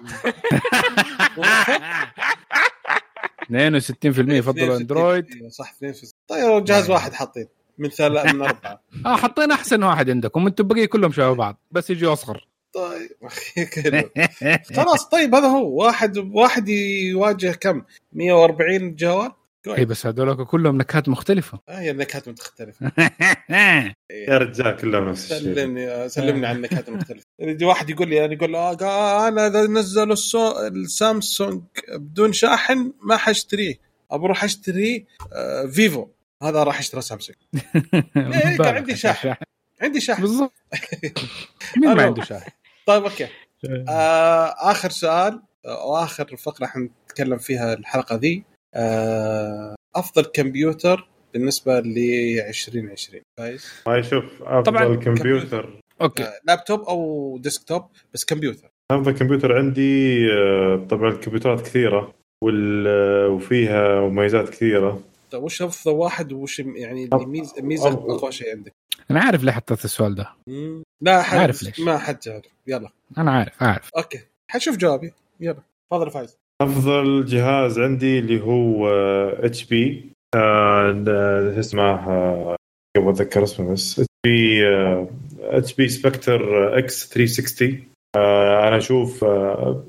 62% 3.49 4.33
يفضلوا 4.33 4.77
أندرويد. 4.77 5.25
صح 5.49 5.71
62 5.73 6.11
طيب 6.27 6.63
جهاز 6.65 6.89
واحد 6.89 7.13
حاطين 7.13 7.47
من 7.77 7.89
ثلاثة 7.89 8.33
من 8.33 8.41
أربعة. 8.41 8.81
آه 9.05 9.15
حطينا 9.15 9.53
أحسن 9.55 9.83
واحد 9.83 10.09
عندكم 10.09 10.47
أنتم 10.47 10.63
البقيه 10.63 10.85
كلهم 10.85 11.11
شبه 11.11 11.33
بعض 11.33 11.57
بس 11.71 11.89
يجي 11.89 12.05
أصغر. 12.05 12.47
طيب. 12.77 13.09
خلاص 14.77 15.09
طيب 15.09 15.35
هذا 15.35 15.47
هو. 15.47 15.83
واحد 15.83 16.17
واحد 16.17 16.69
يواجه 16.69 17.51
كم؟ 17.51 17.81
140 18.13 18.95
جوال؟ 18.95 19.31
إي 19.67 19.85
بس 19.85 20.05
هذول 20.05 20.45
كلهم 20.45 20.77
نكهات 20.77 21.09
مختلفة. 21.09 21.59
آه، 21.69 21.79
هي 21.79 21.91
النكهات 21.91 22.29
مختلفة. 22.29 22.91
يا 24.29 24.37
رجال 24.37 24.75
كلهم 24.75 25.09
نفس 25.09 25.31
الشيء. 25.31 25.53
سلمني 25.53 26.09
سلمني 26.09 26.47
عن 26.47 26.55
النكهات 26.55 26.89
المختلفة. 26.89 27.25
يجي 27.39 27.65
واحد 27.65 27.89
يقول 27.89 28.09
لي 28.09 28.25
أنا 28.25 28.33
يقول 28.33 28.55
آه 28.55 28.77
آه، 28.81 29.27
أنا 29.27 29.47
اذا 29.47 29.67
نزلوا. 29.67 30.15
السامسونج 30.67 31.61
بدون 31.93 32.33
شاحن 32.33 32.93
ما 33.01 33.17
حاشتريه 33.17 33.79
ابى 34.11 34.25
أروح 34.25 34.43
أشتري 34.43 35.05
آه 35.33 35.65
Vivo. 35.65 36.07
هذا 36.43 36.63
راح 36.63 36.79
اشتري 36.79 37.01
سامسونج. 37.01 37.37
ليه؟ 38.15 38.57
كان 38.57 38.75
عندي 38.75 38.95
شاحن. 38.95 39.35
عندي 39.81 40.01
شاحن. 40.01 40.21
بالضبط. 40.21 40.53
مين 41.77 41.93
ما. 41.93 42.03
عنده 42.03 42.23
شاحن؟ 42.23 42.51
طيب 42.87 43.03
okay. 43.03 43.27
آه 43.89 44.55
آخر 44.71 44.89
سؤال 44.89 45.41
آه، 45.65 45.85
واخر 45.85 46.35
فقرة 46.35 46.65
حنتكلم 46.65 47.37
فيها 47.37 47.73
الحلقة 47.73 48.15
ذي. 48.15 48.43
آه 48.75 49.75
أفضل 49.95 50.23
كمبيوتر 50.25 51.07
بالنسبة 51.33 51.79
ل 51.79 51.97
2020 52.49 53.21
كويس 53.39 53.73
ما 53.87 53.97
يشوف 53.97 54.23
أفضل 54.41 54.63
طبعاً 54.63 54.95
كمبيوتر. 54.95 55.79
okay. 56.01 56.23
آه 56.23 56.33
لابتوب 56.47 56.81
أو 56.81 57.37
desktop 57.41 57.85
بس 58.13 58.25
كمبيوتر. 58.25 58.69
أفضل 58.91 59.11
كمبيوتر 59.11 59.57
عندي 59.57 60.17
آه، 60.33 60.85
طبعا 60.89 61.09
الكمبيوترات 61.09 61.61
كثيرة 61.61 62.13
وال- 62.43 62.87
آه، 62.87 63.27
وفيها 63.29 63.99
مميزات 64.01 64.49
كثيرة. 64.49 65.01
طيب 65.31 65.43
وش 65.43 65.61
أفضل 65.61 65.91
واحد 65.95 66.33
وش 66.33 66.59
يعني 66.59 67.07
أف- 67.07 67.13
اقوى 68.15 68.31
شيء 68.31 68.51
عندك؟ 68.51 68.71
أنا 69.11 69.19
عارف 69.19 69.43
ليه 69.43 69.51
حطيت 69.51 69.85
السؤال 69.85 70.15
ده. 70.15 70.29
مم. 70.47 70.83
لا 71.01 71.21
حد 71.21 71.37
عارف 71.39 71.63
ليش. 71.63 71.79
ما 71.79 71.97
حد 71.97 72.19
جاوب. 72.19 72.41
يلا. 72.67 72.89
أنا 73.17 73.31
عارف 73.31 73.63
عارف 73.63 73.89
okay. 73.97 74.19
حشوف 74.51 74.77
جوابي. 74.77 75.13
يلا. 75.39 75.61
تفضل 75.91 76.11
فايز. 76.11 76.37
أفضل 76.61 77.25
جهاز 77.25 77.79
عندي 77.79 78.19
اللي 78.19 78.41
هو 78.41 78.87
HP. 79.29 80.09
آه، 80.35 81.03
شو 81.53 81.59
اسمه 81.59 81.83
آه، 82.09 82.55
قبل 82.97 83.09
أتذكر 83.09 83.43
اسمه 83.43 83.73
بس. 83.73 83.99
HP 83.99 84.63
HP 85.41 85.87
Spectre 85.87 86.41
x 86.79 87.09
360 87.09 87.87
آه، 88.17 88.67
أنا 88.67 88.77
أشوف 88.77 89.23
آه، 89.23 89.83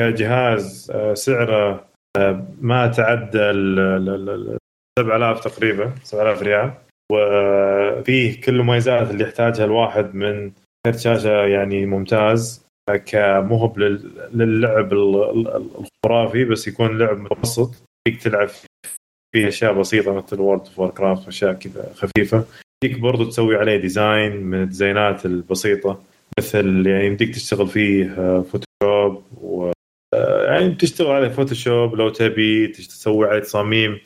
كجهاز 0.00 0.90
آه، 0.94 1.14
سعره 1.14 1.86
آه، 2.16 2.46
ما 2.60 2.86
تعدى 2.88 3.38
ال- 3.50 3.78
ال- 3.78 4.30
ال- 4.30 4.58
7000 4.98 5.44
تقريبا 5.44 5.94
7000 6.02 6.42
ريال. 6.42 6.74
وفيه 7.12 8.40
كل 8.40 8.54
المميزات 8.54 9.10
اللي 9.10 9.24
يحتاجها 9.24 9.64
الواحد 9.64 10.14
من 10.14 10.52
كرت 10.86 10.98
شاشة 10.98 11.46
يعني 11.46 11.86
ممتاز 11.86 12.66
آه، 12.90 12.96
كمهب 12.96 13.78
لل- 13.78 14.10
للعب 14.34 14.92
ال- 14.92 15.30
ال- 15.30 15.70
الخرافي 16.04 16.44
بس 16.44 16.68
يكون 16.68 16.98
لعب 16.98 17.18
متوسط. 17.18 17.70
فيك 18.08 18.22
تلعب 18.22 18.48
فيه 19.34 19.48
أشياء 19.48 19.72
بسيطة 19.72 20.14
مثل 20.14 20.40
World 20.40 20.60
of 20.78 20.90
Warcraft 20.90 21.26
وأشياء 21.26 21.52
كذا 21.52 21.92
خفيفة. 21.94 22.44
يمديك 22.84 23.00
برضو 23.00 23.24
تسوي 23.24 23.56
عليه 23.56 23.76
design 23.76 24.36
من 24.36 24.62
الديزاينات 24.62 25.26
البسيطة 25.26 26.02
مثل 26.38 26.86
يعني 26.86 27.06
يمديك 27.06 27.34
تشتغل 27.34 27.66
فيه 27.68 28.14
آه، 28.18 28.40
فوتوشوب 28.40 29.22
و 29.42 29.70
آه، 30.14 30.44
يعني 30.52 30.74
تشتغل 30.74 31.10
عليه 31.10 31.28
فوتوشوب 31.28 31.94
لو 31.94 32.08
تبي 32.08 32.66
تسوي 32.68 33.26
عليه 33.28 33.40
تصاميم. 33.40 33.92
آه، 33.92 33.98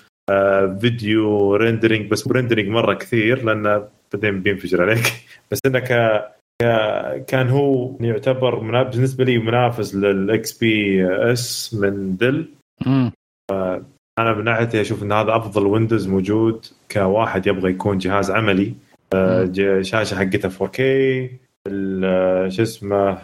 video 0.81 1.57
rendering 1.57 2.11
بس 2.11 2.29
rendering 2.29 2.69
مرة 2.69 2.95
كثير 2.95 3.45
لأنه 3.45 3.89
بعدين 4.15 4.41
بينفجر 4.43 4.83
عليك. 4.83 5.05
بس 5.51 5.59
إنه 5.67 5.79
ك 5.79 5.93
ك- 6.63 7.25
كان 7.27 7.49
هو 7.49 7.97
يعتبر 8.01 8.55
بالنسبة 8.83 9.25
لي 9.25 9.39
منافس 9.39 9.95
لل 9.95 10.59
XPS 10.59 11.75
من 11.75 12.17
Dell. 12.17 12.49
أنا 14.19 14.35
من 14.35 14.45
ناحيتي 14.45 14.81
أشوف 14.81 15.03
إن 15.03 15.13
هذا 15.13 15.37
أفضل 15.37 15.67
ويندوز 15.67 16.09
موجود 16.09 16.67
كواحد 16.91 17.47
يبغى 17.47 17.71
يكون 17.71 17.99
جهاز 17.99 18.31
عملي. 18.31 18.75
آه، 19.15 19.53
شاشة 19.83 20.15
حقتها 20.15 20.49
4K 20.49 20.81
ال- 21.67 22.05
آه، 22.05 22.49
شو 22.49 22.63
اسمه 22.63 23.19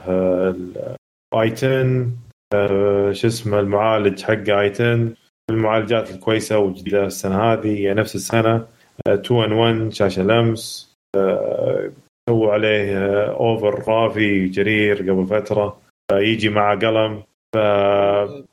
i 1.35 1.51
10 1.51 2.07
آه، 2.55 3.13
شو 3.13 3.27
اسمه 3.27 3.61
المعالج 3.61 4.23
حقه 4.23 4.61
i 4.61 4.71
10 4.71 5.09
المعالجات 5.51 6.11
الكويسة 6.11 6.59
والجديده 6.59 7.07
السنة 7.07 7.53
هذه 7.53 7.79
هي 7.79 7.95
نفس 7.95 8.15
السنة 8.15 8.67
2 9.09 9.43
in 9.45 9.53
1 9.53 9.93
شاشة 9.93 10.23
لمس 10.23 10.95
آه، 11.17 11.93
سووا 12.31 12.53
عليه 12.53 12.99
offer 13.27 13.89
في 13.89 14.49
جرير 14.49 14.97
قبل 15.13 15.27
فترة 15.27 15.81
آه، 16.13 16.19
يجي 16.19 16.49
مع 16.49 16.75
قلم 16.75 17.23
ف 17.55 17.59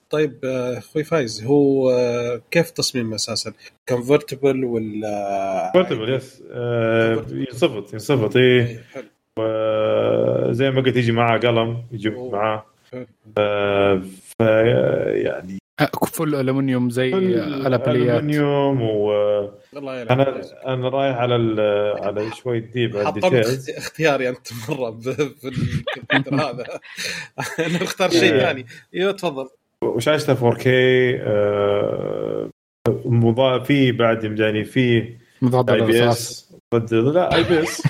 طيب 0.09 0.39
آه، 0.45 0.77
أخوي 0.77 1.03
فايز 1.03 1.43
هو 1.45 1.89
آه، 1.91 2.41
كيف 2.51 2.71
تصميم 2.71 3.13
أساسا؟ 3.13 3.53
convertible 3.89 4.65
ولا 4.65 5.71
portable 5.73 6.13
yes 6.13 6.43
آه، 6.51 7.25
ينصفط 7.31 7.93
ينصفط 7.93 8.35
إيه 8.37 8.65
إيه، 8.67 8.83
حلو 8.93 9.03
زي 10.53 10.71
ما 10.71 10.81
قلت 10.81 10.95
يجي 10.97 11.11
معاه 11.11 11.37
قلم 11.37 11.83
يجي 11.91 12.09
أوه. 12.15 12.31
معاه. 12.31 12.65
آه، 13.37 14.01
ف 14.39 14.41
يعني 14.41 15.53
آه، 15.53 15.62
فل 16.13 16.35
الومنيوم 16.35 16.89
زي 16.89 17.13
الأبليات. 17.13 18.09
الومنيوم 18.23 18.81
الله 19.77 19.99
يلعن 20.01 20.41
أنا 20.67 20.89
رايح 20.89 21.17
على 21.17 21.35
ال- 21.35 22.03
على 22.03 22.31
شوي 22.35 22.59
ديب 22.59 22.97
على 22.97 23.05
حطمت 23.07 23.69
اختياري 23.77 24.29
أنت 24.29 24.47
مرة 24.69 24.89
ب- 24.89 25.01
في 25.01 25.47
الكمبيوتر 25.47 26.35
هذا. 26.49 26.65
أنا 27.67 27.83
أختار 27.83 28.09
شيء 28.09 28.33
إيه. 28.33 28.39
ثاني. 28.39 28.65
إيوه 28.95 29.11
تفضل. 29.11 29.49
وشاشته 29.83 30.35
4K 30.51 30.67
آه، 30.67 32.49
مضا 33.05 33.59
في 33.59 33.91
بعد 33.91 34.39
يعني 34.39 34.63
في 34.63 35.13
مضاد 35.41 35.69
اي 35.69 35.81
بي 35.81 35.99
الرصاص. 36.03 36.29
اس 36.29 36.53
ضد 36.75 36.93
لا 36.93 37.35
اي 37.35 37.43
بي 37.43 37.63
اس 37.63 37.81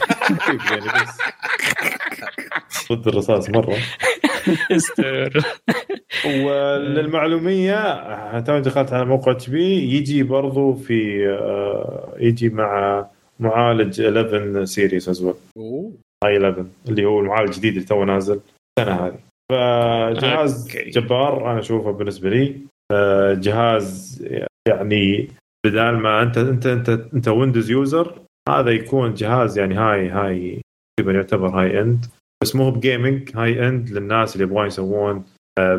بس. 1.01 1.17
ضد 2.91 3.07
الرصاص 3.07 3.49
مرة. 3.49 3.77
استمر 4.71 5.43
وللمعلوميه 6.25 8.39
تو 8.39 8.59
دخلت 8.59 8.93
على 8.93 9.05
موقع 9.05 9.31
HP 9.31 9.95
يجي 9.95 10.23
برضو 10.23 10.73
في 10.73 11.27
آه، 11.29 12.13
يجي 12.19 12.49
مع 12.49 13.05
معالج 13.39 14.01
11 14.01 14.65
series 14.65 15.09
as 15.09 15.18
well 15.18 15.35
أوه. 15.57 15.91
i 16.25 16.37
11 16.37 16.65
اللي 16.89 17.05
هو 17.05 17.19
المعالج 17.19 17.49
الجديد 17.49 17.73
اللي 17.73 17.85
تو 17.85 18.03
نازل 18.03 18.39
السنة 18.79 18.95
هذه 18.95 19.19
فجهاز 19.51 20.67
okay. 20.67 20.89
جبار 20.89 21.51
أنا 21.51 21.59
أشوفه 21.59 21.91
بالنسبة 21.91 22.29
لي 22.29 22.55
جهاز 23.33 24.23
يعني 24.67 25.27
بدال 25.65 25.97
ما 25.97 26.23
أنت 26.23 26.37
أنت 26.37 26.65
أنت 26.65 26.89
أنت 26.89 27.27
Windows 27.27 27.71
user 27.71 28.21
هذا 28.49 28.71
يكون 28.71 29.13
جهاز 29.13 29.57
يعني 29.57 29.75
high 29.75 30.09
high 30.09 30.61
تقريبا 30.99 31.17
يعتبر 31.17 31.47
high 31.47 31.81
end 31.81 32.05
بس 32.43 32.55
مو 32.55 32.71
ب 32.71 32.79
gaming 32.79 33.29
high 33.35 33.67
end 33.67 33.89
للناس 33.89 34.35
اللي 34.35 34.43
يبغون 34.43 34.67
يسوون 34.67 35.23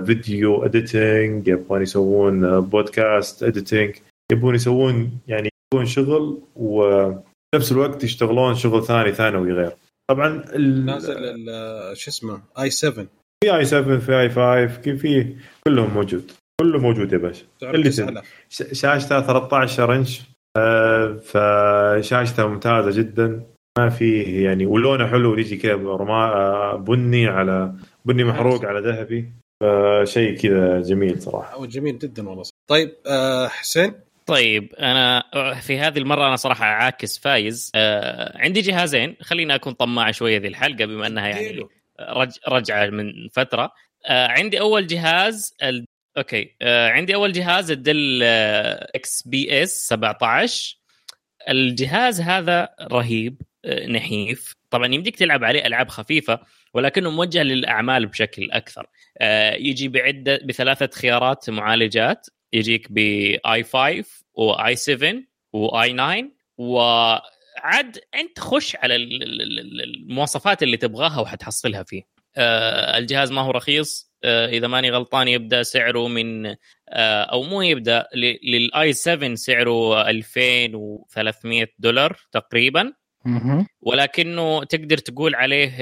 video 0.06 0.64
editing 0.64 1.48
يبغون 1.48 1.82
يسوون 1.82 2.44
آه، 2.44 2.58
podcast 2.58 3.42
editing 3.42 3.94
يبغون 4.32 4.54
يسوون 4.54 5.10
يعني 5.28 5.48
يسوون 5.74 5.86
شغل 5.86 6.38
ونفس 6.56 7.72
الوقت 7.72 8.04
يشتغلون 8.04 8.54
شغل 8.54 8.84
ثاني 8.84 9.12
ثانوي 9.12 9.52
غير. 9.52 9.72
طبعا 10.10 10.44
ال- 10.54 10.86
نازل 10.86 11.16
ال- 11.18 11.96
شو 11.96 12.10
اسمه 12.10 12.40
i 12.58 12.70
7 12.70 13.06
في 13.44 13.56
i 13.56 13.64
7 13.64 13.98
في 13.98 14.12
i 14.12 14.28
5 14.68 14.80
كيف 14.80 15.02
في 15.02 15.36
كلهم 15.68 15.94
موجود. 15.94 16.30
كله 16.60 16.78
موجود 16.78 17.12
يا 17.12 17.18
باشا. 17.18 17.44
اللي 17.62 17.88
9000 17.90 18.24
ش- 18.48 18.80
شاشته 18.80 19.20
13 19.20 19.94
انش 19.96 20.22
آه، 20.56 21.12
فشاشته 21.14 22.46
ممتازة 22.46 22.90
جدا. 23.00 23.42
ما 23.78 23.88
فيه 23.88 24.44
يعني 24.44 24.66
ولونه 24.66 25.06
حلو 25.06 25.34
يجي 25.38 25.56
كذا 25.56 25.74
آه، 25.74 26.76
بني 26.76 27.26
على 27.26 27.74
بني 28.04 28.24
محروق 28.24 28.64
على 28.64 28.80
ذهبي. 28.80 29.30
فشيء 29.64 30.36
كذا 30.36 30.80
جميل 30.80 31.22
صراحة. 31.22 31.54
أو 31.54 31.66
جميل 31.66 31.98
جدا 31.98 32.28
والله. 32.28 32.44
طيب 32.66 32.96
آه 33.06 33.48
حسين؟ 33.48 33.94
طيب 34.26 34.74
أنا 34.74 35.22
في 35.60 35.78
هذه 35.78 35.98
المرة 35.98 36.26
أنا 36.28 36.36
صراحة 36.36 36.64
عاكس 36.64 37.18
فايز. 37.18 37.72
آه 37.74 38.38
عندي 38.38 38.60
جهازين. 38.60 39.16
خليني 39.20 39.54
أكون 39.54 39.72
طماع 39.72 40.10
شوية 40.10 40.38
ذي 40.38 40.48
الحلقة 40.48 40.84
بما 40.84 41.06
أنها 41.06 41.28
يعني. 41.28 41.66
رج 42.00 42.32
رجعة 42.48 42.86
من 42.86 43.12
فترة. 43.32 43.72
آه 44.06 44.26
عندي 44.28 44.60
أول 44.60 44.86
جهاز 44.86 45.54
ال... 45.62 45.86
Okay. 46.16 46.54
آه 46.62 46.88
عندي 46.90 47.14
أول 47.14 47.32
جهاز 47.32 47.70
ال 47.70 47.80
Dell 47.80 48.20
آه 48.22 48.90
XPS 48.94 49.86
17 49.86 50.76
الجهاز 51.48 52.20
هذا 52.20 52.68
رهيب 52.82 53.42
آه 53.64 53.86
نحيف. 53.86 54.52
طبعا 54.70 54.94
يمديك 54.94 55.16
تلعب 55.16 55.44
عليه 55.44 55.66
ألعاب 55.66 55.88
خفيفة. 55.88 56.40
ولكنه 56.74 57.10
موجه 57.10 57.42
للأعمال 57.42 58.06
بشكل 58.06 58.50
أكثر. 58.52 58.86
آه 59.18 59.54
يجي 59.54 59.88
بعدة 59.88 60.40
بثلاثة 60.44 60.90
خيارات 61.00 61.50
معالجات. 61.50 62.26
يجيك 62.52 62.92
ب 62.92 63.16
i 63.16 63.40
5 63.64 64.04
و 64.34 64.55
i 64.55 64.76
7 64.76 65.14
و 65.52 65.72
i 65.72 65.92
9 65.92 66.24
وعد 66.58 67.98
أنت 68.14 68.38
خش 68.40 68.76
على 68.76 68.96
ال- 68.96 69.22
ال- 69.22 69.42
ال- 69.60 69.82
المواصفات 69.82 70.62
اللي 70.62 70.76
تبغاها 70.76 71.20
وحتحصلها 71.20 71.82
فيه. 71.82 72.02
آه، 72.36 72.98
الجهاز 72.98 73.32
ما 73.32 73.40
هو 73.40 73.50
رخيص. 73.50 74.14
آه، 74.24 74.46
إذا 74.48 74.66
ماني 74.66 74.90
غلطان 74.90 75.28
يبدأ 75.28 75.62
سعره 75.62 76.08
من 76.08 76.54
أو 76.88 77.42
مو 77.42 77.62
يبدأ 77.62 78.06
لل 78.44 78.76
i 78.76 78.92
7 78.92 79.34
سعره 79.34 80.10
2300 80.10 81.66
دولار 81.78 82.16
تقريبا. 82.32 82.92
ولكنه 83.82 84.64
تقدر 84.64 84.98
تقول 84.98 85.34
عليه 85.34 85.72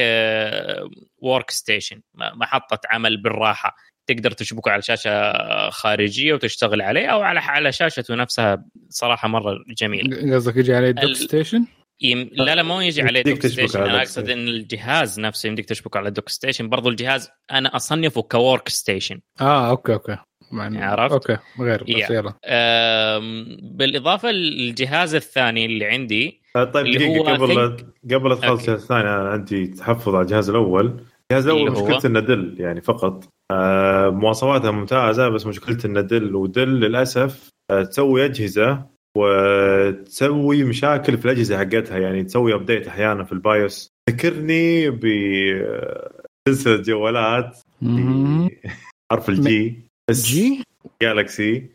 workstation 1.18 2.00
محطة 2.14 2.80
عمل 2.90 3.22
بالراحة. 3.22 3.76
تقدر 4.06 4.30
تشبكه 4.30 4.70
على 4.70 4.82
شاشة 4.82 5.70
خارجية 5.70 6.34
وتشتغل 6.34 6.82
عليه 6.82 7.06
أو 7.06 7.22
على 7.22 7.40
على 7.40 7.72
شاشته 7.72 8.14
نفسها. 8.14 8.64
صراحة 8.88 9.28
مرة 9.28 9.58
جميل 9.78 10.34
قصدك 10.34 10.56
يجي 10.56 10.74
عليه 10.74 10.90
dock 10.90 11.12
station؟ 11.12 11.64
يم... 12.00 12.30
لا 12.32 12.54
لا 12.54 12.62
مو 12.62 12.80
يجي 12.80 13.02
عليه 13.02 13.22
dock 13.22 13.46
station 13.46 13.80
على 13.80 13.90
أنا 13.90 13.98
أقصد. 13.98 14.30
إن 14.30 14.48
الجهاز 14.48 15.20
نفسه 15.20 15.46
يمديك 15.48 15.64
تشبكه 15.64 15.98
على 15.98 16.10
dock 16.10 16.28
station 16.28 16.68
برضو 16.68 16.88
الجهاز 16.88 17.30
أنا 17.52 17.76
أصنفه 17.76 18.22
ك 18.22 18.68
workstation 18.68 19.20
آه 19.40 19.70
okay 19.70 19.92
okay. 19.92 20.16
مع- 20.52 20.84
عرفت؟ 20.86 21.12
okay 21.12 21.38
غير 21.60 21.84
بس 21.84 21.90
Yeah. 21.90 22.10
يلا. 22.10 22.34
أم... 22.44 23.56
بالإضافة 23.62 24.30
للجهاز 24.30 25.14
الثاني 25.14 25.66
اللي 25.66 25.84
عندي 25.86 26.26
آه، 26.26 26.41
طيب 26.56 26.86
اللي 26.86 26.98
دقيقة 26.98 27.32
قبل 27.32 27.76
قبل 28.14 28.28
لا 28.28 28.34
تخلص 28.34 28.44
okay. 28.44 28.62
الجهاز 28.62 28.80
الثاني 28.82 29.00
أنا 29.00 29.28
عندي 29.28 29.66
تحفظ 29.66 30.14
على 30.14 30.22
الجهاز 30.22 30.50
الأول 30.50 31.04
الجهاز 31.32 31.48
الأول؟ 31.48 31.70
مشكلته 31.70 32.06
إنه 32.06 32.20
Dell 32.20 32.56
يعني 32.58 32.80
فقط 32.80 33.28
آه، 33.52 34.10
مواصفاتها 34.10 34.70
ممتازة 34.70 35.28
بس 35.28 35.46
مشكلته 35.46 35.86
إنه 35.86 36.00
Dell 36.00 36.34
و 36.34 36.43
Dell 36.43 36.80
للأسف 36.80 37.48
آه، 37.70 37.82
تسوي 37.82 38.24
أجهزة 38.24 38.86
وتسوي 39.18 40.64
مشاكل 40.64 41.18
في 41.18 41.24
الأجهزة 41.24 41.58
حقتها 41.58 41.98
يعني 41.98 42.24
تسوي 42.24 42.54
update 42.54 42.86
أحيانا 42.86 43.24
في 43.24 43.32
ال 43.32 43.43
BIOS 43.43 43.88
ذكرني 44.10 44.90
بسلسله 44.90 46.76
جوالات 46.76 47.58
مهم. 47.82 48.50
حرف 49.12 49.28
ال 49.28 49.43
G 49.43 49.58
G؟ 49.58 49.88
Galaxy. 50.10 51.70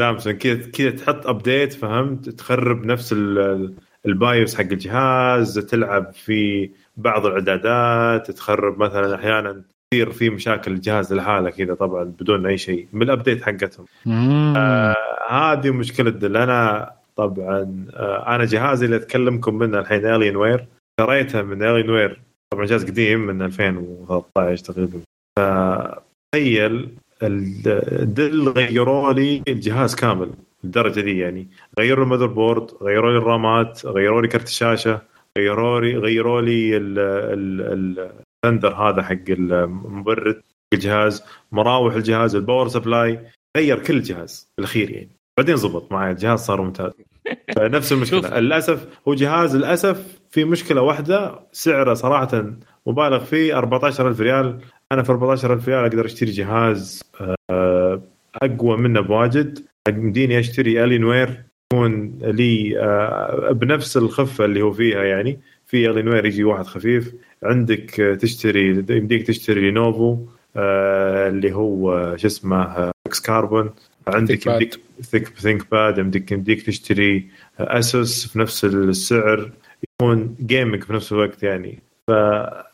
Samsung 0.00 0.36
كذا 0.36 0.70
كذا 0.70 0.90
تحط 0.90 1.26
update 1.26 1.72
فهمت؟ 1.72 2.28
تخرب 2.28 2.84
نفس 2.86 3.12
ال- 3.12 3.74
ال 4.06 4.16
BIOS 4.16 4.54
حق 4.54 4.60
الجهاز 4.72 5.58
تلعب 5.58 6.12
في 6.12 6.70
بعض 6.96 7.26
الإعدادات 7.26 8.30
تخرب 8.30 8.82
مثلا 8.82 9.14
أحيانا 9.14 9.62
تصير 9.92 10.10
في 10.10 10.30
مشاكل 10.30 10.72
الجهاز 10.72 11.12
لحاله 11.14 11.50
كذا 11.50 11.74
طبعا 11.74 12.04
بدون 12.04 12.46
أي 12.46 12.58
شيء 12.58 12.88
من 12.92 13.02
ال 13.02 13.08
update 13.08 13.42
حقتهم. 13.42 13.86
آه 14.56 14.94
هذه 15.30 15.70
مشكلة 15.70 16.10
Dell. 16.10 16.36
أنا 16.36 16.90
طبعا 17.16 17.86
آه 17.94 18.34
أنا 18.34 18.44
جهازي 18.44 18.86
اللي 18.86 18.96
أتكلمكم 18.96 19.58
منه 19.58 19.78
الحين 19.78 20.06
Alienware 20.06 20.66
شريته 21.00 21.42
من 21.42 21.62
Alienware 21.62 22.20
طبعا 22.52 22.64
جهاز 22.66 22.84
قديم 22.84 23.20
من 23.26 23.42
2013 23.42 24.64
تقريبا. 24.64 25.00
فتخيل 25.38 26.88
ال- 27.22 28.14
Dell 28.14 28.48
غيروا 28.48 29.12
لي 29.12 29.42
الجهاز 29.48 29.94
كامل 29.94 30.30
الدرجه 30.64 31.00
دي 31.00 31.18
يعني. 31.18 31.48
غيروا 31.78 32.04
ال 32.04 32.26
motherboard 32.26 32.70
غيروا 32.82 33.10
لي 33.12 33.18
الرامات 33.18 33.86
غيروا 33.86 34.22
لي 34.22 34.28
كرت 34.28 34.46
الشاشة 34.46 35.02
غيروا 35.38 35.80
لي 35.80 35.96
غيروا 35.96 36.40
لي 36.40 36.76
ال- 36.76 36.98
ال- 36.98 38.10
الثندر 38.44 38.74
هذا 38.74 39.02
حق 39.02 39.18
المبرد 39.28 40.40
الجهاز 40.74 41.22
مراوح 41.52 41.94
الجهاز 41.94 42.34
ال 42.36 42.41
power 42.41 42.68
supply 42.68 43.20
غير 43.56 43.78
كل 43.78 43.96
الجهاز 43.96 44.48
الأخير 44.58 44.90
يعني. 44.90 45.10
بعدين 45.38 45.56
زبط 45.56 45.92
معي 45.92 46.10
الجهاز 46.10 46.38
صار 46.38 46.62
ممتاز. 46.62 46.92
فنفس. 47.56 47.92
المشكلة. 47.92 48.38
للأسف 48.40 48.86
هو 49.08 49.14
جهاز 49.14 49.56
للأسف 49.56 50.18
في 50.30 50.44
مشكلة 50.44 50.80
واحدة 50.82 51.40
سعره 51.52 51.94
صراحة 51.94 52.44
مبالغ 52.86 53.24
فيه 53.24 53.58
14000 53.58 54.20
ريال. 54.20 54.58
أنا 54.92 55.02
في 55.02 55.12
14000 55.12 55.68
ريال 55.68 55.84
أقدر 55.84 56.04
أشتري 56.06 56.30
جهاز 56.30 57.02
آه، 57.50 58.02
أقوى 58.42 58.76
منه 58.76 59.00
بواجد. 59.00 59.58
يمديني 59.88 60.38
أشتري 60.38 60.84
Alienware 60.84 61.44
يكون 61.72 62.18
لي 62.22 62.78
آه، 62.78 63.52
بنفس 63.52 63.96
الخفة 63.96 64.44
اللي 64.44 64.62
هو 64.62 64.72
فيها 64.72 65.04
يعني. 65.04 65.40
في 65.66 65.90
Alienware 65.90 66.26
يجي 66.26 66.44
واحد 66.44 66.66
خفيف. 66.66 67.14
عندك 67.42 68.00
آه، 68.00 68.14
تشتري 68.14 68.84
يمديك 68.90 69.26
تشتري 69.26 69.60
Lenovo 69.60 70.18
اللي 70.56 71.52
هو 71.52 72.16
شو 72.16 72.26
اسمه 72.26 72.92
X 73.06 73.20
Carbon. 73.20 73.70
عندك. 74.06 74.46
يمديك 74.46 74.80
Think 75.02 75.28
ThinkPad 75.28 75.98
يمديك 75.98 76.32
يمديك 76.32 76.62
تشتري 76.62 77.28
Asus 77.60 78.26
في 78.28 78.38
نفس 78.38 78.64
السعر. 78.64 79.50
يكون 80.02 80.36
gaming 80.40 80.84
في 80.84 80.92
نفس 80.92 81.12
الوقت 81.12 81.42
يعني. 81.42 81.78
ف 82.08 82.10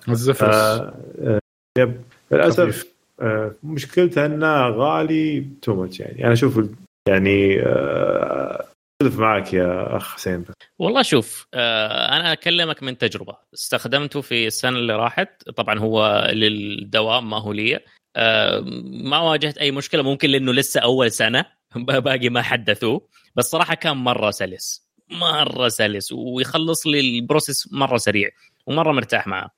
ال 0.09 0.13
Zephyrus. 0.13 0.55
آه، 0.55 1.41
yep. 1.79 2.03
للأسف. 2.33 2.95
آه، 3.21 3.55
مشكلته 3.65 4.27
انه 4.27 4.69
غالي 4.69 5.47
too 5.63 5.75
much 5.75 6.01
يعني. 6.01 6.25
أنا 6.25 6.33
أشوف 6.33 6.69
يعني 7.09 7.61
آه، 7.63 8.67
اختلف 9.03 9.19
معك 9.19 9.55
يا 9.55 9.97
أخ 9.97 10.15
حسين. 10.15 10.45
والله 10.79 11.03
شوف 11.03 11.47
آه، 11.55 12.17
أنا 12.17 12.33
أكلمك 12.33 12.83
من 12.83 12.99
تجربة. 12.99 13.37
استخدمته 13.55 14.21
في 14.21 14.47
السنة 14.47 14.77
اللي 14.77 14.97
راحت. 14.97 15.49
طبعا 15.51 15.79
هو 15.79 16.29
للدوام 16.33 17.31
ما 17.31 17.39
هو 17.39 17.53
لي. 17.53 17.81
آه، 18.17 18.61
ما 18.85 19.19
واجهت 19.19 19.59
أي 19.59 19.71
مشكلة. 19.71 20.03
ممكن 20.03 20.31
لأنه 20.31 20.53
لسه 20.53 20.81
أول 20.81 21.11
سنة. 21.11 21.45
باقي 21.77 22.29
ما 22.29 22.43
حدثوه 22.43 23.09
بس 23.37 23.45
صراحة 23.45 23.75
كان 23.75 23.97
مرة 23.97 24.31
سلس. 24.31 24.89
مرة 25.11 25.69
سلس. 25.69 26.13
ويخلص 26.13 26.87
لي 26.87 27.01
البروسيس 27.01 27.73
مرة 27.73 27.97
سريع. 27.97 28.31
ومرة 28.67 28.93
مرتاح 28.93 29.27
معه. 29.27 29.51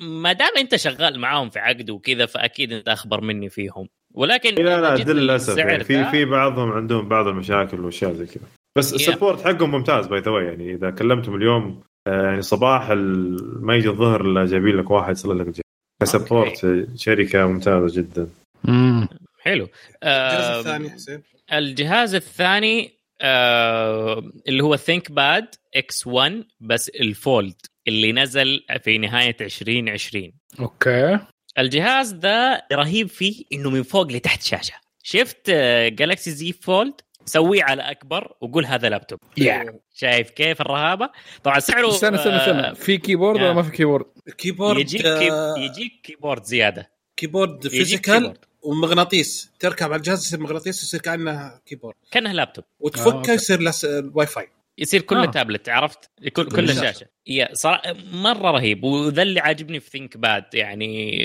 فما 0.00 0.32
دام 0.32 0.50
انت 0.58 0.76
شغال 0.76 1.18
معاهم 1.20 1.50
في 1.50 1.58
عقد 1.58 1.90
وكذا 1.90 2.26
فأكيد 2.26 2.72
أنت 2.72 2.88
أخبر 2.88 3.20
مني 3.20 3.48
فيهم. 3.48 3.88
ولكن 4.14 4.54
لا 4.54 4.80
لا 4.96 5.12
للأسف 5.12 5.56
يعني 5.56 5.84
في 5.84 6.04
في 6.10 6.24
بعضهم 6.24 6.72
عندهم 6.72 7.08
بعض 7.08 7.26
المشاكل 7.26 7.80
وأشياء 7.80 8.12
زي 8.12 8.26
كذا. 8.26 8.44
بس 8.78 8.90
Yeah. 8.90 8.94
ال 8.94 9.00
support 9.00 9.40
حقهم 9.44 9.70
ممتاز 9.70 10.06
by 10.06 10.20
the 10.20 10.40
يعني 10.40 10.74
إذا 10.74 10.90
كلمتهم 10.90 11.34
اليوم 11.34 11.82
آه، 12.06 12.22
يعني 12.24 12.42
صباح 12.42 12.90
ال- 12.90 13.64
ما 13.64 13.76
يجي 13.76 13.88
الظهر 13.88 14.20
إلا 14.20 14.46
جايبين 14.46 14.76
لك 14.76 14.90
واحد 14.90 15.12
يصلح 15.12 15.34
لك 15.36 15.46
الجهاز 15.46 15.62
ك 16.02 16.10
support 16.10 16.64
آه، 16.64 16.86
شركة 16.96 17.46
ممتازة 17.46 18.00
جدا. 18.02 18.28
مم. 18.64 19.08
حلو. 19.40 19.68
الجهاز 20.04 20.56
الثاني 20.66 20.90
حسين. 20.90 21.22
الجهاز 21.52 22.14
الثاني 22.14 22.90
آه 23.24 24.22
اللي 24.48 24.62
هو 24.62 24.76
ThinkPad 24.76 25.46
X 25.76 26.06
1 26.06 26.44
بس 26.60 26.88
ال 26.88 27.02
Fold 27.02 27.56
اللي 27.88 28.12
نزل 28.12 28.60
في 28.82 28.98
نهاية 28.98 29.36
2020 29.40 30.32
okay. 30.60 31.18
الجهاز 31.58 32.14
ذا 32.14 32.62
رهيب 32.72 33.08
فيه 33.08 33.44
إنه 33.52 33.70
من 33.70 33.82
فوق 33.82 34.12
لتحت 34.12 34.42
شاشة. 34.42 34.74
شفت 35.02 35.50
Galaxy 35.86 36.30
Z 36.30 36.52
Fold 36.52 37.00
سويه 37.24 37.62
على 37.64 37.82
أكبر 37.82 38.32
وقول 38.40 38.66
هذا 38.66 38.88
لابتوب. 38.88 39.18
يا 39.36 39.80
شايف 39.94 40.30
كيف 40.30 40.60
الرهابة؟ 40.60 41.10
طبعا 41.42 41.58
سعره 41.58 41.88
استنى 41.88 42.16
استنى 42.16 42.36
استنى. 42.36 42.60
آه، 42.60 42.72
في 42.72 42.98
keyboard 42.98 43.40
ولا 43.40 43.50
آه. 43.50 43.52
ما 43.52 43.62
في 43.62 43.70
keyboard؟ 43.70 44.06
ال 44.28 44.34
keyboard 44.34 44.80
يجيك 44.80 45.06
آه، 45.06 45.18
key 45.54 45.62
يجيك 45.64 45.92
keyboard 46.02 46.44
زيادة. 46.44 46.90
keyboard 47.16 47.64
يجيك 47.64 47.70
physical 47.70 48.18
keyboard. 48.18 48.38
ومغناطيس 48.64 49.50
تركب 49.58 49.86
على 49.86 49.96
الجهاز 49.96 50.26
يصير 50.26 50.40
مغناطيس 50.40 50.82
يصير 50.82 51.00
كأنه 51.00 51.60
keyboard 51.66 51.94
كأنه 52.10 52.32
لابتوب 52.32 52.64
آه، 52.64 52.84
وتفكه 52.84 53.12
okay. 53.12 53.32
يصير 53.32 53.60
لس... 53.60 53.84
الواي 53.84 54.26
فاي 54.26 54.48
يصير 54.78 55.00
كله 55.00 55.22
آه. 55.22 55.28
آه. 55.28 55.30
تابلت 55.30 55.68
عرفت 55.68 56.10
كل 56.22 56.30
كل 56.30 56.48
كل 56.48 56.68
شاشة. 56.68 56.80
شاشه 56.82 57.06
يا 57.26 57.48
صراحة 57.52 57.92
مرة 58.12 58.50
رهيب 58.50 58.84
وذا 58.84 59.22
اللي 59.22 59.40
عاجبني 59.40 59.80
في 59.80 59.90
ThinkPad 59.90 60.44
يعني 60.54 61.20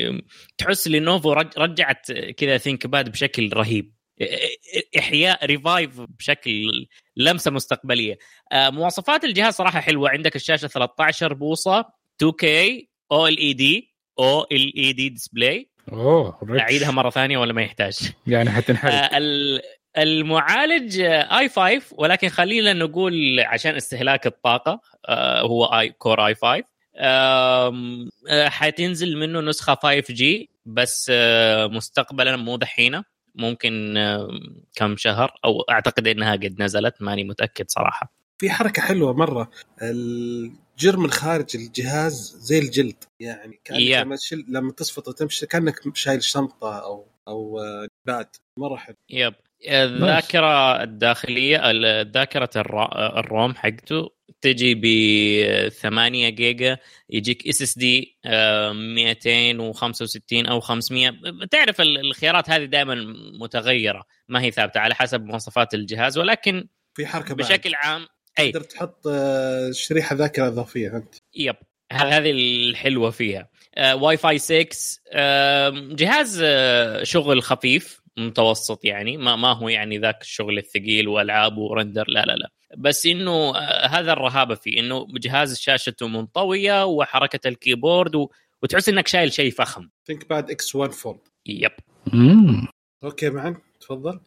تحس 0.58 0.88
لينوفو 0.88 1.34
رج 1.34 1.48
رجعت 1.58 2.12
كذا 2.12 2.58
ThinkPad 2.58 3.12
بشكل 3.12 3.54
رهيب 3.54 4.00
إحياء 4.98 5.46
revive 5.46 6.02
بشكل 6.02 6.86
لمسة 7.18 7.52
مستقبلية 7.52 8.18
آه، 8.52 8.70
مواصفات 8.70 9.24
الجهاز 9.24 9.54
صراحة 9.54 9.80
حلوة 9.80 10.10
عندك 10.10 10.36
الشاشة 10.36 10.68
13 10.68 11.34
بوصة 11.34 11.86
2K 12.24 12.46
أو 13.12 13.28
ال 13.28 13.38
اي 13.38 13.54
دي 13.54 13.96
أو 14.20 14.44
ال 14.52 14.78
اي 14.78 14.94
دي 14.94 15.10
ديسبلاي 15.10 15.69
أوه 15.94 16.38
ريتش. 16.44 16.62
أعيدها 16.62 16.92
مرة 16.92 17.10
ثانية 17.10 17.38
ولا 17.38 17.54
ما 17.54 17.62
يحتاج؟ 17.62 18.12
يعني 18.28 18.50
حتنحرق 18.50 18.94
آه، 18.94 19.18
ال- 19.18 19.62
المعالج 19.98 21.00
i5 21.02 21.82
ولكن 21.98 22.30
خلينا 22.30 22.74
نقول 22.74 23.40
عشان 23.40 23.76
استهلاك 23.76 24.28
الطاقة 24.28 24.82
آه، 25.10 25.42
هو 25.42 25.66
i 25.66 25.90
Core 25.90 26.28
i5 26.28 26.64
آم، 27.02 28.10
آه، 28.30 28.50
حتنزل 28.50 29.18
منه 29.18 29.42
نسخة 29.42 29.76
5G 29.76 30.50
بس 30.66 31.12
آه، 31.14 31.68
مستقبلا 31.68 32.36
مو 32.36 32.58
دحينة. 32.58 33.04
ممكن 33.36 33.96
كم 34.76 34.98
شهر 34.98 35.32
أو 35.46 35.62
أعتقد 35.62 36.08
إنها 36.08 36.32
قد 36.34 36.56
نزلت 36.62 36.96
ماني 37.02 37.24
متأكد 37.24 37.66
صراحة. 37.70 38.14
في 38.38 38.50
حركة 38.50 38.82
حلوة 38.82 39.14
مرة. 39.14 39.50
الجرم 40.80 41.06
الخارج 41.06 41.46
الجهاز 41.56 42.36
زي 42.40 42.60
الجلد. 42.60 43.04
يعني 43.20 43.60
كأنك 43.66 43.80
Yeah. 43.80 43.98
لما 44.04 44.16
تشيل 44.16 44.46
لما 44.50 44.72
تصفط 44.72 45.08
وتمشي 45.08 45.46
كأنك 45.46 45.98
شايل 45.98 46.24
شنطة 46.24 46.80
أو 46.80 47.08
أو 47.28 47.60
آه، 47.60 47.88
pad. 48.06 48.28
مرة 48.58 48.76
حلو. 48.78 48.96
yep. 49.10 49.34
الذاكرة 49.70 50.84
الداخلية 50.84 51.58
ال 51.72 53.20
RO- 53.20 53.35
ال 53.35 53.40
ROM 53.40 53.56
حقته 53.56 54.10
تجي 54.42 54.76
ب 54.76 54.86
8 55.70 56.30
جيجا 56.30 56.78
يجيك 57.10 57.48
SSD 57.48 58.18
265 58.74 60.46
أو 60.46 60.60
500 60.60 61.12
تعرف 61.52 61.82
ال- 61.82 62.00
الخيارات 62.00 62.50
هذه 62.50 62.66
دائما 62.66 62.96
متغيرة 63.42 64.04
ما 64.30 64.42
هي 64.42 64.52
ثابتة 64.52 64.80
على 64.80 64.96
حسب 64.96 65.26
مواصفات 65.26 65.74
الجهاز 65.74 66.18
ولكن 66.18 66.68
في 66.98 67.06
حركة 67.08 67.36
بعد. 67.36 67.48
بشكل 67.48 67.76
عام 67.76 68.02
اي 68.02 68.08
تقدر 68.48 68.62
تحط 68.62 69.08
آه، 69.08 69.72
شريحة 69.72 70.16
ذاكرة 70.16 70.48
إضافية 70.48 70.96
انت 70.96 71.16
yep. 71.36 71.56
هذه 71.92 72.32
الحلوة 72.32 73.10
فيها. 73.10 73.50
آه، 73.76 73.96
واي 73.96 74.18
فاي 74.18 74.38
6 74.38 75.00
آه، 75.12 75.70
جهاز 75.70 76.42
آه، 76.44 77.04
شغل 77.04 77.42
خفيف 77.44 78.02
متوسط 78.18 78.86
يعني 78.86 79.18
ما 79.18 79.36
ما 79.36 79.54
هو 79.54 79.70
يعني 79.70 79.98
ذاك 79.98 80.22
الشغل 80.22 80.58
الثقيل 80.58 81.08
وألعاب 81.08 81.58
و 81.58 81.65
render 81.65 82.06
لا 82.08 82.26
لا 82.26 82.36
لا. 82.36 82.52
بس 82.78 83.06
إنه 83.06 83.32
آه، 83.32 83.88
هذا 83.88 84.14
الرهابة 84.14 84.56
فيه 84.56 84.80
إنه 84.80 85.08
جهاز 85.12 85.58
شاشته 85.58 86.08
منطوية 86.08 86.86
وحركة 86.86 87.48
الكيبورد 87.48 88.16
و... 88.16 88.30
وتحس 88.64 88.90
إنك 88.90 89.08
شايل 89.08 89.34
شيء 89.34 89.52
فخم. 89.52 89.90
ThinkPad 90.06 90.52
X1 90.52 90.76
Fold 90.76 91.20
yep. 91.46 91.72
okay 93.04 93.30
معن. 93.30 93.56
تفضل. 93.90 94.20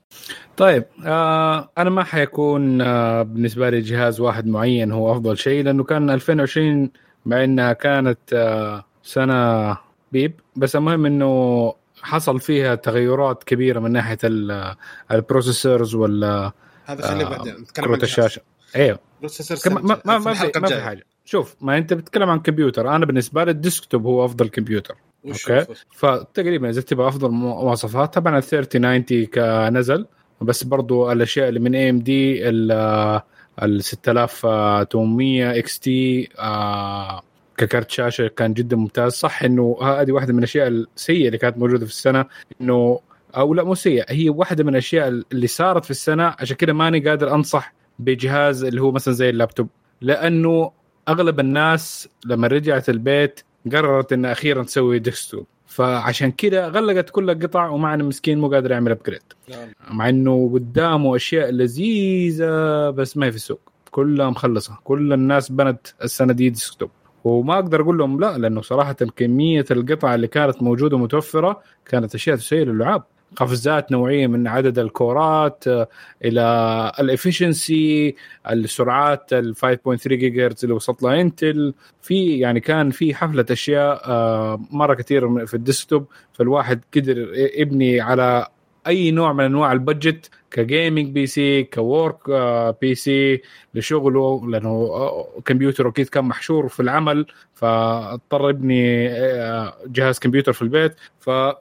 طيب 0.56 0.84
آه 1.06 1.70
أنا 1.78 1.90
ما 1.90 2.04
حيكون 2.04 2.80
آه 2.80 3.22
بالنسبة 3.22 3.70
لي 3.70 3.80
جهاز 3.80 4.20
واحد 4.20 4.46
معين 4.46 4.92
هو 4.92 5.12
أفضل 5.12 5.38
شيء 5.38 5.64
لأنه 5.64 5.84
كان 5.84 6.10
2020 6.10 6.90
مع 7.26 7.44
إنها 7.44 7.72
كانت 7.72 8.18
آه 8.32 8.84
سنة 9.02 9.76
beep. 10.12 10.40
بس 10.56 10.76
المهم 10.76 11.06
إنه 11.06 11.74
حصل 12.02 12.40
فيها 12.40 12.74
تغيرات 12.74 13.44
كبيرة 13.44 13.80
من 13.80 13.92
ناحية 13.92 14.18
ال- 14.24 14.74
ال 15.10 15.18
processors 15.18 15.94
ولا 15.94 16.52
هذا 16.84 17.02
خليه 17.06 17.26
آه، 17.26 17.30
بعدين 17.30 17.54
نتكلم 17.54 17.84
كروت 17.84 18.02
الشاشة. 18.02 18.42
أيوه 18.76 18.98
processor 19.20 19.72
ما, 19.74 19.80
ما, 20.04 20.18
ما, 20.18 20.34
في, 20.34 20.52
ما 20.60 20.68
في 20.68 20.80
حاجة. 20.80 21.04
شوف 21.24 21.56
ما 21.60 21.78
أنت 21.78 21.94
بتتكلم 21.94 22.30
عن 22.30 22.40
كمبيوتر 22.40 22.96
أنا 22.96 23.06
بالنسبة 23.06 23.44
لي 23.44 23.50
ال 23.50 23.57
desktop 23.57 24.06
هو 24.06 24.24
أفضل 24.24 24.48
كمبيوتر. 24.48 24.94
وش- 25.24 25.44
فتقريبا 25.96 26.68
إذا 26.70 26.80
تبغى 26.80 27.08
أفضل 27.08 27.30
مواصفات 27.30 28.14
طبعا 28.14 28.38
ال 28.38 28.42
3090 28.42 29.26
كنزل 29.26 30.06
بس 30.40 30.64
برضو 30.64 31.12
الأشياء 31.12 31.48
اللي 31.48 31.60
من 31.60 31.74
AMD 31.74 32.48
ال 32.48 33.84
6800 33.84 35.58
XT 35.58 36.28
ككارت 37.56 37.90
شاشة 37.90 38.26
كان 38.28 38.52
جدا 38.54 38.76
ممتاز. 38.76 39.12
صح 39.12 39.42
إنه 39.42 39.76
هذه 39.82 40.12
واحدة 40.12 40.32
من 40.32 40.38
الأشياء 40.38 40.68
السيئة 40.68 41.26
اللي 41.26 41.38
كانت 41.38 41.58
موجودة 41.58 41.86
في 41.86 41.92
السنة 41.92 42.24
إنه 42.60 43.00
أو 43.36 43.54
لا 43.54 43.62
مو 43.64 43.74
سيئة 43.74 44.04
هي 44.08 44.30
واحدة 44.30 44.64
من 44.64 44.70
الأشياء 44.70 45.08
اللي 45.32 45.46
صارت 45.46 45.84
في 45.84 45.90
السنة. 45.90 46.34
عشان 46.38 46.56
كذا 46.56 46.72
ماني 46.72 47.00
قادر 47.00 47.34
أنصح 47.34 47.74
بجهاز 47.98 48.64
اللي 48.64 48.82
هو 48.82 48.90
مثلا 48.92 49.14
زي 49.14 49.30
اللابتوب 49.30 49.68
لأنه 50.00 50.72
أغلب 51.08 51.40
الناس 51.40 52.08
لما 52.26 52.46
رجعت 52.46 52.88
البيت 52.88 53.40
قررت 53.72 54.12
انها 54.12 54.32
أخيرا 54.32 54.62
تسوي 54.62 54.98
desktop 54.98 55.46
فعشان 55.66 56.32
كذا 56.32 56.68
غلقت 56.68 57.10
كل 57.10 57.30
القطع 57.30 57.68
ومعنا 57.68 58.04
مسكين 58.04 58.38
مو 58.38 58.48
قادر 58.48 58.70
يعمل 58.70 58.90
upgrade 58.90 59.22
نعم. 59.50 59.68
مع 59.90 60.08
إنه 60.08 60.50
قدامه 60.54 61.16
أشياء 61.16 61.50
لذيذة 61.50 62.90
بس 62.90 63.16
ما 63.16 63.26
هي 63.26 63.30
في 63.30 63.36
السوق. 63.36 63.60
كلها 63.90 64.30
مخلصة. 64.30 64.78
كل 64.84 65.12
الناس 65.12 65.52
بنت 65.52 65.86
السنة 66.02 66.32
دي 66.32 66.50
desktop 66.50 66.90
وما 67.24 67.54
أقدر 67.54 67.82
أقول 67.82 67.98
لهم 67.98 68.20
لا 68.20 68.38
لأنه 68.38 68.60
صراحة 68.60 68.92
كمية 68.92 69.64
القطع 69.70 70.14
اللي 70.14 70.26
كانت 70.26 70.62
موجودة 70.62 70.98
متوفره 70.98 71.60
كانت 71.86 72.14
أشياء 72.14 72.36
تسيل 72.36 72.64
اللعاب 72.66 73.02
قفزات 73.36 73.92
نوعية 73.92 74.26
من 74.26 74.46
عدد 74.46 74.78
الكورات 74.78 75.64
آه، 75.68 75.88
إلى 76.24 76.92
ال 77.00 77.11
efficiency 77.11 78.16
السرعات 78.50 79.32
ال 79.32 79.56
5.3 79.56 80.06
جيجا 80.06 80.54
اللي 80.62 80.74
وصلت 80.74 81.02
لها 81.02 81.20
Intel 81.20 81.74
في 82.02 82.38
يعني 82.38 82.60
كان 82.60 82.90
في 82.90 83.14
حفلة 83.14 83.46
أشياء 83.50 84.02
آه، 84.10 84.60
مرة 84.70 84.94
كثير 84.94 85.46
في 85.46 85.54
ال 85.54 85.61
desktop 85.61 86.06
فالواحد 86.32 86.80
قدر 86.96 87.28
يبني 87.34 88.00
على 88.00 88.46
أي 88.86 89.10
نوع 89.10 89.32
من 89.32 89.44
أنواع 89.44 89.72
ال 89.72 89.81
budget 89.81 90.30
ك 90.50 91.12
gaming 91.12 91.26
PC 91.26 91.62
ك 91.62 92.18
work 92.80 92.94
PC 92.94 93.42
لشغله 93.74 94.50
لأنه 94.50 94.68
آه، 94.68 95.28
كمبيوتر 95.44 95.88
أكيد 95.88 96.08
كان 96.08 96.24
محشور 96.24 96.68
في 96.68 96.80
العمل 96.80 97.26
فاضطر 97.54 98.50
ابني 98.50 99.08
آه، 99.08 99.76
جهاز 99.86 100.18
كمبيوتر 100.18 100.52
في 100.52 100.62
البيت. 100.62 100.94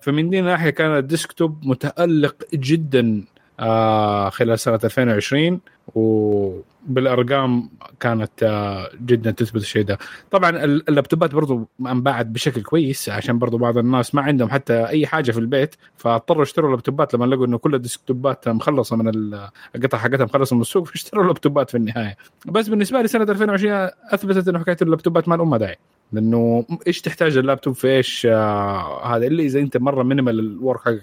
فمن 0.01 0.30
دي 0.30 0.39
الناحيه 0.39 0.69
كان 0.69 0.97
الديسكتوب 0.97 1.65
متألق 1.65 2.36
جدا. 2.53 3.24
آه، 3.62 4.30
خلال 4.30 4.59
سنة 4.59 4.80
2020 4.84 5.59
وبالأرقام 5.95 7.70
كانت 7.99 8.43
آه، 8.43 8.89
جدا 9.05 9.32
تثبت 9.32 9.62
الشيء 9.62 9.84
ده. 9.84 9.97
طبعا 10.32 10.49
ال- 10.49 10.89
اللابتوبات 10.89 11.36
برضو 11.36 11.68
أنباعت 11.82 12.26
بشكل 12.26 12.62
كويس 12.62 13.09
عشان 13.09 13.39
برضو 13.39 13.57
بعض 13.57 13.78
الناس 13.78 14.16
ما 14.16 14.22
عندهم 14.22 14.49
حتى 14.49 14.88
أي 14.88 15.07
حاجة 15.07 15.32
في 15.32 15.39
البيت 15.39 15.76
فاضطروا 15.97 16.41
يشتروا 16.43 16.70
لابتوبات 16.72 17.14
لما 17.14 17.26
لقوا 17.26 17.45
إنه 17.45 17.57
كل 17.57 17.76
الديسكتوبات 17.76 18.49
مخلصة 18.49 18.95
من 18.95 19.07
ال- 19.09 19.49
القطع 19.76 19.97
حقتها 19.97 20.26
مخلصة 20.26 20.55
من 20.55 20.62
السوق 20.62 20.88
فاشتروا 20.88 21.24
لابتوبات 21.26 21.70
في 21.70 21.78
النهاية. 21.78 22.18
بس 22.45 22.68
بالنسبة 22.68 23.01
لي 23.01 23.07
سنة 23.07 23.24
2020 23.24 23.89
أثبتت 24.12 24.47
إنه 24.47 24.59
حكاية 24.59 24.78
اللابتوبات 24.82 25.30
ما 25.30 25.36
لها 25.36 25.43
أم 25.45 25.55
داعي. 25.55 25.78
لأنه 26.14 26.66
إيش 26.88 27.01
تحتاج 27.01 27.38
اللابتوب 27.38 27.76
في 27.76 27.88
إيش 27.88 28.28
آه 28.32 29.16
هذا 29.16 29.28
الا 29.28 29.43
إذا 29.43 29.59
أنت 29.59 29.78
مرة 29.78 30.03
minimal 30.03 30.39
ال 30.39 30.47
work 30.47 30.79
حقك. 30.82 31.01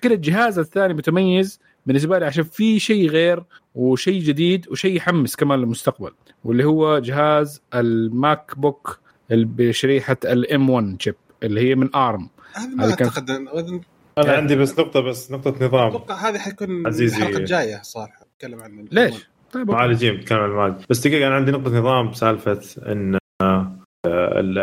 كذا 0.00 0.14
الجهاز 0.14 0.58
الثاني 0.58 0.94
متميز 0.94 1.60
بالنسبة 1.88 2.18
لي 2.18 2.26
عشان 2.26 2.44
في 2.44 2.78
شيء 2.78 3.10
غير 3.10 3.42
وشيء 3.74 4.22
جديد 4.22 4.68
وشيء 4.70 4.96
يحمس 4.96 5.36
كمان 5.36 5.58
للمستقبل 5.58 6.10
واللي 6.44 6.64
هو 6.64 6.98
جهاز 6.98 7.62
ال 7.74 8.58
MacBook 8.58 9.00
بشريحه 9.30 10.16
ال 10.24 10.70
M1 10.70 11.02
chip 11.02 11.14
اللي 11.42 11.60
هي 11.60 11.74
من 11.74 11.96
ARM 11.96 12.28
هذا 12.52 12.74
ما 12.74 12.90
أعتقد 12.90 13.30
أنا 14.18 14.32
عندي 14.32 14.56
بس 14.56 14.78
نقطة 14.78 15.00
بس 15.00 15.32
نقطة 15.32 15.66
نظام 15.66 15.88
أتوقع 15.88 16.28
هذه 16.28 16.38
حيكون 16.38 16.86
عزيزي. 16.86 17.16
الحلقة 17.16 17.38
الجاية 17.38 17.82
صالح 17.82 18.20
نتكلم 18.34 18.60
عن 18.60 18.88
ليش؟ 18.92 19.28
طيب. 19.52 19.70
معالجين 19.70 20.16
بتكلم 20.16 20.38
عن 20.38 20.50
المعالج 20.50 20.84
بس 20.90 21.06
دقيقة 21.06 21.26
أنا 21.26 21.34
عندي 21.34 21.50
نقطة 21.50 21.78
نظام 21.78 22.12
سالفه 22.12 22.60
إن 22.92 23.18
آه، 23.42 23.78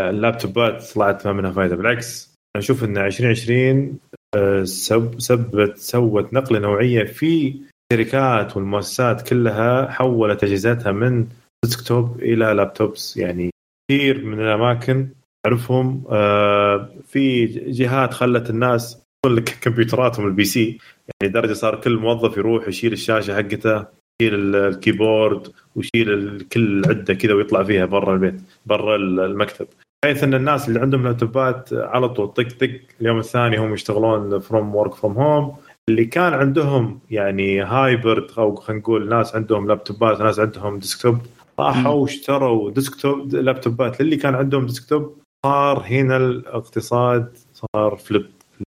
اللابتوبات 0.09 0.83
طلعت 0.95 1.27
ما 1.27 1.33
منها 1.33 1.51
فائده 1.51 1.75
بالعكس 1.75 2.35
أنا 2.55 2.63
أشوف 2.63 2.83
إن 2.83 2.97
2020 2.97 3.99
آه، 4.13 4.15
سب 4.63 5.19
سبت 5.19 5.77
سوت 5.77 6.33
نقلة 6.33 6.59
نوعية 6.59 7.03
في 7.03 7.55
الشركات 7.91 8.57
والمؤسسات 8.57 9.29
كلها 9.29 9.91
حولت 9.91 10.43
أجهزتها 10.43 10.91
من 10.91 11.27
desktop 11.65 12.19
إلى 12.19 12.53
laptops. 12.53 13.17
يعني 13.17 13.49
كثير 13.91 14.25
من 14.25 14.41
الأماكن 14.41 15.09
أعرفهم 15.45 16.03
آه، 16.09 16.89
في 17.07 17.45
جهات 17.45 18.13
خلت 18.13 18.49
الناس 18.49 19.01
لك 19.25 19.49
كمبيوتراتهم 19.63 20.27
ال 20.27 20.45
PC 20.45 20.65
يعني 20.65 21.31
لدرجه 21.31 21.53
صار 21.53 21.81
كل 21.81 21.97
موظف 21.97 22.37
يروح 22.37 22.67
يشيل 22.67 22.93
الشاشة 22.93 23.35
حقته 23.35 23.85
يشيل 24.21 24.55
الكيبورد 24.55 25.51
ويشيل 25.75 26.41
كل 26.53 26.83
عدة 26.85 27.13
كذا 27.13 27.33
ويطلع 27.33 27.63
فيها 27.63 27.85
برا 27.85 28.13
البيت 28.13 28.41
برا 28.65 28.95
المكتب. 28.95 29.67
بحيث 30.03 30.23
إن 30.23 30.33
الناس 30.33 30.67
اللي 30.67 30.79
عندهم 30.79 31.03
لابتوبات 31.03 31.73
على 31.73 32.09
طول 32.09 32.27
طق 32.27 32.47
طق 32.59 32.69
اليوم 33.01 33.19
الثاني 33.19 33.57
هم 33.57 33.73
يشتغلون 33.73 34.39
from 34.39 34.75
work 34.75 34.93
from 34.93 35.13
home 35.13 35.55
اللي 35.89 36.05
كان 36.05 36.33
عندهم 36.33 36.99
يعني 37.11 37.61
hybrid 37.61 38.27
أو 38.37 38.55
خلينا 38.55 38.81
نقول 38.81 39.09
ناس 39.09 39.35
عندهم 39.35 39.67
لابتوبات 39.67 40.21
ناس 40.21 40.39
عندهم 40.39 40.79
desktop 40.79 41.17
راحوا 41.59 41.93
واشتروا 41.93 42.71
desktop 42.71 43.35
لابتوبات. 43.35 44.01
للي 44.01 44.17
كان 44.17 44.35
عندهم 44.35 44.65
desktop 44.65 45.17
صار 45.45 45.79
هنا 45.79 46.17
الاقتصاد 46.17 47.37
صار 47.53 47.95
flip 47.95 48.25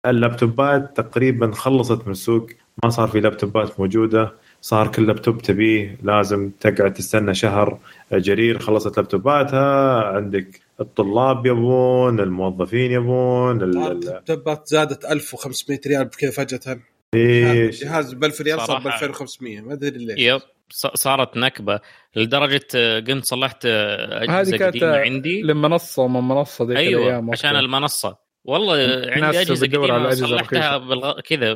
اللابتوبات 0.05 0.97
تقريبا 0.97 1.51
خلصت 1.51 2.05
من 2.05 2.11
السوق 2.11 2.47
ما 2.83 2.89
صار 2.89 3.07
في 3.07 3.19
لابتوبات 3.19 3.79
موجودة. 3.79 4.33
صار 4.61 4.87
كل 4.87 5.07
لابتوب 5.07 5.41
تبيه 5.41 5.97
لازم 6.03 6.51
تقعد 6.59 6.93
تستنى 6.93 7.33
شهر 7.33 7.77
جرير 8.11 8.59
خلصت 8.59 8.97
لابتوباتها 8.97 10.03
عندك 10.03 10.66
الطلاب 10.79 11.45
يبون 11.45 12.19
الموظفين 12.19 12.91
يبون 12.91 13.61
ال- 13.63 13.77
ال- 13.77 13.91
اللابتوبات 13.91 14.67
زادت 14.67 15.05
1500 15.05 15.79
ريال 15.87 16.09
كذا 16.09 16.31
فجأة. 16.31 16.79
إيش؟ 17.15 17.83
جهاز 17.83 18.13
ب 18.13 18.23
1000 18.23 18.41
ريال 18.41 18.61
صار 18.61 18.77
ب 18.79 18.81
صراحة. 18.83 18.95
2500 19.05 19.61
ما 19.61 19.73
أدري 19.73 20.05
ليش. 20.05 20.19
yep 20.19 20.41
ص- 20.69 20.87
صارت 20.87 21.37
نكبة. 21.37 21.79
لدرجة 22.15 22.67
آه، 22.75 22.99
قمت 22.99 23.25
صلحت 23.25 23.65
آه، 23.65 24.19
هذه 24.19 24.23
اجهزه 24.23 24.57
كانت 24.57 24.75
قديمة 24.75 24.95
عندي. 24.97 25.41
لمنصه 25.41 26.07
من 26.07 26.27
منصة 26.27 26.65
ذيك 26.65 26.77
أيوه 26.77 27.03
الأيام، 27.03 27.31
عشان 27.31 27.49
okay. 27.49 27.59
المنصة. 27.65 28.17
والله 28.45 28.73
عندي 29.11 29.41
أجهزة 29.41 29.67
قديمة 29.67 30.09
صلحتها 30.11 30.77
بالغ... 30.77 31.19
كذا. 31.19 31.55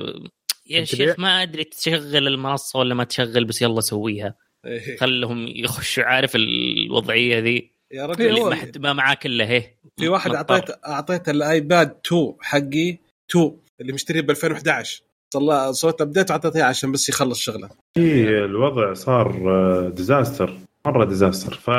يا؟ 0.69 0.84
شيخ 0.84 1.19
ما 1.19 1.41
أدري 1.43 1.63
تشغل 1.63 2.28
المنصة 2.28 2.80
ولا 2.80 2.95
ما 2.95 3.03
تشغل 3.03 3.45
بس 3.45 3.61
يلا 3.61 3.82
سويها. 3.82 4.36
إيه. 4.65 4.97
خلهم 4.97 5.45
يخشوا 5.47 6.03
عارف 6.03 6.36
الوضعية 6.36 7.39
ذي؟ 7.39 7.72
يا 7.93 8.05
اللي 8.05 8.13
رجل 8.25 8.39
هو- 8.39 8.49
ما 8.49 8.55
حد 8.55 8.77
ما 8.77 8.93
معاه 8.93 9.13
كله 9.13 9.45
هي. 9.45 9.63
في 9.99 10.07
واحد 10.09 10.31
مضطر. 10.31 10.53
اعطيت 10.55 10.75
أعطيت 10.87 11.29
الآيباد 11.29 11.95
2 12.07 12.33
حقي 12.41 12.97
2 13.31 13.51
اللي 13.81 13.93
مشتريه 13.93 14.21
ب 14.21 14.29
2011 14.29 15.01
صلى 15.33 15.73
صوت 15.73 16.01
ابديت 16.01 16.29
وأعطيته 16.29 16.63
عشان 16.63 16.91
بس 16.91 17.09
يخلص 17.09 17.39
شغله. 17.39 17.69
إيه، 17.97 18.45
الوضع 18.45 18.93
صار 18.93 19.89
ديزاستر 19.89 20.57
مرة 20.85 21.05
ديزاستر 21.05 21.53
ف 21.53 21.69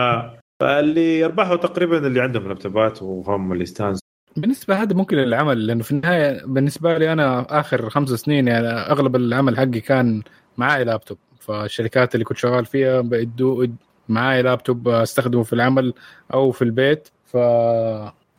فاللي 0.60 1.18
يربحوا 1.18 1.56
تقريبا 1.56 2.06
اللي 2.06 2.20
عندهم 2.20 2.48
لابتوبات 2.48 3.02
وهم 3.02 3.52
اللي 3.52 3.62
يستانسوا. 3.62 4.02
بالنسبة 4.36 4.82
هذا 4.82 4.94
ممكن 4.96 5.16
للعمل 5.16 5.66
لأنه 5.66 5.82
في 5.82 5.92
النهاية 5.92 6.44
بالنسبة 6.46 6.98
لي 6.98 7.12
أنا 7.12 7.46
آخر 7.60 7.90
خمس 7.90 8.08
سنين 8.10 8.48
يعني 8.48 8.66
أغلب 8.68 9.16
العمل 9.16 9.56
حقي 9.56 9.80
كان 9.80 10.22
معي 10.56 10.84
لابتوب. 10.84 11.18
فالشركات 11.40 12.14
اللي 12.14 12.24
كنت 12.24 12.38
شغال 12.38 12.64
فيها 12.66 13.00
بيدوا 13.00 13.66
معي 14.12 14.42
لابتوب 14.42 14.88
استخدمه 14.88 15.42
في 15.42 15.52
العمل 15.52 15.94
أو 16.34 16.50
في 16.50 16.62
البيت. 16.62 17.08
ف 17.26 17.36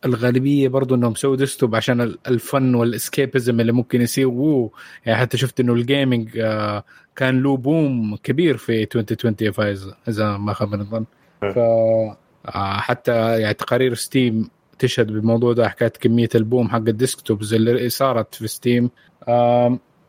الغالبيه 0.05 0.67
برضو 0.67 0.95
انهم 0.95 1.15
سووا 1.15 1.35
desktop 1.35 1.75
عشان 1.75 2.01
ال- 2.01 2.17
ال 2.27 2.39
fun 2.39 2.75
وال 2.75 2.92
escapism 2.92 3.59
اللي 3.59 3.71
ممكن 3.71 4.01
يسووه 4.01 4.71
يعني 5.05 5.19
حتى 5.19 5.37
شفت 5.37 5.59
انه 5.59 5.73
ال 5.73 5.82
gaming 5.82 6.37
آه، 6.37 6.83
كان 7.15 7.43
له 7.43 7.57
boom 7.57 8.15
كبير 8.23 8.57
في 8.57 8.83
2020 8.83 9.35
يا 9.41 9.51
فايز 9.51 9.91
إذا 10.07 10.37
ما 10.37 10.53
خاب 10.53 10.73
الظن. 10.73 11.05
ف 11.41 11.57
آه، 11.57 12.77
حتى 12.77 13.41
يعني 13.41 13.53
تقارير 13.53 13.93
Steam 13.93 14.49
تشهد 14.79 15.07
بالموضوع 15.11 15.53
ده. 15.53 15.69
حكاية 15.69 15.87
كمية 16.01 16.29
ال 16.35 16.42
boom 16.42 16.69
حق 16.69 16.75
ال 16.77 16.86
desktops 16.86 17.53
اللي 17.53 17.89
صارت 17.89 18.35
في 18.35 18.47
Steam. 18.47 18.89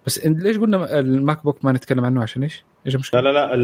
بس 0.07 0.27
ليش 0.27 0.57
قلنا 0.59 0.99
ال 0.99 1.45
MacBook 1.45 1.65
ما 1.65 1.73
نتكلم 1.73 2.05
عنه 2.05 2.23
عشان 2.23 2.43
إيش؟ 2.43 2.65
إيش 2.87 2.95
لا 2.95 2.97
المشكلة؟ 2.97 3.21
لا 3.21 3.33
لا 3.33 3.55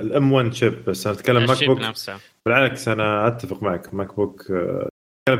ال 0.00 0.32
M1 0.32 0.52
chip 0.52 0.84
بس 0.86 1.06
أنا 1.06 1.16
أتكلم 1.16 1.46
MacBook 1.46 1.80
نفسه. 1.80 2.16
بالعكس 2.46 2.88
أنا 2.88 3.26
أتفق 3.26 3.62
معك. 3.62 3.94
MacBook 3.94 4.50
آه، 4.50 4.88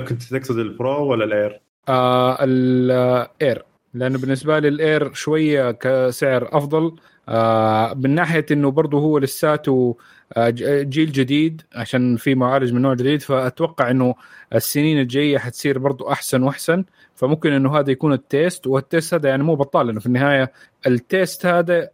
كنت 0.09 0.23
تقصد 0.23 0.59
ال 0.59 0.71
Pro 0.71 1.07
ولا 1.07 1.25
ال 1.25 1.32
Air؟ 1.32 1.61
آه 1.89 2.39
ال 2.41 2.72
Air 2.72 3.65
لأنه 3.95 4.19
بالنسبة 4.19 4.59
لي 4.59 4.69
ال 4.69 4.80
Air 4.80 5.13
شوية 5.13 5.71
كسعر 5.71 6.49
أفضل. 6.53 6.97
آه 7.29 7.95
من 7.95 8.15
ناحية 8.15 8.47
إنه 8.51 8.71
برضه 8.71 8.99
هو 8.99 9.19
لساته 9.19 9.97
آه، 10.37 10.51
جيل 10.83 11.13
جديد 11.13 11.63
عشان 11.75 12.17
في 12.17 12.35
معالج 12.35 12.73
من 12.73 12.83
نوع 12.83 12.95
جديد. 12.95 13.23
فأتوقع 13.23 13.91
إنه 13.91 14.15
السنين 14.55 15.01
الجاية 15.01 15.39
حتصير 15.39 15.79
برضه 15.79 16.13
أحسن 16.13 16.43
وأحسن. 16.43 16.85
فممكن 17.15 17.53
إنه 17.53 17.79
هذا 17.79 17.91
يكون 17.91 18.13
ال 18.13 18.22
test. 18.22 18.67
وال 18.67 18.83
test 18.83 19.15
هذا 19.15 19.29
يعني 19.29 19.43
مو 19.43 19.55
بطال 19.55 19.87
لأنه 19.87 20.01
في 20.01 20.07
النهاية 20.07 20.53
ال 20.87 20.99
test 20.99 21.47
هذا 21.47 21.83
آه، 21.83 21.91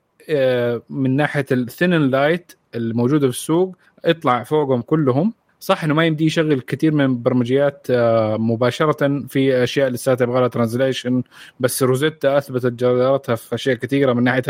من 0.91 1.16
ناحية 1.16 1.47
ال 1.53 1.60
thin 1.60 1.91
light 1.95 2.53
الموجودة 2.75 3.27
في 3.27 3.37
السوق 3.37 3.77
اطلع 4.05 4.43
فوقهم 4.43 4.83
كلهم. 4.83 5.33
صح 5.61 5.85
إنه 5.85 5.95
ما 5.95 6.07
يمدي 6.07 6.25
يشغل 6.25 6.61
كثير 6.61 6.95
من 6.95 7.05
البرمجيات 7.05 7.87
آه، 7.91 8.37
مباشرة 8.37 9.27
في 9.29 9.62
أشياء 9.62 9.89
لسه 9.89 10.14
تبغى 10.14 10.41
لها 10.41 10.49
translation 10.49 11.22
بس 11.61 11.83
Rosetta 11.83 12.39
أثبتت 12.39 12.73
جدارتها 12.73 13.35
في 13.35 13.55
أشياء 13.55 13.77
كثيرة 13.77 14.12
من 14.12 14.23
ناحية 14.23 14.43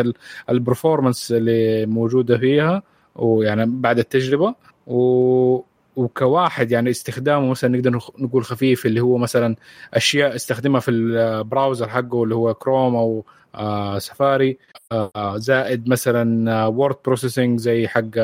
ال 0.51 0.58
performance 0.58 1.33
اللي 1.33 1.87
موجودة 1.87 2.39
فيها 2.39 2.83
ويعني 3.17 3.67
بعد 3.67 3.99
التجربة. 3.99 4.55
و 4.87 5.63
وكواحد 5.97 6.73
يعني 6.73 6.91
استخدامه 6.91 7.51
مثلا 7.51 7.77
نقدر 7.77 8.01
نقول 8.19 8.45
خفيف 8.45 8.87
اللي 8.87 9.01
هو 9.01 9.19
مثلا 9.19 9.57
أشياء 9.95 10.35
استخدمها 10.37 10.81
في 10.81 10.91
ال 10.91 11.03
browser 11.03 11.89
حقه 11.89 12.25
اللي 12.25 12.35
هو 12.35 12.55
كروم 12.55 12.97
أو 12.97 13.25
آه 13.55 13.99
سفاري 13.99 14.59
آه 14.93 15.37
زائد 15.37 15.89
مثلا 15.89 16.67
word 16.67 16.97
processing 17.05 17.61
زي 17.61 17.89
حق 17.89 18.19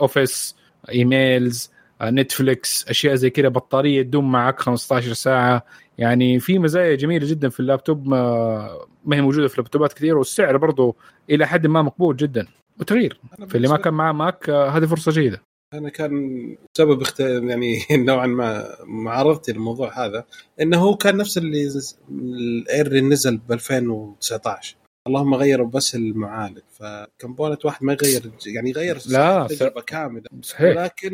Office 0.00 0.56
emails 0.88 1.70
Netflix 2.02 2.88
أشياء 2.88 3.14
زي 3.14 3.30
كذا 3.30 3.48
بطارية 3.48 4.02
تدوم 4.02 4.32
معك 4.32 4.60
15 4.60 5.12
ساعة. 5.12 5.64
يعني 5.98 6.40
في 6.40 6.58
مزايا 6.58 6.96
جميلة 6.96 7.26
جدا 7.26 7.48
في 7.48 7.60
اللابتوب 7.60 8.08
ما, 8.08 8.78
ما 9.04 9.16
هي 9.16 9.20
موجودة 9.20 9.48
في 9.48 9.60
لابتوبات 9.60 9.92
كثير 9.92 10.18
والسعر 10.18 10.56
برضه 10.56 10.96
إلى 11.30 11.46
حد 11.46 11.66
ما 11.66 11.82
مقبول 11.82 12.16
جدا. 12.16 12.46
وتغيير 12.80 13.20
في 13.48 13.54
اللي 13.54 13.68
ما 13.68 13.76
كان 13.76 13.94
معاه 13.94 14.12
ماك 14.12 14.48
آه، 14.48 14.68
هذه 14.68 14.84
فرصة 14.86 15.12
جيدة. 15.12 15.42
أنا 15.74 15.88
كان 15.88 16.56
سبب 16.76 17.02
اخت... 17.02 17.20
يعني 17.20 17.78
نوعا 17.90 18.26
ما 18.26 18.76
معارضتي 18.84 19.52
للموضوع 19.52 20.06
هذا 20.06 20.24
إنه 20.60 20.78
هو 20.78 20.96
كان 20.96 21.16
نفس 21.16 21.38
اللي 21.38 21.82
الاير 22.10 22.86
اللي 22.86 23.00
نزل 23.00 23.36
ب 23.36 23.52
2019 23.52 24.76
اللهم 25.06 25.34
غيروا 25.34 25.66
بس 25.66 25.94
المعالج. 25.94 26.60
فكمبوننت 26.70 27.64
واحد 27.64 27.84
ما 27.84 27.92
يغير 27.92 28.32
يعني 28.46 28.70
يغير 28.70 28.98
لا 29.06 29.46
تجربة. 29.46 29.80
كاملة. 29.80 30.24
صحيح. 30.42 30.76
لكن 30.76 31.12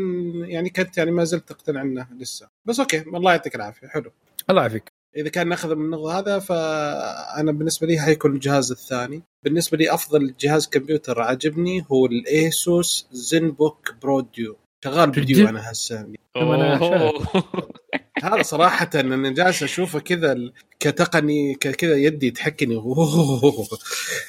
يعني 0.48 0.70
كنت 0.70 0.98
يعني 0.98 1.10
ما 1.10 1.24
زلت 1.24 1.50
أقتنع 1.50 1.82
انه 1.82 2.06
لسه. 2.18 2.48
بس 2.64 2.80
okay 2.80 2.98
الله 3.00 3.30
يعطيك 3.30 3.54
العافية. 3.54 3.86
حلو. 3.86 4.10
الله 4.50 4.60
يعافيك. 4.60 4.97
إذا 5.18 5.28
كان 5.28 5.48
ناخذ 5.48 5.74
من 5.74 5.84
النقطه 5.84 6.18
هذا 6.18 6.38
فأنا 6.38 7.52
بالنسبة 7.52 7.86
لي 7.86 8.00
حيكون 8.00 8.34
الجهاز 8.34 8.70
الثاني. 8.70 9.22
بالنسبة 9.44 9.78
لي 9.78 9.94
أفضل 9.94 10.34
جهاز 10.40 10.66
كمبيوتر 10.68 11.20
عاجبني 11.20 11.86
هو 11.92 12.06
ال 12.06 13.08
Asus 13.12 13.50
ZenBook 13.50 13.94
Pro 14.02 14.20
Duo. 14.20 14.56
شغال 14.84 15.14
فيديو 15.14 15.48
أنا 15.48 15.72
هسه. 15.72 16.06
هذا 18.22 18.42
صراحة 18.42 18.90
أنا 18.94 19.30
جالس 19.30 19.62
أشوفه 19.62 20.00
كذا 20.00 20.36
كتقني 20.80 21.54
كذا 21.54 21.96
يدي 21.96 22.30
تحكني. 22.30 22.82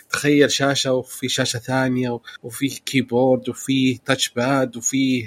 تخيل 0.10 0.52
شاشة 0.52 0.94
وفي 0.94 1.30
شاشة 1.30 1.60
ثانية 1.60 2.20
وفي 2.44 2.70
keyboard 2.70 3.50
وفي 3.50 3.98
touchpad 4.06 4.78
وفي 4.78 5.24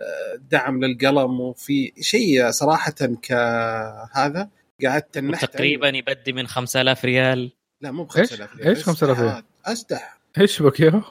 آه، 0.00 0.40
دعم 0.50 0.84
للقلم 0.84 1.40
وفي 1.40 1.92
شيء 2.00 2.50
صراحة 2.50 2.94
كهذا 3.22 4.48
قعدت 4.82 5.14
تنحت 5.14 5.44
تقريبا 5.44 5.88
يبدي 5.88 6.32
من 6.32 6.46
5000 6.46 7.04
ريال. 7.04 7.52
لا 7.80 7.90
مو 7.90 8.04
ب 8.04 8.08
5000 8.08 8.56
ريال 8.56 8.68
إيش 8.68 8.82
5000 8.84 9.20
ريال؟ 9.20 9.42
أستح. 9.64 10.18
إيش 10.40 10.62
بك 10.62 10.80
يا؟ 10.80 11.02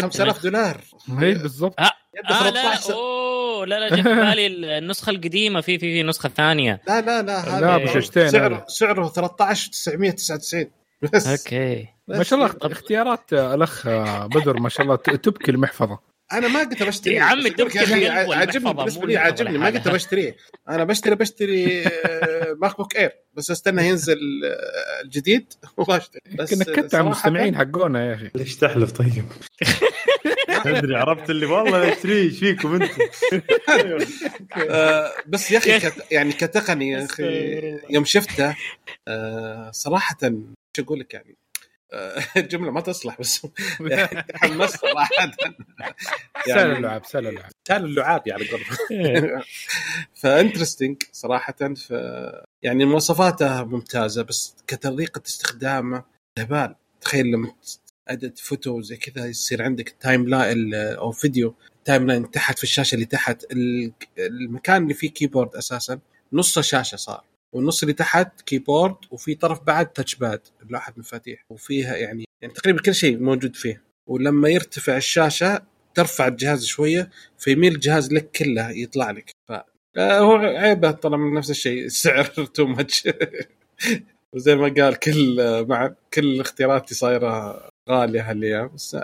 5000 0.00 0.42
دولار. 0.42 0.80
اي 1.22 1.34
بالضبط. 1.34 1.80
آه. 1.80 1.90
آه 2.30 2.50
لا 2.50 2.92
أوه 2.92 3.66
لا 3.66 3.80
لا 3.80 3.96
جت 3.96 4.04
بالي 4.28 4.46
النسخة 4.78 5.10
القديمة. 5.10 5.60
في 5.60 5.78
في 5.78 5.94
في 5.94 6.02
نسخة 6.02 6.28
ثانية. 6.28 6.80
لا 6.88 7.00
لا 7.00 7.22
لا 7.22 7.38
هذا 7.38 7.60
لا 7.60 7.76
بشاشتين 7.76 8.30
سعره 8.30 8.64
سعره 8.68 9.08
13999 9.08 10.70
بس. 11.02 11.26
okay. 11.26 11.88
ما 12.08 12.22
شاء 12.22 12.38
الله 12.38 12.54
اختيارات 12.62 13.32
الاخ 13.32 13.88
بدر 14.26 14.60
ما 14.60 14.68
شاء 14.68 14.82
الله 14.82 14.96
تبكي 14.96 15.50
المحفظة. 15.50 15.98
أنا 16.32 16.48
ما 16.48 16.60
قلت 16.60 16.82
بشتري. 16.82 17.14
يا 17.14 17.22
عمي 17.22 17.50
تبكي 17.50 17.78
عاجبني 17.78 18.74
بالنسبة 18.74 19.06
لي 19.06 19.16
عاجبني 19.16 19.58
ما 19.58 19.66
قلت 19.66 19.88
بشتريه 19.88 20.36
أنا 20.68 20.84
بشتري 20.84 21.14
بشتري 21.14 21.84
ماك 22.60 22.76
بوك 22.76 22.96
إير. 22.96 23.10
بس 23.34 23.50
استنى 23.50 23.88
ينزل 23.88 24.18
آه، 24.44 25.02
الجديد. 25.04 25.52
واشتري 25.76 26.22
بس 26.34 26.52
نكدت 26.52 26.94
على 26.94 27.04
المستمعين 27.04 27.56
حقونا 27.56 28.06
يا 28.06 28.14
أخي. 28.14 28.30
ليش 28.34 28.56
تحلف 28.56 28.92
طيب؟ 28.92 29.24
أدري 30.66 30.96
عرفت 30.96 31.30
اللي 31.30 31.46
والله 31.46 31.92
اشتريه 31.92 32.22
إيش 32.22 32.38
فيكم 32.38 32.82
أنتم؟ 32.82 32.98
آه، 34.70 35.12
بس 35.26 35.50
يا 35.50 35.58
أخي 35.58 35.90
يعني 36.10 36.32
كتقني 36.32 36.90
يا 36.90 37.04
أخي 37.04 37.80
يوم 37.90 38.04
شفته 38.04 38.56
آه، 39.08 39.70
صراحة 39.70 40.16
شو 40.76 40.82
أقول 40.82 41.00
لك 41.00 41.14
يعني؟ 41.14 41.36
الجمله 42.36 42.70
ما 42.70 42.80
تصلح 42.80 43.20
بس 43.20 43.46
تحمست 44.34 44.76
صراحة 44.86 45.08
يعني 45.18 45.32
سهل 46.46 46.76
اللعاب 46.76 47.04
سهل 47.04 47.26
اللعاب 47.26 47.50
سهل 47.68 47.84
اللعاب 47.84 48.22
يعني 48.26 48.44
ف 50.22 50.29
interesting 50.29 51.02
صراحة 51.12 51.74
ف 51.74 51.90
يعني 52.62 52.84
مواصفاته 52.84 53.64
ممتازة 53.64 54.22
بس 54.22 54.56
كطريقه 54.66 55.22
استخدامه 55.26 56.04
هبال 56.38 56.74
تخيل 57.00 57.26
لما 57.26 57.52
edit 58.08 58.38
photo 58.38 58.80
زي 58.80 58.96
كذا 58.96 59.26
يصير 59.26 59.62
عندك 59.62 59.88
timeline 60.00 60.74
أو 60.74 61.10
video 61.10 61.54
timeline 61.84 62.30
تحت 62.30 62.58
في 62.58 62.64
الشاشة 62.64 62.94
اللي 62.94 63.06
تحت. 63.06 63.44
المكان 64.18 64.82
اللي 64.82 64.94
فيه 64.94 65.10
keyboard 65.10 65.56
أساسا 65.56 66.00
نص 66.32 66.58
شاشه 66.58 66.96
صار. 66.96 67.24
والنص 67.54 67.82
اللي 67.82 67.92
تحت 67.92 68.40
keyboard 68.40 68.96
وفي 69.10 69.34
طرف 69.34 69.62
بعد 69.62 69.86
touchpad 69.92 70.40
لوحه 70.70 70.92
مفاتيح 70.96 71.44
وفيها 71.50 71.96
يعني 71.96 72.24
يعني 72.42 72.54
تقريبا 72.54 72.82
كل 72.82 72.94
شيء 72.94 73.18
موجود 73.18 73.56
فيه. 73.56 73.82
ولما 74.06 74.48
يرتفع 74.48 74.96
الشاشة 74.96 75.62
ترفع 75.94 76.26
الجهاز 76.26 76.64
شوية 76.64 77.10
فيميل 77.38 77.74
الجهاز 77.74 78.12
لك 78.12 78.30
كله 78.30 78.70
يطلع 78.70 79.10
لك. 79.10 79.30
ف 79.48 79.52
هو 79.98 80.36
عيبه 80.36 80.90
طالما 80.90 81.38
نفس 81.38 81.50
الشيء 81.50 81.84
السعر 81.84 82.24
too 82.54 82.66
much 82.66 83.08
وزي 84.34 84.56
ما 84.56 84.74
قال 84.78 84.96
كل 84.96 85.36
مع 85.68 85.94
كل 86.14 86.40
اختياراتي 86.40 86.94
صايرة 86.94 87.62
غالية 87.90 88.30
هالأيام. 88.30 88.70
بس 88.74 88.96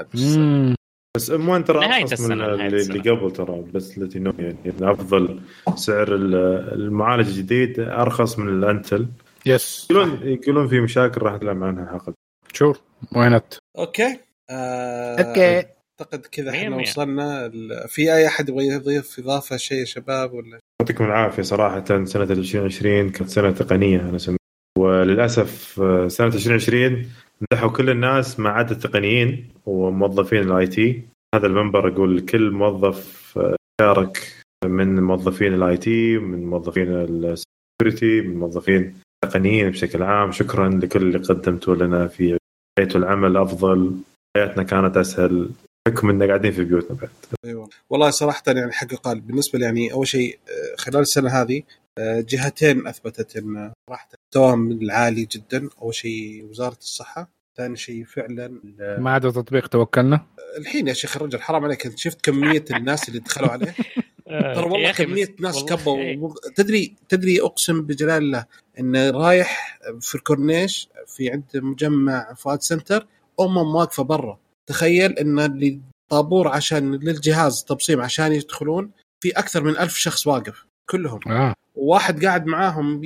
بس 1.16 1.30
M1 1.30 1.64
ترى 1.64 1.86
ارخص 1.86 2.20
من 2.20 2.42
اللي 2.42 3.10
قبل 3.10 3.30
ترى 3.30 3.64
بس 3.74 3.98
لتي 3.98 4.18
يعني. 4.18 4.56
أفضل 4.82 5.40
سعر 5.74 6.14
المعالج 6.14 7.28
الجديد 7.28 7.80
أرخص 7.80 8.38
من 8.38 8.48
ال 8.48 8.56
Intel. 8.56 9.06
yes 9.46 9.88
يقولون 9.90 10.20
يقولون 10.22 10.68
في 10.68 10.80
مشاكل 10.80 11.22
راح 11.22 11.34
نتكلم 11.34 11.64
عنها 11.64 11.86
حقا 11.86 12.12
sure 12.52 12.78
وينت 13.16 13.54
okay. 13.78 14.18
آه 14.50 15.16
okay. 15.16 15.66
أعتقد 16.00 16.26
كذا 16.32 16.50
إحنا 16.50 16.76
وصلنا 16.76 17.50
في 17.88 18.14
أي 18.14 18.26
أحد 18.26 18.48
يبغى 18.48 18.66
يضيف 18.66 19.18
إضافة 19.18 19.56
شيء 19.56 19.78
يا 19.78 19.84
شباب 19.84 20.32
ولا 20.32 20.58
يعطيكم 20.80 21.04
العافية 21.04 21.42
صراحة. 21.42 21.84
سنة 22.04 22.22
2020 22.22 23.10
كانت 23.10 23.30
سنة 23.30 23.50
تقنية 23.50 24.00
أنا 24.00 24.16
اسميها 24.16 24.38
وللأسف 24.78 25.80
آه، 25.80 26.08
سنة 26.08 26.26
2020 26.26 27.06
مدحوا 27.42 27.70
كل 27.70 27.90
الناس 27.90 28.40
ما 28.40 28.50
عدا 28.50 28.72
التقنيين 28.72 29.48
وموظفين 29.66 30.42
ال 30.42 30.66
IT. 30.66 31.02
هذا 31.34 31.46
المنبر 31.46 31.88
أقول 31.88 32.20
كل 32.20 32.50
موظف 32.50 33.32
آه، 33.38 33.56
شارك 33.80 34.44
من 34.64 35.02
موظفين 35.02 35.54
ال 35.54 35.76
IT 35.76 36.18
من 36.18 36.46
موظفين 36.46 36.88
ال 36.88 37.03
security 37.03 38.20
من 38.20 38.36
موظفين 38.38 38.94
التقنيين 39.24 39.70
بشكل 39.70 40.02
عام. 40.02 40.32
شكرا 40.32 40.68
لكل 40.68 41.02
اللي 41.02 41.18
قدمتوا 41.18 41.74
لنا 41.74 42.08
في 42.08 42.38
بيت 42.78 42.96
العمل 42.96 43.36
أفضل. 43.36 43.96
حياتنا 44.36 44.62
كانت 44.62 44.96
أسهل. 44.96 45.50
بحكم 45.88 46.10
إننا 46.10 46.26
قاعدين 46.26 46.52
في 46.52 46.64
بيوتنا 46.64 46.96
بعد. 46.96 47.10
أيوه. 47.44 47.68
والله 47.90 48.10
صراحة 48.10 48.42
يعني 48.46 48.72
حق 48.72 48.94
قال 48.94 49.20
بالنسبة 49.20 49.58
لي 49.58 49.64
يعني 49.64 49.92
أول 49.92 50.06
شيء 50.06 50.38
آه، 50.48 50.76
خلال 50.76 51.00
السنة 51.00 51.30
هذه 51.30 51.62
جهتين 52.00 52.86
أثبتت 52.86 53.36
إن 53.36 53.72
صراحة 53.90 54.08
مستواهم 54.28 54.72
العالي 54.72 55.24
جدا. 55.24 55.68
أول 55.82 55.94
شيء 55.94 56.44
وزارة 56.44 56.78
الصحة 56.78 57.30
ثاني 57.56 57.76
شيء 57.76 58.04
فعلا 58.04 58.60
ما 58.98 59.10
عدا 59.10 59.30
تطبيق 59.30 59.66
توكلنا. 59.66 60.26
الحين 60.58 60.88
يا 60.88 60.92
شيخ 60.92 61.16
الرجل 61.16 61.40
حرام 61.40 61.64
عليك 61.64 61.86
أنت 61.86 61.98
شفت 61.98 62.20
كمية 62.20 62.64
الناس 62.70 63.08
اللي 63.08 63.20
دخلوا 63.20 63.48
عليه؟ 63.48 63.74
ترى 64.54 64.64
والله 64.64 64.92
كمية 64.92 65.34
ناس 65.40 65.64
كبوا. 65.64 66.34
تدري 66.54 66.94
تدري 67.08 67.40
أقسم 67.40 67.82
بجلال 67.82 68.22
الله 68.22 68.46
انه 68.80 69.10
رايح 69.10 69.78
في 70.00 70.14
الكورنيش 70.14 70.88
في 71.06 71.30
عند 71.30 71.44
مجمع 71.54 72.34
فؤاد 72.34 72.62
سنتر 72.62 73.06
امم 73.40 73.74
واقفه 73.74 74.02
برا. 74.02 74.38
تخيل 74.68 75.12
إن 75.18 75.38
اللي 75.38 75.80
طابور 76.10 76.48
عشان 76.48 76.94
للجهاز 76.94 77.64
تبصيم 77.64 78.00
عشان 78.00 78.32
يدخلون 78.32 78.90
في 79.22 79.30
أكثر 79.30 79.64
من 79.64 79.78
ألف 79.78 79.94
شخص 79.96 80.26
واقف 80.26 80.64
كلهم. 80.90 81.20
آه. 81.26 81.54
وواحد 81.76 82.24
قاعد 82.24 82.46
معاهم 82.46 83.00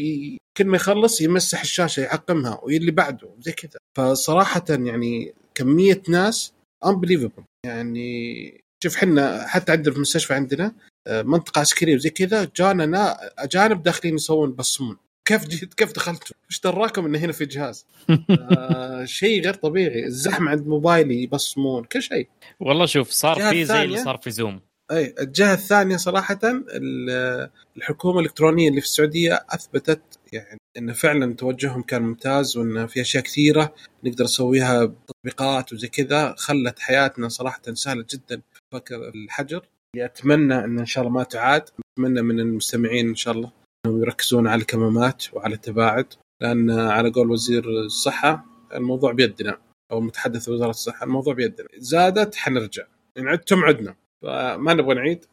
كل 0.56 0.64
ما 0.64 0.76
يخلص 0.76 1.20
يمسح 1.20 1.60
الشاشة 1.60 2.00
يعقمها 2.00 2.60
واللي 2.62 2.90
بعده 2.90 3.28
زي 3.40 3.52
كذا. 3.52 3.78
فصراحة 3.96 4.64
يعني 4.68 5.34
كمية 5.54 6.02
ناس 6.08 6.52
unbelievable. 6.84 7.42
يعني 7.66 8.60
شوف 8.82 8.96
حنا 8.96 9.46
حتى 9.46 9.72
عندنا 9.72 9.90
في 9.90 9.96
المستشفى 9.96 10.34
عندنا 10.34 10.72
آه، 11.06 11.22
منطقة 11.22 11.60
عسكرية 11.60 11.94
وزي 11.94 12.10
كذا 12.10 12.50
جانا 12.56 13.18
أجانب 13.38 13.82
داخلين 13.82 14.14
يسوون 14.14 14.50
يبصمون 14.50 14.96
كيف 15.24 15.48
جيت 15.48 15.74
كيف 15.74 15.92
دخلتوا؟ 15.92 16.36
إيش 16.50 16.60
دراكم 16.60 17.06
انه 17.06 17.18
هنا 17.18 17.32
في 17.32 17.44
جهاز؟ 17.44 17.86
آه 18.58 19.04
شيء 19.04 19.42
غير 19.44 19.54
طبيعي. 19.54 20.04
الزحمة 20.06 20.50
عند 20.50 20.66
موبايلي 20.66 21.22
يبصمون 21.22 21.84
كل 21.84 22.02
شيء. 22.02 22.28
والله 22.60 22.86
شوف 22.86 23.10
صار 23.10 23.50
في 23.50 23.64
زي 23.64 23.82
اللي 23.82 24.04
صار 24.04 24.16
في 24.16 24.30
زوم. 24.30 24.60
أي 24.90 25.14
الجهة 25.20 25.52
الثانية 25.54 25.96
صراحة 25.96 26.38
ال- 26.44 27.50
الحكومة 27.76 28.20
الإلكترونية 28.20 28.68
اللي 28.68 28.80
في 28.80 28.86
السعودية 28.86 29.46
أثبتت 29.50 30.02
يعني 30.32 30.58
إن 30.78 30.92
فعلا 30.92 31.34
توجههم 31.34 31.82
كان 31.82 32.02
ممتاز 32.02 32.56
وإن 32.56 32.86
في 32.86 33.00
أشياء 33.00 33.22
كثيرة 33.24 33.74
نقدر 34.04 34.24
نسويها 34.24 34.84
بتطبيقات 34.84 35.72
وزي 35.72 35.88
كذا 35.88 36.34
خلت 36.38 36.78
حياتنا 36.78 37.28
صراحة 37.28 37.62
سهلة 37.72 38.04
جدا 38.14 38.42
فك 38.72 38.92
الحجر. 38.92 39.66
اللي 39.94 40.04
أتمنى 40.04 40.54
إن 40.64 40.78
إن 40.78 40.86
شاء 40.86 41.04
الله 41.04 41.14
ما 41.14 41.22
تعاد 41.22 41.62
أتمنى 41.98 42.22
من 42.22 42.40
المستمعين 42.40 43.08
إن 43.08 43.14
شاء 43.14 43.34
الله 43.34 43.52
إنهم 43.86 44.02
يركزون 44.02 44.46
على 44.46 44.60
الكمامات 44.60 45.24
وعلى 45.32 45.54
التباعد 45.54 46.06
لأن 46.42 46.70
على 46.70 47.10
قول 47.10 47.30
وزير 47.30 47.64
الصحة 47.70 48.44
الموضوع 48.74 49.12
بيدنا 49.12 49.58
أو 49.92 50.00
متحدث 50.00 50.48
وزارة 50.48 50.70
الصحة 50.70 51.04
الموضوع 51.06 51.34
بيدنا. 51.34 51.68
زادت 51.78 52.34
حنرجع. 52.34 52.82
إن 53.18 53.28
عدتم 53.28 53.64
عدنا. 53.64 53.94
فما 54.22 54.74
نبغى 54.74 54.94
نعيد. 54.94 55.24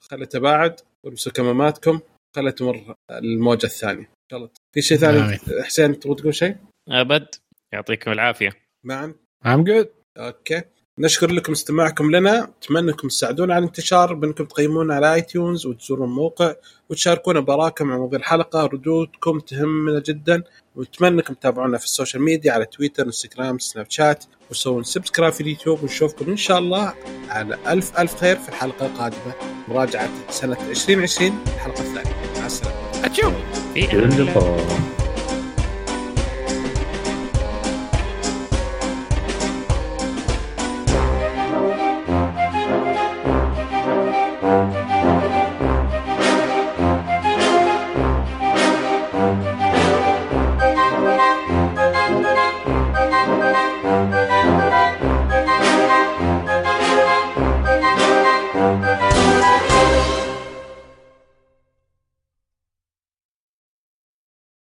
خلي 0.00 0.26
تباعد 0.26 0.80
والبسوا 1.04 1.32
كماماتكم. 1.32 2.00
خلي 2.36 2.52
تمر 2.52 2.94
الموجة 3.10 3.66
الثانية. 3.66 4.02
ان 4.02 4.30
شاء 4.30 4.40
الله 4.40 4.50
في 4.74 4.82
شيء 4.82 4.98
ثاني 4.98 5.18
آمين. 5.18 5.38
حسين 5.64 6.00
تبغى 6.00 6.14
تقول 6.14 6.34
شيء؟ 6.34 6.56
أبد. 6.88 7.34
يعطيكم 7.74 8.12
العافية. 8.12 8.52
نعم. 8.86 9.14
I'm 9.46 9.64
good. 9.64 9.86
okay. 10.18 10.62
نشكر 11.00 11.32
لكم 11.32 11.52
استماعكم 11.52 12.10
لنا. 12.10 12.50
اتمنى 12.62 12.90
انكم 12.90 13.08
تساعدونا 13.08 13.54
على 13.54 13.62
الانتشار 13.62 14.14
بأنكم 14.14 14.44
تقيمونا 14.44 14.94
على 14.94 15.14
iTunes 15.14 15.66
وتزورون 15.66 16.08
الموقع 16.08 16.54
وتشاركونا 16.90 17.40
برايكم 17.40 17.92
عن 17.92 17.98
مواضيع 17.98 18.18
الحلقة. 18.18 18.66
ردودكم 18.66 19.38
تهمنا 19.38 20.00
جدا. 20.00 20.42
ونتمنى 20.76 21.14
انكم 21.14 21.34
تتابعونا 21.34 21.78
في 21.78 21.84
ال 21.84 21.89
social 21.89 22.22
media 22.22 22.52
على 22.52 22.64
Twitter 22.64 23.06
Instagram 23.06 23.58
Snapchat. 23.58 24.24
وتسوون 24.50 24.82
سبسكرايب 24.82 25.32
في 25.32 25.40
اليوتيوب. 25.40 25.82
ونشوفكم 25.82 26.30
إن 26.30 26.36
شاء 26.36 26.58
الله 26.58 26.94
على 27.28 27.58
ألف 27.66 27.98
ألف 27.98 28.20
خير 28.20 28.36
في 28.36 28.48
الحلقة 28.48 28.86
القادمة. 28.86 29.32
مراجعة 29.68 30.10
سنة 30.30 30.70
2020 30.70 31.38
الحلقة 31.46 31.80
الثانية. 31.80 32.40
مع 32.40 32.46
السلامة. 32.46 33.06